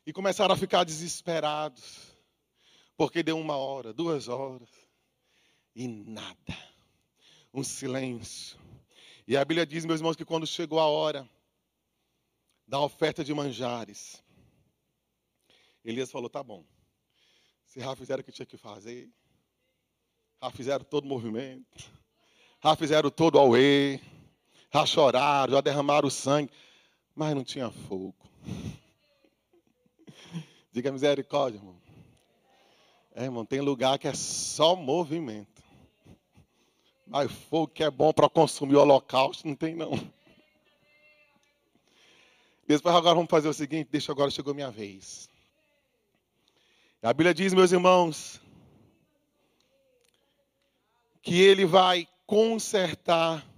E 0.07 0.13
começaram 0.13 0.55
a 0.55 0.57
ficar 0.57 0.85
desesperados. 0.85 2.17
Porque 2.97 3.23
deu 3.23 3.37
uma 3.37 3.57
hora, 3.57 3.93
duas 3.93 4.29
horas. 4.29 4.71
E 5.75 5.89
nada. 5.89 6.57
Um 7.53 7.65
silêncio. 7.65 8.57
E 9.27 9.37
a 9.37 9.45
Bíblia 9.45 9.67
diz, 9.67 9.85
meus 9.85 10.01
irmãos, 10.01 10.15
que 10.15 10.25
quando 10.25 10.47
chegou 10.47 10.79
a 10.79 10.87
hora 10.87 11.29
da 12.67 12.81
oferta 12.81 13.25
de 13.25 13.35
manjares, 13.35 14.23
Elias 15.85 16.11
falou: 16.11 16.31
tá 16.31 16.43
bom. 16.43 16.65
Se 17.67 17.81
já 17.81 17.95
fizeram 17.97 18.21
o 18.21 18.25
que 18.25 18.33
tinha 18.33 18.47
que 18.47 18.57
fazer, 18.57 19.11
já 20.43 20.51
fizeram 20.51 20.85
todo 20.85 21.05
o 21.05 21.09
movimento, 21.09 21.91
já 22.63 22.77
fizeram 22.77 23.11
todo 23.11 23.35
o 23.35 23.39
auê, 23.39 24.01
já 24.73 24.87
choraram, 24.87 25.55
já 25.55 25.61
derramaram 25.61 26.09
o 26.09 26.11
sangue, 26.11 26.53
mas 27.15 27.35
não 27.35 27.45
tinha 27.45 27.71
fogo. 27.71 28.15
Diga 30.77 30.93
misericórdia, 30.93 31.57
irmão. 31.57 31.81
É, 33.15 33.25
irmão, 33.25 33.47
tem 33.47 33.63
lugar 33.63 33.99
que 33.99 34.07
é 34.07 34.13
só 34.13 34.77
movimento. 34.77 35.63
Mas 37.07 37.33
fogo 37.33 37.69
que 37.69 37.83
é 37.83 37.91
bom 37.91 38.13
para 38.13 38.29
consumir 38.29 38.77
o 38.77 38.81
holocausto, 38.83 39.49
não 39.49 39.55
tem 39.55 39.75
não. 39.75 39.93
Depois 42.69 42.95
agora 42.95 43.15
vamos 43.15 43.31
fazer 43.31 43.49
o 43.49 43.55
seguinte, 43.55 43.89
deixa 43.91 44.13
agora, 44.13 44.31
chegou 44.31 44.53
minha 44.53 44.71
vez. 44.71 45.31
A 47.01 47.11
Bíblia 47.11 47.33
diz, 47.33 47.55
meus 47.55 47.73
irmãos, 47.73 48.39
que 51.23 51.41
ele 51.41 51.65
vai 51.65 52.07
consertar 52.27 53.49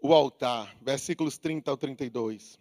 o 0.00 0.14
altar. 0.14 0.74
Versículos 0.80 1.36
30 1.36 1.70
ao 1.70 1.76
32. 1.76 2.58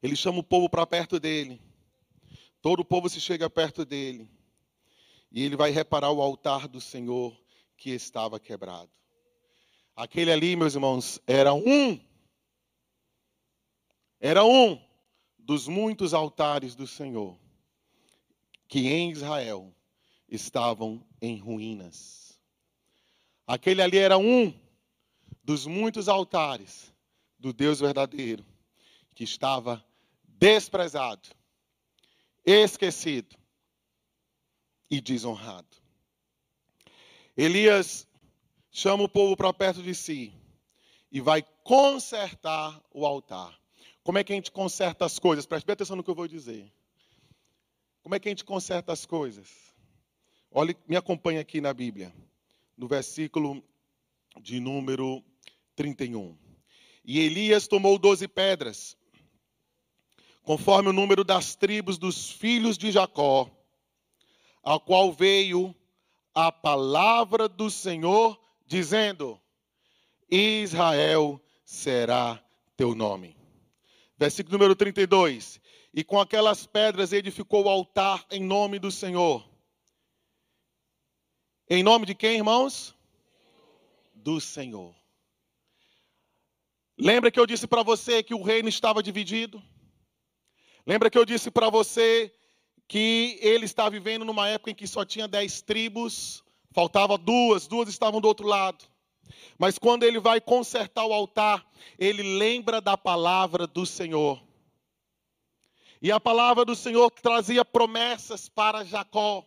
Ele 0.00 0.14
chama 0.14 0.38
o 0.38 0.44
povo 0.44 0.68
para 0.70 0.86
perto 0.86 1.18
dele. 1.18 1.60
Todo 2.64 2.80
o 2.80 2.84
povo 2.84 3.10
se 3.10 3.20
chega 3.20 3.50
perto 3.50 3.84
dele. 3.84 4.26
E 5.30 5.42
ele 5.42 5.54
vai 5.54 5.70
reparar 5.70 6.10
o 6.10 6.22
altar 6.22 6.66
do 6.66 6.80
Senhor 6.80 7.38
que 7.76 7.90
estava 7.90 8.40
quebrado. 8.40 8.90
Aquele 9.94 10.32
ali, 10.32 10.56
meus 10.56 10.74
irmãos, 10.74 11.20
era 11.26 11.52
um. 11.52 12.00
Era 14.18 14.46
um 14.46 14.82
dos 15.38 15.68
muitos 15.68 16.14
altares 16.14 16.74
do 16.74 16.86
Senhor 16.86 17.38
que 18.66 18.88
em 18.88 19.10
Israel 19.10 19.70
estavam 20.26 21.06
em 21.20 21.36
ruínas. 21.36 22.40
Aquele 23.46 23.82
ali 23.82 23.98
era 23.98 24.16
um 24.16 24.58
dos 25.42 25.66
muitos 25.66 26.08
altares 26.08 26.90
do 27.38 27.52
Deus 27.52 27.80
verdadeiro 27.80 28.42
que 29.14 29.22
estava 29.22 29.84
desprezado 30.26 31.28
esquecido 32.44 33.36
e 34.90 35.00
desonrado. 35.00 35.68
Elias 37.36 38.06
chama 38.70 39.04
o 39.04 39.08
povo 39.08 39.36
para 39.36 39.52
perto 39.52 39.82
de 39.82 39.94
si 39.94 40.32
e 41.10 41.20
vai 41.20 41.42
consertar 41.62 42.80
o 42.92 43.06
altar. 43.06 43.58
Como 44.02 44.18
é 44.18 44.24
que 44.24 44.32
a 44.32 44.36
gente 44.36 44.50
conserta 44.50 45.04
as 45.04 45.18
coisas? 45.18 45.46
Preste 45.46 45.64
bem 45.64 45.72
atenção 45.72 45.96
no 45.96 46.04
que 46.04 46.10
eu 46.10 46.14
vou 46.14 46.28
dizer. 46.28 46.70
Como 48.02 48.14
é 48.14 48.20
que 48.20 48.28
a 48.28 48.30
gente 48.30 48.44
conserta 48.44 48.92
as 48.92 49.06
coisas? 49.06 49.48
Olhe, 50.50 50.76
me 50.86 50.96
acompanhe 50.96 51.38
aqui 51.38 51.60
na 51.60 51.72
Bíblia, 51.72 52.14
no 52.76 52.86
versículo 52.86 53.64
de 54.40 54.60
número 54.60 55.24
31. 55.74 56.36
E 57.04 57.20
Elias 57.20 57.66
tomou 57.66 57.98
doze 57.98 58.28
pedras 58.28 58.96
conforme 60.44 60.90
o 60.90 60.92
número 60.92 61.24
das 61.24 61.56
tribos 61.56 61.98
dos 61.98 62.30
filhos 62.30 62.76
de 62.78 62.92
Jacó, 62.92 63.50
ao 64.62 64.78
qual 64.78 65.12
veio 65.12 65.74
a 66.34 66.52
palavra 66.52 67.48
do 67.48 67.70
Senhor, 67.70 68.38
dizendo: 68.66 69.40
Israel 70.30 71.40
será 71.64 72.42
teu 72.76 72.94
nome. 72.94 73.36
Versículo 74.16 74.58
número 74.58 74.76
32. 74.76 75.60
E 75.96 76.02
com 76.02 76.20
aquelas 76.20 76.66
pedras 76.66 77.12
edificou 77.12 77.64
o 77.64 77.68
altar 77.68 78.26
em 78.30 78.42
nome 78.42 78.78
do 78.78 78.90
Senhor. 78.90 79.48
Em 81.70 81.82
nome 81.82 82.04
de 82.04 82.14
quem, 82.14 82.36
irmãos? 82.36 82.94
Do 84.12 84.40
Senhor. 84.40 84.94
Lembra 86.98 87.30
que 87.30 87.38
eu 87.38 87.46
disse 87.46 87.66
para 87.66 87.82
você 87.82 88.22
que 88.22 88.34
o 88.34 88.42
reino 88.42 88.68
estava 88.68 89.02
dividido? 89.02 89.62
Lembra 90.86 91.10
que 91.10 91.16
eu 91.16 91.24
disse 91.24 91.50
para 91.50 91.70
você 91.70 92.30
que 92.86 93.38
ele 93.40 93.64
está 93.64 93.88
vivendo 93.88 94.24
numa 94.24 94.48
época 94.48 94.70
em 94.70 94.74
que 94.74 94.86
só 94.86 95.02
tinha 95.04 95.26
dez 95.26 95.62
tribos, 95.62 96.44
faltava 96.72 97.16
duas, 97.16 97.66
duas 97.66 97.88
estavam 97.88 98.20
do 98.20 98.28
outro 98.28 98.46
lado. 98.46 98.84
Mas 99.58 99.78
quando 99.78 100.02
ele 100.02 100.18
vai 100.18 100.40
consertar 100.42 101.06
o 101.06 101.12
altar, 101.14 101.64
ele 101.98 102.22
lembra 102.38 102.82
da 102.82 102.98
palavra 102.98 103.66
do 103.66 103.86
Senhor. 103.86 104.42
E 106.02 106.12
a 106.12 106.20
palavra 106.20 106.66
do 106.66 106.76
Senhor 106.76 107.10
trazia 107.10 107.64
promessas 107.64 108.46
para 108.46 108.84
Jacó. 108.84 109.42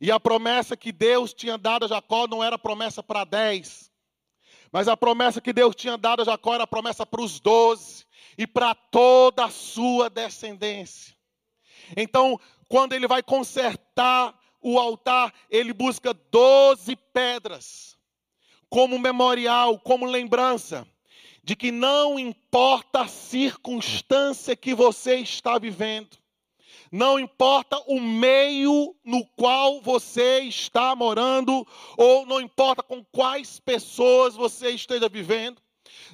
E 0.00 0.08
a 0.08 0.20
promessa 0.20 0.76
que 0.76 0.92
Deus 0.92 1.34
tinha 1.34 1.58
dado 1.58 1.84
a 1.84 1.88
Jacó 1.88 2.28
não 2.28 2.44
era 2.44 2.56
promessa 2.56 3.02
para 3.02 3.24
dez, 3.24 3.90
mas 4.70 4.88
a 4.88 4.96
promessa 4.96 5.40
que 5.40 5.52
Deus 5.52 5.74
tinha 5.74 5.98
dado 5.98 6.22
a 6.22 6.24
Jacó 6.24 6.54
era 6.54 6.66
promessa 6.66 7.04
para 7.04 7.20
os 7.20 7.40
doze 7.40 8.04
e 8.36 8.46
para 8.46 8.74
toda 8.74 9.44
a 9.44 9.50
sua 9.50 10.08
descendência. 10.08 11.14
Então, 11.96 12.38
quando 12.68 12.92
ele 12.92 13.06
vai 13.06 13.22
consertar 13.22 14.38
o 14.60 14.78
altar, 14.78 15.32
ele 15.50 15.72
busca 15.72 16.14
doze 16.14 16.96
pedras 16.96 17.96
como 18.70 18.98
memorial, 18.98 19.78
como 19.78 20.06
lembrança 20.06 20.86
de 21.44 21.56
que 21.56 21.72
não 21.72 22.18
importa 22.18 23.02
a 23.02 23.08
circunstância 23.08 24.54
que 24.54 24.74
você 24.74 25.16
está 25.16 25.58
vivendo, 25.58 26.16
não 26.90 27.18
importa 27.18 27.78
o 27.86 27.98
meio 27.98 28.94
no 29.04 29.26
qual 29.28 29.80
você 29.80 30.40
está 30.40 30.94
morando, 30.94 31.66
ou 31.96 32.26
não 32.26 32.40
importa 32.40 32.82
com 32.82 33.02
quais 33.04 33.58
pessoas 33.58 34.34
você 34.36 34.70
esteja 34.70 35.08
vivendo, 35.08 35.60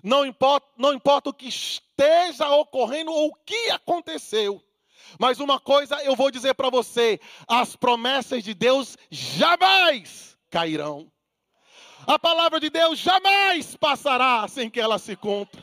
não 0.03 0.25
importa, 0.25 0.67
não 0.77 0.93
importa 0.93 1.31
o 1.31 1.35
que 1.35 1.49
esteja 1.49 2.49
ocorrendo 2.51 3.13
ou 3.13 3.29
o 3.29 3.35
que 3.45 3.71
aconteceu. 3.71 4.63
Mas 5.19 5.41
uma 5.41 5.59
coisa 5.59 6.03
eu 6.05 6.15
vou 6.15 6.31
dizer 6.31 6.55
para 6.55 6.71
você: 6.71 7.21
as 7.47 7.77
promessas 7.77 8.43
de 8.43 8.55
Deus 8.55 8.97
jamais 9.11 10.37
cairão. 10.51 11.11
A 12.07 12.19
palavra 12.19 12.59
de 12.59 12.71
Deus 12.71 12.99
jamais 12.99 13.77
passará 13.77 14.47
sem 14.49 14.71
que 14.71 14.81
ela 14.81 14.99
se 14.99 15.15
cumpra. 15.15 15.63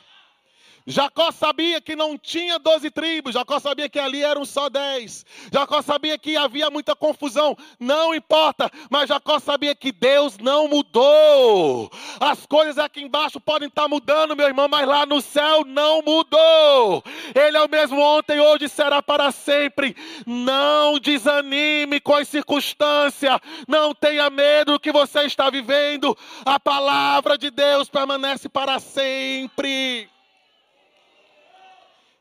Jacó 0.87 1.31
sabia 1.31 1.81
que 1.81 1.95
não 1.95 2.15
tinha 2.15 2.59
doze 2.59 2.91
tribos, 2.91 3.33
Jacó 3.33 3.59
sabia 3.59 3.89
que 3.89 3.97
ali 3.97 4.23
eram 4.23 4.45
só 4.45 4.69
dez. 4.69 5.25
Jacó 5.51 5.81
sabia 5.81 6.15
que 6.17 6.37
havia 6.37 6.69
muita 6.69 6.95
confusão, 6.95 7.57
não 7.79 8.13
importa, 8.13 8.71
mas 8.89 9.09
Jacó 9.09 9.39
sabia 9.39 9.73
que 9.73 9.91
Deus 9.91 10.37
não 10.37 10.67
mudou. 10.67 11.91
As 12.19 12.45
coisas 12.45 12.77
aqui 12.77 13.01
embaixo 13.01 13.39
podem 13.39 13.67
estar 13.67 13.87
mudando, 13.87 14.35
meu 14.35 14.45
irmão, 14.45 14.67
mas 14.67 14.87
lá 14.87 15.07
no 15.07 15.21
céu 15.21 15.65
não 15.65 16.03
mudou. 16.03 17.03
Ele 17.33 17.57
é 17.57 17.61
o 17.61 17.69
mesmo 17.69 17.99
ontem, 17.99 18.39
hoje 18.39 18.69
será 18.69 19.01
para 19.01 19.31
sempre. 19.31 19.95
Não 20.25 20.99
desanime 20.99 21.99
com 21.99 22.13
as 22.13 22.27
circunstâncias, 22.27 23.39
não 23.67 23.93
tenha 23.93 24.29
medo 24.29 24.73
do 24.73 24.79
que 24.79 24.91
você 24.91 25.23
está 25.23 25.49
vivendo. 25.49 26.15
A 26.45 26.59
palavra 26.59 27.37
de 27.37 27.49
Deus 27.49 27.89
permanece 27.89 28.47
para 28.47 28.79
sempre. 28.79 30.09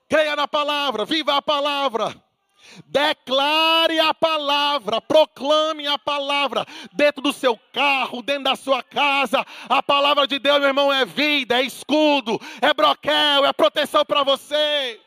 Creia 0.09 0.37
na 0.37 0.47
palavra, 0.47 1.05
viva 1.05 1.37
a 1.37 1.43
palavra. 1.43 2.15
Declare 2.87 4.01
a 4.01 4.15
palavra, 4.15 5.01
proclame 5.01 5.87
a 5.87 5.99
palavra 5.99 6.67
dentro 6.93 7.23
do 7.23 7.33
seu 7.33 7.59
carro, 7.73 8.23
dentro 8.23 8.45
da 8.45 8.57
sua 8.57 8.83
casa. 8.83 9.45
A 9.69 9.83
palavra 9.83 10.27
de 10.27 10.39
Deus, 10.39 10.59
meu 10.59 10.69
irmão, 10.69 10.93
é 10.93 11.05
vida, 11.05 11.61
é 11.61 11.63
escudo, 11.63 12.41
é 12.61 12.73
broquel, 12.73 13.45
é 13.45 13.53
proteção 13.53 14.05
para 14.05 14.25
você. 14.25 15.01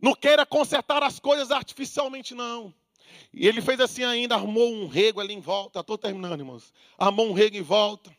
Não 0.00 0.14
queira 0.14 0.46
consertar 0.46 1.02
as 1.02 1.18
coisas 1.18 1.50
artificialmente, 1.50 2.34
não. 2.34 2.72
E 3.32 3.46
ele 3.46 3.60
fez 3.60 3.80
assim 3.80 4.04
ainda, 4.04 4.34
armou 4.34 4.72
um 4.72 4.86
rego 4.86 5.20
ali 5.20 5.34
em 5.34 5.40
volta. 5.40 5.80
Estou 5.80 5.98
terminando, 5.98 6.40
irmãos. 6.40 6.72
Armou 6.96 7.28
um 7.28 7.32
rego 7.32 7.56
em 7.56 7.62
volta 7.62 8.17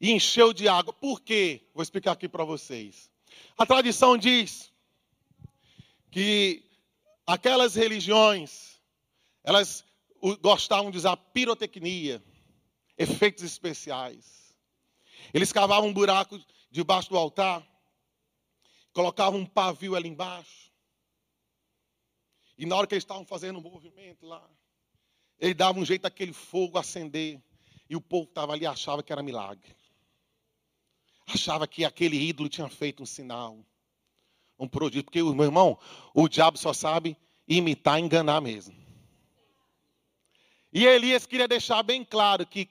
e 0.00 0.10
encheu 0.10 0.52
de 0.52 0.66
água. 0.66 0.92
Por 0.92 1.20
quê? 1.20 1.68
Vou 1.74 1.82
explicar 1.82 2.12
aqui 2.12 2.28
para 2.28 2.44
vocês. 2.44 3.10
A 3.56 3.66
tradição 3.66 4.16
diz 4.16 4.72
que 6.10 6.64
aquelas 7.26 7.74
religiões, 7.74 8.80
elas 9.44 9.84
gostavam 10.40 10.90
de 10.90 10.96
usar 10.96 11.16
pirotecnia, 11.16 12.22
efeitos 12.96 13.44
especiais. 13.44 14.56
Eles 15.34 15.52
cavavam 15.52 15.90
um 15.90 15.92
buraco 15.92 16.40
debaixo 16.70 17.10
do 17.10 17.18
altar, 17.18 17.66
colocavam 18.92 19.40
um 19.40 19.46
pavio 19.46 19.94
ali 19.94 20.08
embaixo. 20.08 20.70
E 22.56 22.66
na 22.66 22.76
hora 22.76 22.86
que 22.86 22.94
eles 22.94 23.04
estavam 23.04 23.24
fazendo 23.24 23.58
um 23.58 23.62
movimento 23.62 24.26
lá, 24.26 24.48
eles 25.38 25.56
davam 25.56 25.82
um 25.82 25.86
jeito 25.86 26.02
daquele 26.02 26.32
fogo 26.32 26.78
acender. 26.78 27.40
E 27.88 27.96
o 27.96 28.00
povo 28.00 28.26
que 28.26 28.32
estava 28.32 28.52
ali 28.52 28.66
achava 28.66 29.02
que 29.02 29.12
era 29.12 29.22
milagre 29.22 29.74
achava 31.32 31.66
que 31.66 31.84
aquele 31.84 32.16
ídolo 32.16 32.48
tinha 32.48 32.68
feito 32.68 33.02
um 33.02 33.06
sinal, 33.06 33.58
um 34.58 34.68
prodígio. 34.68 35.04
Porque, 35.04 35.22
meu 35.22 35.44
irmão, 35.44 35.78
o 36.14 36.28
diabo 36.28 36.58
só 36.58 36.72
sabe 36.72 37.16
imitar 37.46 37.98
e 37.98 38.02
enganar 38.02 38.40
mesmo. 38.40 38.74
E 40.72 40.86
Elias 40.86 41.26
queria 41.26 41.48
deixar 41.48 41.82
bem 41.82 42.04
claro 42.04 42.46
que 42.46 42.68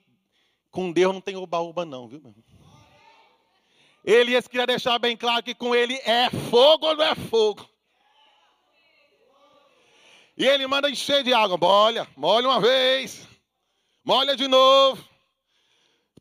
com 0.70 0.90
Deus 0.90 1.12
não 1.12 1.20
tem 1.20 1.36
oba-oba, 1.36 1.84
não, 1.84 2.08
viu, 2.08 2.20
meu 2.20 2.30
irmão? 2.30 2.44
Elias 4.02 4.48
queria 4.48 4.66
deixar 4.66 4.98
bem 4.98 5.16
claro 5.16 5.42
que 5.42 5.54
com 5.54 5.74
ele 5.74 5.94
é 6.04 6.30
fogo 6.50 6.86
ou 6.86 6.96
não 6.96 7.04
é 7.04 7.14
fogo. 7.14 7.68
E 10.36 10.46
ele 10.46 10.66
manda 10.66 10.88
encher 10.88 11.22
de 11.22 11.34
água. 11.34 11.58
Molha, 11.58 12.08
molha 12.16 12.48
uma 12.48 12.60
vez. 12.60 13.28
Molha 14.02 14.34
de 14.34 14.48
novo. 14.48 15.09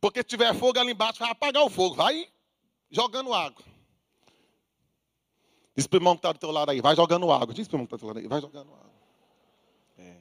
Porque 0.01 0.19
se 0.19 0.25
tiver 0.25 0.53
fogo 0.55 0.79
ali 0.79 0.91
embaixo, 0.91 1.19
vai 1.19 1.29
apagar 1.29 1.63
o 1.63 1.69
fogo. 1.69 1.95
Vai 1.95 2.27
jogando 2.89 3.33
água. 3.33 3.63
Diz 5.75 5.87
para 5.87 5.97
o 5.97 5.99
irmão 5.99 6.15
que 6.15 6.19
está 6.19 6.31
do 6.33 6.39
teu 6.39 6.51
lado 6.51 6.71
aí, 6.71 6.81
vai 6.81 6.95
jogando 6.95 7.31
água. 7.31 7.53
Diz 7.53 7.67
para 7.67 7.75
o 7.75 7.77
irmão 7.77 7.87
que 7.87 7.95
está 7.95 7.97
do 7.97 7.99
teu 7.99 8.07
lado 8.07 8.19
aí, 8.19 8.27
vai 8.27 8.41
jogando 8.41 8.73
água. 8.73 8.91
É. 9.97 10.15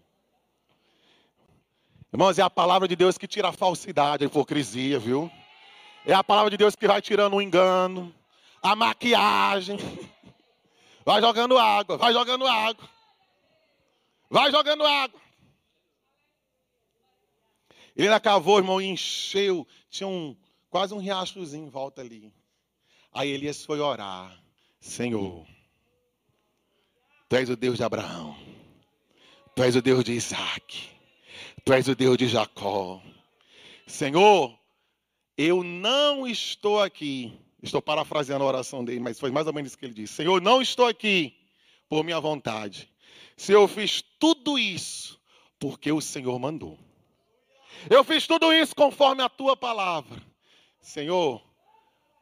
Irmãos, 2.12 2.38
é 2.38 2.42
a 2.42 2.50
palavra 2.50 2.86
de 2.86 2.94
Deus 2.94 3.18
que 3.18 3.26
tira 3.26 3.48
a 3.48 3.52
falsidade, 3.52 4.24
a 4.24 4.26
hipocrisia, 4.26 4.98
viu? 4.98 5.30
É 6.06 6.14
a 6.14 6.22
palavra 6.22 6.50
de 6.50 6.56
Deus 6.56 6.76
que 6.76 6.86
vai 6.86 7.02
tirando 7.02 7.34
o 7.34 7.42
engano, 7.42 8.14
a 8.62 8.76
maquiagem. 8.76 9.78
Vai 11.04 11.22
jogando 11.22 11.56
água, 11.56 11.96
vai 11.96 12.12
jogando 12.12 12.46
água. 12.46 12.86
Vai 14.28 14.50
jogando 14.50 14.84
água. 14.84 15.18
Ele 17.98 18.06
ainda 18.06 18.20
cavou, 18.20 18.56
irmão, 18.56 18.80
e 18.80 18.86
encheu. 18.86 19.66
Tinha 19.90 20.08
um, 20.08 20.34
quase 20.70 20.94
um 20.94 20.98
riachozinho 20.98 21.66
em 21.66 21.68
volta 21.68 22.00
ali. 22.00 22.32
Aí 23.12 23.28
Elias 23.28 23.62
foi 23.64 23.80
orar. 23.80 24.40
Senhor, 24.80 25.44
Tu 27.28 27.36
és 27.36 27.50
o 27.50 27.56
Deus 27.56 27.76
de 27.76 27.84
Abraão. 27.84 28.34
Tu 29.54 29.62
és 29.62 29.76
o 29.76 29.82
Deus 29.82 30.02
de 30.02 30.12
Isaac. 30.12 30.88
Tu 31.62 31.72
és 31.74 31.86
o 31.86 31.94
Deus 31.94 32.16
de 32.16 32.26
Jacó. 32.26 33.02
Senhor, 33.86 34.58
eu 35.36 35.62
não 35.62 36.26
estou 36.26 36.80
aqui. 36.80 37.38
Estou 37.62 37.82
parafraseando 37.82 38.44
a 38.44 38.46
oração 38.46 38.82
dele, 38.82 39.00
mas 39.00 39.20
foi 39.20 39.30
mais 39.30 39.46
ou 39.46 39.52
menos 39.52 39.72
isso 39.72 39.78
que 39.78 39.84
ele 39.84 39.92
disse. 39.92 40.14
Senhor, 40.14 40.40
não 40.40 40.62
estou 40.62 40.86
aqui 40.86 41.36
por 41.86 42.02
minha 42.02 42.18
vontade. 42.18 42.90
Senhor, 43.36 43.60
eu 43.60 43.68
fiz 43.68 44.02
tudo 44.18 44.58
isso 44.58 45.20
porque 45.58 45.92
o 45.92 46.00
Senhor 46.00 46.38
mandou. 46.38 46.78
Eu 47.90 48.02
fiz 48.02 48.26
tudo 48.26 48.52
isso 48.52 48.74
conforme 48.74 49.22
a 49.22 49.28
tua 49.28 49.56
palavra. 49.56 50.20
Senhor, 50.80 51.42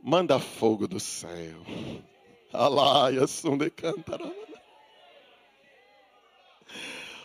manda 0.03 0.39
fogo 0.39 0.87
do 0.87 1.01
céu. 1.01 1.63
Alaia, 2.53 3.27
sunde 3.27 3.71
cantará. 3.71 4.31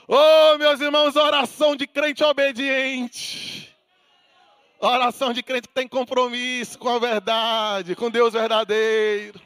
Oh, 0.07 0.57
meus 0.57 0.81
irmãos, 0.81 1.15
oração 1.15 1.75
de 1.75 1.87
crente 1.87 2.23
obediente. 2.23 3.73
Oração 4.79 5.31
de 5.31 5.41
crente 5.41 5.67
que 5.67 5.73
tem 5.73 5.87
compromisso 5.87 6.77
com 6.77 6.89
a 6.89 6.99
verdade, 6.99 7.95
com 7.95 8.09
Deus 8.09 8.33
verdadeiro. 8.33 9.39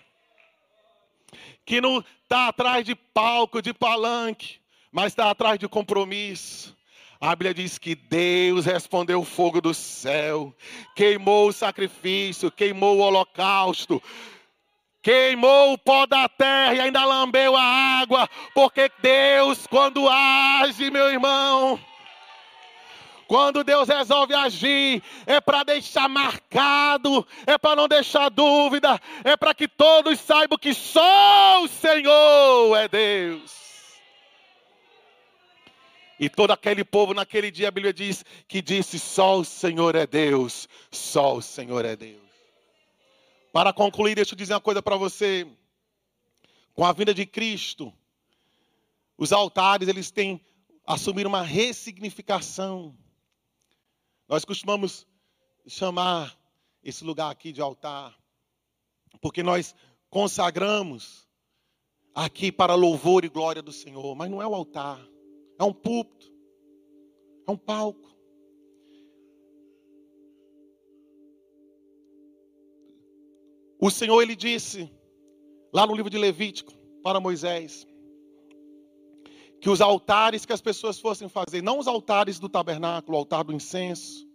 Que 1.66 1.82
não 1.82 2.04
está 2.24 2.48
atrás 2.48 2.86
de 2.86 2.96
palco, 2.96 3.62
de 3.62 3.74
palanque, 3.74 4.60
mas 4.92 5.08
está 5.08 5.30
atrás 5.30 5.60
de 5.60 5.68
compromisso. 5.68 6.75
A 7.20 7.30
Bíblia 7.30 7.54
diz 7.54 7.78
que 7.78 7.96
Deus 7.96 8.66
respondeu 8.66 9.22
o 9.22 9.26
fogo 9.26 9.62
do 9.62 9.74
céu, 9.74 10.54
queimou 10.96 11.48
o 11.48 11.54
sacrifício, 11.54 12.52
queimou 12.52 12.98
o 12.98 13.02
holocausto, 13.02 14.04
queimou 15.02 15.74
o 15.74 15.78
pó 15.78 16.06
da 16.06 16.28
terra 16.28 16.74
e 16.74 16.80
ainda 16.82 17.06
lambeu 17.06 17.56
a 17.56 17.64
água, 17.64 18.30
porque 18.54 18.92
Deus, 19.02 19.66
quando 19.66 20.10
age, 20.10 20.92
meu 20.92 21.10
irmão, 21.10 21.80
quando 23.28 23.64
Deus 23.64 23.88
resolve 23.88 24.34
agir, 24.34 25.02
é 25.26 25.40
para 25.40 25.64
deixar 25.64 26.10
marcado, 26.10 27.26
é 27.48 27.58
para 27.58 27.76
não 27.76 27.88
deixar 27.88 28.30
dúvida, 28.30 29.00
é 29.24 29.38
para 29.38 29.54
que 29.54 29.68
todos 29.68 30.20
saibam 30.20 30.58
que 30.58 30.74
só 30.74 31.64
o 31.64 31.68
Senhor 31.68 32.76
é 32.76 32.88
Deus. 32.88 33.65
E 36.20 36.30
todo 36.30 36.52
aquele 36.52 36.84
povo 36.84 37.14
naquele 37.14 37.52
dia, 37.52 37.68
a 37.68 37.72
Bíblia 37.72 37.94
diz 37.94 38.24
que 38.48 38.62
disse: 38.62 38.98
só 38.98 39.40
o 39.40 39.46
Senhor 39.46 39.96
é 39.96 40.08
Deus, 40.08 40.68
só 40.90 41.36
o 41.36 41.42
Senhor 41.42 41.84
é 41.84 41.96
Deus. 41.96 42.24
Para 43.52 43.74
concluir, 43.74 44.16
deixa 44.16 44.34
eu 44.34 44.38
dizer 44.38 44.54
uma 44.54 44.62
coisa 44.62 44.82
para 44.82 44.96
você. 44.96 45.48
Com 46.74 46.86
a 46.86 46.92
vinda 46.92 47.14
de 47.14 47.26
Cristo, 47.26 47.94
os 49.18 49.32
altares 49.32 49.88
eles 49.88 50.12
têm 50.12 50.42
assumir 50.86 51.26
uma 51.26 51.42
ressignificação. 51.42 52.96
Nós 54.28 54.44
costumamos 54.44 55.08
chamar 55.68 56.38
esse 56.84 57.04
lugar 57.04 57.32
aqui 57.32 57.52
de 57.52 57.62
altar, 57.62 58.14
porque 59.22 59.42
nós 59.42 59.74
consagramos 60.10 61.28
aqui 62.14 62.52
para 62.52 62.76
louvor 62.76 63.26
e 63.26 63.30
glória 63.30 63.62
do 63.62 63.72
Senhor, 63.72 64.16
mas 64.16 64.30
não 64.30 64.42
é 64.42 64.48
o 64.48 64.54
altar 64.54 65.00
é 65.58 65.64
um 65.64 65.74
púlpito, 65.74 66.32
é 67.48 67.52
um 67.52 67.58
palco. 67.58 68.16
O 73.80 73.92
Senhor 73.92 74.22
ele 74.22 74.36
disse 74.36 74.90
lá 75.74 75.86
no 75.86 75.94
livro 75.94 76.10
de 76.10 76.18
Levítico 76.18 76.74
para 77.04 77.20
Moisés 77.20 77.86
que 79.62 79.70
os 79.70 79.82
altares 79.82 80.46
que 80.46 80.54
as 80.54 80.62
pessoas 80.62 81.00
fossem 81.00 81.28
fazer, 81.28 81.62
não 81.62 81.80
os 81.80 81.88
altares 81.88 82.40
do 82.40 82.48
tabernáculo, 82.48 83.18
o 83.18 83.20
altar 83.20 83.44
do 83.44 83.54
incenso, 83.54 84.28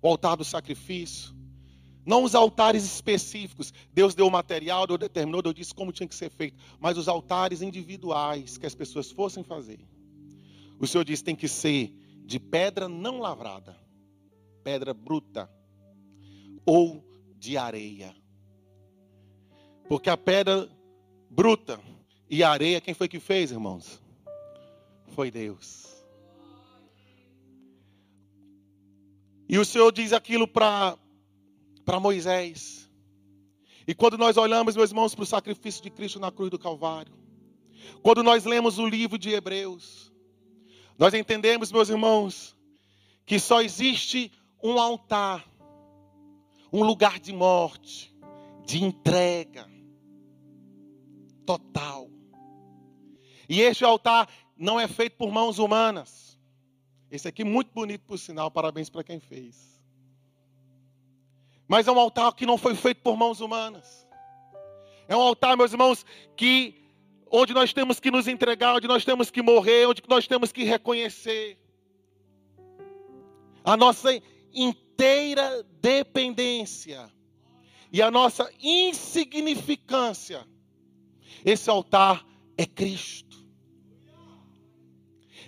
o 0.00 0.08
altar 0.08 0.36
do 0.36 0.44
sacrifício, 0.44 1.34
não 2.04 2.24
os 2.24 2.34
altares 2.34 2.84
específicos. 2.84 3.72
Deus 3.92 4.14
deu 4.14 4.26
o 4.26 4.30
material, 4.30 4.86
Deus 4.86 4.98
determinou, 4.98 5.42
Deus 5.42 5.54
disse 5.54 5.74
como 5.74 5.92
tinha 5.92 6.08
que 6.08 6.14
ser 6.14 6.30
feito, 6.30 6.56
mas 6.80 6.98
os 6.98 7.08
altares 7.08 7.62
individuais 7.62 8.58
que 8.58 8.66
as 8.66 8.74
pessoas 8.74 9.10
fossem 9.10 9.44
fazer. 9.44 9.86
O 10.82 10.86
Senhor 10.88 11.04
diz 11.04 11.22
tem 11.22 11.36
que 11.36 11.46
ser 11.46 11.94
de 12.26 12.40
pedra 12.40 12.88
não 12.88 13.20
lavrada, 13.20 13.76
pedra 14.64 14.92
bruta, 14.92 15.48
ou 16.66 17.04
de 17.36 17.56
areia. 17.56 18.12
Porque 19.88 20.10
a 20.10 20.16
pedra 20.16 20.68
bruta 21.30 21.78
e 22.28 22.42
a 22.42 22.50
areia, 22.50 22.80
quem 22.80 22.94
foi 22.94 23.08
que 23.08 23.20
fez, 23.20 23.52
irmãos? 23.52 24.02
Foi 25.14 25.30
Deus. 25.30 26.04
E 29.48 29.58
o 29.58 29.64
Senhor 29.64 29.92
diz 29.92 30.12
aquilo 30.12 30.48
para 30.48 30.98
Moisés. 32.00 32.90
E 33.86 33.94
quando 33.94 34.18
nós 34.18 34.36
olhamos, 34.36 34.74
meus 34.74 34.90
irmãos, 34.90 35.14
para 35.14 35.22
o 35.22 35.26
sacrifício 35.26 35.80
de 35.80 35.90
Cristo 35.90 36.18
na 36.18 36.32
cruz 36.32 36.50
do 36.50 36.58
Calvário, 36.58 37.14
quando 38.02 38.24
nós 38.24 38.44
lemos 38.44 38.80
o 38.80 38.86
livro 38.86 39.16
de 39.16 39.30
Hebreus, 39.30 40.11
nós 40.98 41.14
entendemos, 41.14 41.72
meus 41.72 41.88
irmãos, 41.88 42.56
que 43.24 43.38
só 43.38 43.60
existe 43.60 44.32
um 44.62 44.78
altar, 44.78 45.44
um 46.72 46.82
lugar 46.82 47.18
de 47.18 47.32
morte, 47.32 48.14
de 48.64 48.82
entrega 48.82 49.68
total. 51.44 52.08
E 53.48 53.60
este 53.60 53.84
altar 53.84 54.28
não 54.56 54.78
é 54.78 54.86
feito 54.86 55.16
por 55.16 55.30
mãos 55.30 55.58
humanas. 55.58 56.38
Esse 57.10 57.28
aqui 57.28 57.44
muito 57.44 57.70
bonito 57.72 58.04
por 58.06 58.18
sinal, 58.18 58.50
parabéns 58.50 58.88
para 58.88 59.04
quem 59.04 59.20
fez. 59.20 59.80
Mas 61.68 61.86
é 61.86 61.92
um 61.92 61.98
altar 61.98 62.32
que 62.34 62.46
não 62.46 62.56
foi 62.56 62.74
feito 62.74 63.02
por 63.02 63.16
mãos 63.16 63.40
humanas. 63.40 64.06
É 65.08 65.16
um 65.16 65.20
altar, 65.20 65.56
meus 65.56 65.72
irmãos, 65.72 66.06
que 66.36 66.81
onde 67.32 67.54
nós 67.54 67.72
temos 67.72 67.98
que 67.98 68.10
nos 68.10 68.28
entregar, 68.28 68.76
onde 68.76 68.86
nós 68.86 69.04
temos 69.04 69.30
que 69.30 69.40
morrer, 69.40 69.88
onde 69.88 70.02
nós 70.06 70.26
temos 70.26 70.52
que 70.52 70.64
reconhecer 70.64 71.58
a 73.64 73.74
nossa 73.74 74.10
inteira 74.52 75.66
dependência 75.80 77.10
e 77.90 78.02
a 78.02 78.10
nossa 78.10 78.52
insignificância. 78.60 80.46
Esse 81.42 81.70
altar 81.70 82.24
é 82.58 82.66
Cristo. 82.66 83.32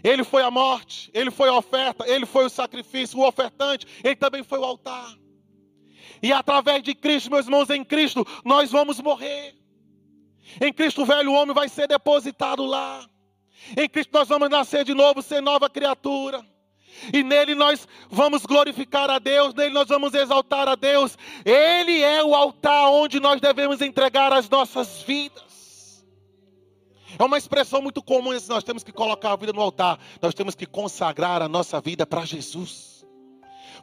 Ele 0.02 0.24
foi 0.24 0.42
a 0.42 0.50
morte, 0.50 1.10
ele 1.14 1.30
foi 1.30 1.48
a 1.48 1.54
oferta, 1.54 2.06
ele 2.08 2.26
foi 2.26 2.46
o 2.46 2.50
sacrifício, 2.50 3.18
o 3.18 3.26
ofertante, 3.26 3.86
ele 4.02 4.16
também 4.16 4.42
foi 4.42 4.58
o 4.58 4.64
altar. 4.64 5.16
E 6.22 6.32
através 6.32 6.82
de 6.82 6.94
Cristo, 6.94 7.30
meus 7.30 7.46
irmãos, 7.46 7.68
em 7.70 7.84
Cristo, 7.84 8.26
nós 8.44 8.70
vamos 8.70 9.00
morrer. 9.00 9.54
Em 10.60 10.72
Cristo, 10.72 11.02
o 11.02 11.06
velho 11.06 11.32
homem 11.32 11.54
vai 11.54 11.68
ser 11.68 11.88
depositado 11.88 12.64
lá. 12.64 13.04
Em 13.76 13.88
Cristo, 13.88 14.10
nós 14.12 14.28
vamos 14.28 14.50
nascer 14.50 14.84
de 14.84 14.94
novo, 14.94 15.22
ser 15.22 15.40
nova 15.40 15.70
criatura. 15.70 16.44
E 17.12 17.22
nele 17.22 17.54
nós 17.54 17.88
vamos 18.08 18.46
glorificar 18.46 19.10
a 19.10 19.18
Deus, 19.18 19.52
nele 19.54 19.74
nós 19.74 19.88
vamos 19.88 20.14
exaltar 20.14 20.68
a 20.68 20.74
Deus. 20.74 21.18
Ele 21.44 22.00
é 22.00 22.22
o 22.22 22.34
altar 22.34 22.90
onde 22.90 23.18
nós 23.18 23.40
devemos 23.40 23.80
entregar 23.80 24.32
as 24.32 24.48
nossas 24.48 25.02
vidas. 25.02 26.04
É 27.18 27.22
uma 27.22 27.38
expressão 27.38 27.80
muito 27.80 28.02
comum, 28.02 28.30
nós 28.48 28.64
temos 28.64 28.82
que 28.82 28.92
colocar 28.92 29.32
a 29.32 29.36
vida 29.36 29.52
no 29.52 29.60
altar, 29.60 30.00
nós 30.20 30.34
temos 30.34 30.54
que 30.54 30.66
consagrar 30.66 31.42
a 31.42 31.48
nossa 31.48 31.80
vida 31.80 32.04
para 32.06 32.24
Jesus. 32.24 33.06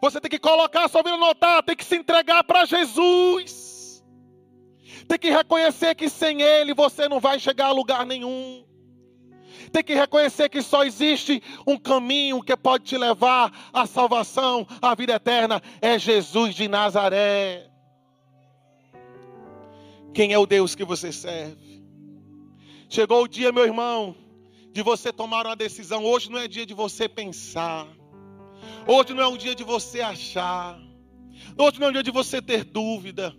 Você 0.02 0.20
tem 0.20 0.32
que 0.32 0.40
colocar 0.40 0.86
a 0.86 0.88
sua 0.90 1.04
vida 1.04 1.16
no 1.16 1.26
altar, 1.26 1.64
tem 1.64 1.76
que 1.76 1.86
se 1.86 1.96
entregar 1.96 2.44
para 2.44 2.66
Jesus. 2.66 3.71
Tem 5.08 5.18
que 5.18 5.30
reconhecer 5.30 5.96
que 5.96 6.10
sem 6.10 6.42
Ele 6.42 6.74
você 6.74 7.08
não 7.08 7.20
vai 7.20 7.40
chegar 7.40 7.68
a 7.68 7.72
lugar 7.72 8.06
nenhum. 8.06 8.64
Tem 9.72 9.84
que 9.84 9.94
reconhecer 9.94 10.50
que 10.50 10.62
só 10.62 10.84
existe 10.84 11.42
um 11.66 11.78
caminho 11.78 12.42
que 12.42 12.56
pode 12.58 12.86
te 12.86 12.98
levar 12.98 13.70
à 13.72 13.86
salvação, 13.86 14.68
à 14.82 14.94
vida 14.96 15.14
eterna, 15.14 15.62
é 15.82 15.98
Jesus 15.98 16.56
de 16.56 16.68
Nazaré. 16.68 17.70
Quem 20.14 20.34
é 20.34 20.38
o 20.38 20.46
Deus 20.46 20.76
que 20.76 20.84
você 20.84 21.12
serve? 21.12 21.82
Chegou 22.90 23.24
o 23.24 23.28
dia, 23.28 23.52
meu 23.54 23.64
irmão, 23.64 24.16
de 24.74 24.82
você 24.82 25.14
tomar 25.14 25.46
uma 25.46 25.56
decisão. 25.56 26.04
Hoje 26.04 26.30
não 26.30 26.38
é 26.38 26.48
dia 26.48 26.66
de 26.66 26.74
você 26.74 27.08
pensar. 27.08 27.88
Hoje 28.86 29.14
não 29.14 29.24
é 29.24 29.28
um 29.28 29.38
dia 29.38 29.56
de 29.56 29.64
você 29.64 30.02
achar. 30.02 30.78
Hoje 31.58 31.80
não 31.80 31.88
é 31.88 31.90
um 31.90 31.94
dia 31.94 32.04
de 32.04 32.12
você 32.12 32.42
ter 32.42 32.66
dúvida. 32.66 33.34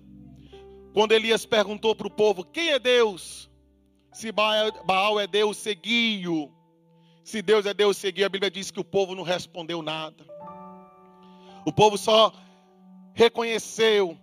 Quando 0.93 1.13
Elias 1.13 1.47
perguntou 1.47 1.95
para 1.95 2.07
o 2.07 2.11
povo: 2.11 2.45
Quem 2.45 2.71
é 2.71 2.79
Deus? 2.79 3.51
Se 4.13 4.31
Baal 4.31 5.19
é 5.19 5.27
Deus, 5.27 5.57
seguiu. 5.57 6.53
Se 7.25 7.41
Deus 7.41 7.65
é 7.65 7.73
Deus, 7.73 7.97
seguiu. 7.97 8.27
A 8.27 8.29
Bíblia 8.29 8.51
diz 8.51 8.71
que 8.71 8.81
o 8.81 8.85
povo 8.85 9.15
não 9.15 9.23
respondeu 9.23 9.81
nada. 9.81 10.27
O 11.65 11.73
povo 11.73 11.97
só 11.97 12.33
reconheceu 13.15 14.19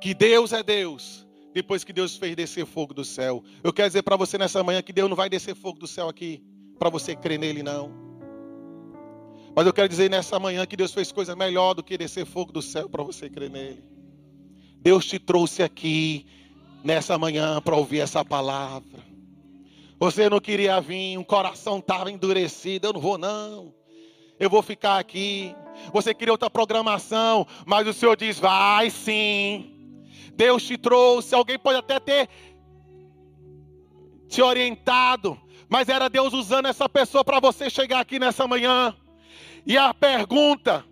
que 0.00 0.14
Deus 0.14 0.52
é 0.52 0.62
Deus 0.62 1.26
depois 1.52 1.82
que 1.84 1.92
Deus 1.92 2.16
fez 2.16 2.36
descer 2.36 2.64
fogo 2.64 2.94
do 2.94 3.04
céu. 3.04 3.42
Eu 3.62 3.72
quero 3.72 3.88
dizer 3.88 4.02
para 4.02 4.16
você 4.16 4.38
nessa 4.38 4.62
manhã 4.62 4.82
que 4.82 4.92
Deus 4.92 5.08
não 5.08 5.16
vai 5.16 5.28
descer 5.28 5.54
fogo 5.54 5.78
do 5.78 5.86
céu 5.86 6.08
aqui 6.08 6.42
para 6.78 6.88
você 6.88 7.16
crer 7.16 7.38
nele, 7.38 7.62
não. 7.62 7.90
Mas 9.54 9.66
eu 9.66 9.72
quero 9.72 9.88
dizer 9.88 10.10
nessa 10.10 10.38
manhã 10.38 10.66
que 10.66 10.76
Deus 10.76 10.92
fez 10.92 11.10
coisa 11.10 11.34
melhor 11.34 11.74
do 11.74 11.82
que 11.82 11.96
descer 11.96 12.26
fogo 12.26 12.52
do 12.52 12.60
céu 12.60 12.88
para 12.88 13.02
você 13.02 13.28
crer 13.28 13.50
nele. 13.50 13.95
Deus 14.86 15.04
te 15.04 15.18
trouxe 15.18 15.64
aqui 15.64 16.24
nessa 16.84 17.18
manhã 17.18 17.60
para 17.60 17.74
ouvir 17.74 17.98
essa 17.98 18.24
palavra. 18.24 19.02
Você 19.98 20.30
não 20.30 20.38
queria 20.38 20.80
vir, 20.80 21.18
um 21.18 21.24
coração 21.24 21.80
estava 21.80 22.08
endurecido. 22.08 22.86
Eu 22.86 22.92
não 22.92 23.00
vou, 23.00 23.18
não. 23.18 23.74
Eu 24.38 24.48
vou 24.48 24.62
ficar 24.62 25.00
aqui. 25.00 25.52
Você 25.92 26.14
queria 26.14 26.32
outra 26.32 26.48
programação, 26.48 27.44
mas 27.66 27.88
o 27.88 27.92
Senhor 27.92 28.16
diz: 28.16 28.38
vai 28.38 28.88
sim. 28.88 30.04
Deus 30.36 30.62
te 30.62 30.78
trouxe. 30.78 31.34
Alguém 31.34 31.58
pode 31.58 31.78
até 31.78 31.98
ter 31.98 32.28
te 34.28 34.40
orientado, 34.40 35.36
mas 35.68 35.88
era 35.88 36.08
Deus 36.08 36.32
usando 36.32 36.66
essa 36.66 36.88
pessoa 36.88 37.24
para 37.24 37.40
você 37.40 37.68
chegar 37.68 37.98
aqui 37.98 38.20
nessa 38.20 38.46
manhã. 38.46 38.94
E 39.66 39.76
a 39.76 39.92
pergunta, 39.92 40.84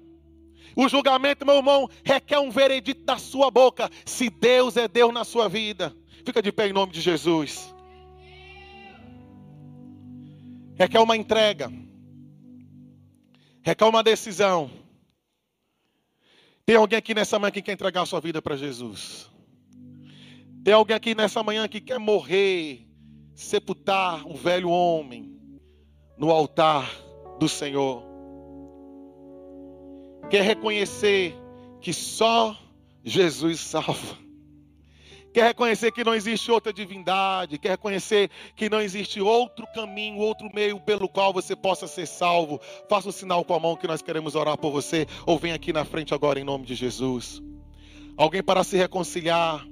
o 0.77 0.89
julgamento, 0.89 1.47
meu 1.47 1.57
irmão, 1.57 1.89
requer 2.05 2.39
um 2.39 2.51
veredito 2.51 3.05
da 3.05 3.19
sua 3.19 3.51
boca. 3.51 3.91
Se 4.05 4.29
Deus 4.29 4.77
é 4.77 4.89
Deus 4.89 5.13
na 5.13 5.25
sua 5.25 5.49
vida, 5.49 5.95
fica 6.25 6.43
de 6.43 6.51
pé 6.51 6.69
em 6.69 6.73
nome 6.73 6.93
de 6.93 7.01
Jesus. 7.01 7.73
Requer 10.77 10.99
uma 10.99 11.17
entrega, 11.17 11.73
requer 13.63 13.85
uma 13.85 14.03
decisão. 14.03 14.71
Tem 16.67 16.77
alguém 16.77 16.99
aqui 16.99 17.15
nessa 17.15 17.39
manhã 17.39 17.53
que 17.53 17.63
quer 17.63 17.73
entregar 17.73 18.03
a 18.03 18.07
sua 18.07 18.21
vida 18.21 18.43
para 18.43 18.57
Jesus? 18.57 19.31
Tem 20.65 20.73
alguém 20.73 20.97
aqui 20.97 21.15
nessa 21.15 21.43
manhã 21.43 21.69
que 21.69 21.81
quer 21.81 21.99
morrer, 21.99 22.89
sepultar 23.35 24.27
um 24.27 24.35
velho 24.35 24.71
homem 24.71 25.39
no 26.17 26.31
altar 26.31 26.91
do 27.39 27.49
Senhor. 27.49 28.14
Quer 30.31 30.43
reconhecer 30.43 31.35
que 31.81 31.93
só 31.93 32.57
Jesus 33.05 33.61
salva. 33.61 34.25
Quer 35.35 35.49
reconhecer 35.49 35.91
que 35.91 36.05
não 36.05 36.15
existe 36.15 36.49
outra 36.53 36.73
divindade, 36.73 37.59
quer 37.59 37.71
reconhecer 37.71 38.31
que 38.55 38.71
não 38.71 38.81
existe 38.81 39.21
outro 39.21 39.67
caminho, 39.75 40.19
outro 40.19 40.49
meio 40.55 40.79
pelo 40.79 41.09
qual 41.09 41.33
você 41.33 41.57
possa 41.57 41.89
ser 41.89 42.07
salvo. 42.07 42.61
Faça 42.89 43.09
um 43.09 43.13
sinal 43.13 43.45
com 43.45 43.53
a 43.53 43.59
mão 43.59 43.77
que 43.77 43.89
nós 43.89 44.01
queremos 44.01 44.37
orar 44.37 44.57
por 44.57 44.71
você, 44.71 45.09
ou 45.27 45.37
vem 45.37 45.51
aqui 45.53 45.73
na 45.73 45.85
frente 45.85 46.15
agora 46.15 46.39
em 46.39 46.45
nome 46.45 46.65
de 46.65 46.77
Jesus. 46.77 47.43
Alguém 48.17 48.45
para 48.45 48.63
se 48.63 48.77
reconciliar, 48.77 49.67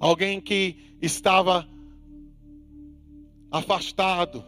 alguém 0.00 0.40
que 0.40 0.96
estava 1.00 1.64
afastado, 3.52 4.44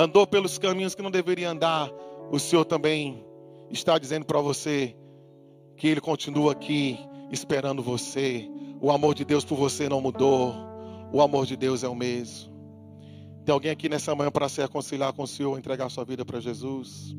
andou 0.00 0.26
pelos 0.26 0.56
caminhos 0.58 0.94
que 0.94 1.02
não 1.02 1.10
deveria 1.10 1.50
andar, 1.50 1.90
o 2.30 2.38
Senhor 2.38 2.64
também 2.64 3.22
está 3.70 3.98
dizendo 3.98 4.24
para 4.24 4.40
você 4.40 4.96
que 5.76 5.88
Ele 5.88 6.00
continua 6.00 6.52
aqui 6.52 6.98
esperando 7.30 7.82
você. 7.82 8.48
O 8.80 8.90
amor 8.90 9.14
de 9.14 9.26
Deus 9.26 9.44
por 9.44 9.56
você 9.56 9.90
não 9.90 10.00
mudou, 10.00 10.54
o 11.12 11.20
amor 11.20 11.44
de 11.44 11.54
Deus 11.54 11.84
é 11.84 11.88
o 11.88 11.94
mesmo. 11.94 12.50
Tem 13.44 13.52
alguém 13.52 13.70
aqui 13.70 13.90
nessa 13.90 14.14
manhã 14.14 14.30
para 14.30 14.48
se 14.48 14.62
reconciliar 14.62 15.12
com 15.12 15.24
o 15.24 15.28
Senhor, 15.28 15.58
entregar 15.58 15.90
sua 15.90 16.04
vida 16.04 16.24
para 16.24 16.40
Jesus? 16.40 17.14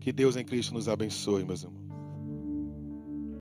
Que 0.00 0.10
Deus 0.10 0.36
em 0.36 0.44
Cristo 0.44 0.72
nos 0.72 0.88
abençoe, 0.88 1.44
meus 1.44 1.64
irmãos. 1.64 1.87